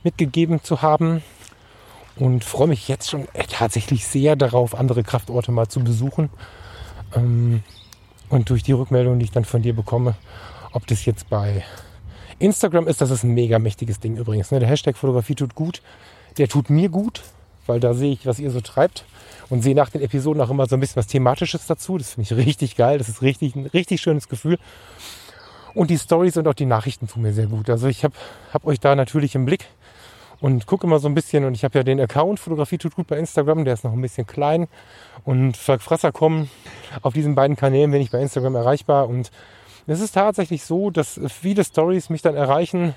mitgegeben 0.03 0.63
zu 0.63 0.82
haben 0.82 1.22
und 2.15 2.43
freue 2.43 2.67
mich 2.67 2.88
jetzt 2.88 3.09
schon 3.09 3.28
tatsächlich 3.49 4.05
sehr 4.05 4.36
darauf, 4.36 4.76
andere 4.76 5.03
Kraftorte 5.03 5.51
mal 5.51 5.67
zu 5.67 5.84
besuchen. 5.84 6.30
Ähm, 7.15 7.63
und 8.30 8.49
durch 8.49 8.63
die 8.63 8.74
Rückmeldung, 8.74 9.20
die 9.20 9.26
ich 9.26 9.32
dann 9.32 9.45
von 9.45 9.61
dir 9.61 9.74
bekomme, 9.74 10.15
ob 10.72 10.86
das 10.88 11.05
jetzt 11.05 11.30
bei 11.30 11.63
Instagram 12.38 12.88
ist, 12.88 13.01
das 13.01 13.09
ist 13.09 13.24
ein 13.24 13.34
mega 13.34 13.57
mächtiges 13.57 13.99
Ding 13.99 14.17
übrigens. 14.17 14.51
Ne? 14.51 14.59
Der 14.59 14.70
Hashtag 14.70 14.97
Fotografie 14.97 15.36
tut 15.36 15.55
gut, 15.55 15.82
der 16.38 16.47
tut 16.47 16.70
mir 16.70 16.89
gut, 16.89 17.24
weil 17.65 17.80
da 17.80 17.93
sehe 17.93 18.11
ich, 18.11 18.26
was 18.26 18.39
ihr 18.39 18.51
so 18.51 18.61
treibt 18.61 19.05
und 19.49 19.61
sehe 19.61 19.75
nach 19.75 19.89
den 19.89 20.01
Episoden 20.01 20.41
auch 20.41 20.49
immer 20.49 20.67
so 20.67 20.75
ein 20.75 20.79
bisschen 20.79 20.97
was 20.97 21.07
Thematisches 21.07 21.65
dazu. 21.67 21.97
Das 21.97 22.13
finde 22.13 22.33
ich 22.33 22.47
richtig 22.47 22.75
geil. 22.75 22.97
Das 22.97 23.09
ist 23.09 23.21
richtig, 23.21 23.55
ein 23.55 23.65
richtig 23.65 24.01
schönes 24.01 24.27
Gefühl. 24.27 24.57
Und 25.73 25.89
die 25.89 25.97
Stories 25.97 26.37
und 26.37 26.47
auch 26.47 26.53
die 26.53 26.65
Nachrichten 26.65 27.07
tun 27.07 27.23
mir 27.23 27.33
sehr 27.33 27.47
gut. 27.47 27.69
Also 27.69 27.87
ich 27.87 28.03
habe 28.03 28.15
hab 28.53 28.65
euch 28.65 28.79
da 28.79 28.95
natürlich 28.95 29.35
im 29.35 29.45
Blick 29.45 29.65
und 30.41 30.65
gucke 30.65 30.87
immer 30.87 30.99
so 30.99 31.07
ein 31.07 31.15
bisschen. 31.15 31.45
Und 31.45 31.53
ich 31.53 31.63
habe 31.63 31.77
ja 31.77 31.83
den 31.83 31.99
Account 31.99 32.39
Fotografie 32.39 32.77
tut 32.77 32.95
gut 32.95 33.07
bei 33.07 33.17
Instagram, 33.17 33.65
der 33.65 33.73
ist 33.73 33.83
noch 33.83 33.93
ein 33.93 34.01
bisschen 34.01 34.25
klein. 34.25 34.67
Und 35.25 35.57
Frasser 35.57 36.11
kommen 36.11 36.49
auf 37.01 37.13
diesen 37.13 37.35
beiden 37.35 37.55
Kanälen 37.55 37.91
bin 37.91 38.01
ich 38.01 38.11
bei 38.11 38.21
Instagram 38.21 38.55
erreichbar. 38.55 39.07
Und 39.07 39.31
es 39.87 39.99
ist 40.01 40.13
tatsächlich 40.13 40.63
so, 40.63 40.91
dass 40.91 41.19
viele 41.27 41.63
Stories 41.63 42.09
mich 42.09 42.21
dann 42.21 42.35
erreichen, 42.35 42.93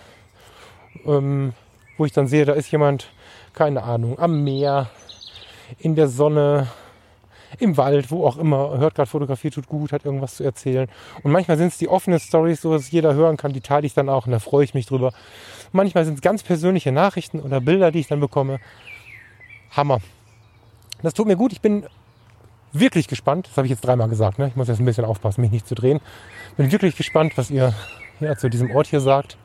ähm, 1.06 1.52
wo 1.96 2.04
ich 2.04 2.12
dann 2.12 2.26
sehe, 2.26 2.44
da 2.44 2.52
ist 2.52 2.70
jemand, 2.70 3.08
keine 3.54 3.82
Ahnung, 3.82 4.18
am 4.18 4.44
Meer, 4.44 4.90
in 5.78 5.94
der 5.94 6.08
Sonne, 6.08 6.68
im 7.58 7.76
Wald, 7.76 8.10
wo 8.10 8.26
auch 8.26 8.36
immer, 8.38 8.78
hört 8.78 8.94
gerade 8.94 9.08
Fotografie 9.08 9.50
tut 9.50 9.66
gut, 9.66 9.92
hat 9.92 10.04
irgendwas 10.04 10.36
zu 10.36 10.44
erzählen. 10.44 10.88
Und 11.22 11.32
manchmal 11.32 11.58
sind 11.58 11.68
es 11.68 11.78
die 11.78 11.88
offenen 11.88 12.18
Stories, 12.18 12.62
so 12.62 12.72
dass 12.72 12.90
jeder 12.90 13.14
hören 13.14 13.36
kann, 13.36 13.52
die 13.52 13.60
teile 13.60 13.86
ich 13.86 13.94
dann 13.94 14.08
auch 14.08 14.26
und 14.26 14.32
da 14.32 14.38
freue 14.38 14.64
ich 14.64 14.74
mich 14.74 14.86
drüber. 14.86 15.12
Manchmal 15.72 16.04
sind 16.04 16.14
es 16.14 16.20
ganz 16.22 16.42
persönliche 16.42 16.92
Nachrichten 16.92 17.40
oder 17.40 17.60
Bilder, 17.60 17.90
die 17.90 18.00
ich 18.00 18.08
dann 18.08 18.20
bekomme. 18.20 18.60
Hammer. 19.70 20.00
Das 21.02 21.14
tut 21.14 21.26
mir 21.26 21.36
gut. 21.36 21.52
Ich 21.52 21.60
bin 21.60 21.84
wirklich 22.72 23.08
gespannt. 23.08 23.48
Das 23.48 23.56
habe 23.56 23.66
ich 23.66 23.70
jetzt 23.70 23.82
dreimal 23.82 24.08
gesagt. 24.08 24.38
Ne? 24.38 24.48
Ich 24.48 24.56
muss 24.56 24.68
jetzt 24.68 24.80
ein 24.80 24.84
bisschen 24.84 25.04
aufpassen, 25.04 25.40
mich 25.40 25.50
nicht 25.50 25.66
zu 25.66 25.74
drehen. 25.74 26.00
Bin 26.56 26.70
wirklich 26.70 26.96
gespannt, 26.96 27.36
was 27.36 27.50
ihr 27.50 27.74
ja, 28.20 28.36
zu 28.36 28.48
diesem 28.48 28.70
Ort 28.70 28.86
hier 28.86 29.00
sagt. 29.00 29.36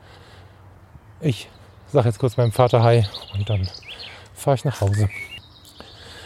Ich 1.20 1.48
sage 1.88 2.08
jetzt 2.08 2.18
kurz 2.18 2.36
meinem 2.36 2.52
Vater 2.52 2.82
Hi 2.82 3.04
und 3.34 3.48
dann 3.48 3.68
fahre 4.34 4.56
ich 4.56 4.64
nach 4.64 4.80
Hause. 4.80 5.08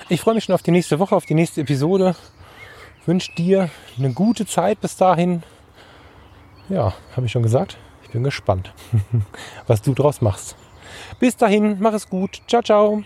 Ich 0.09 0.21
freue 0.21 0.35
mich 0.35 0.45
schon 0.45 0.55
auf 0.55 0.63
die 0.63 0.71
nächste 0.71 0.99
Woche, 0.99 1.17
auf 1.17 1.27
die 1.27 1.35
nächste 1.35 1.63
Episode. 1.63 2.15
Wünsche 3.07 3.33
dir 3.35 3.71
eine 3.99 4.13
gute 4.13 4.47
Zeit 4.47 4.81
bis 4.81 4.97
dahin. 4.97 5.43
Ja, 6.69 6.95
habe 7.17 7.27
ich 7.27 7.33
schon 7.33 7.43
gesagt. 7.43 7.77
Ich 8.05 8.11
bin 8.11 8.23
gespannt, 8.23 8.73
was 9.67 9.83
du 9.83 9.95
draus 9.95 10.21
machst. 10.21 10.57
Bis 11.19 11.37
dahin, 11.37 11.77
mach 11.81 11.95
es 11.95 12.09
gut. 12.09 12.43
Ciao, 12.47 12.63
ciao. 12.63 13.03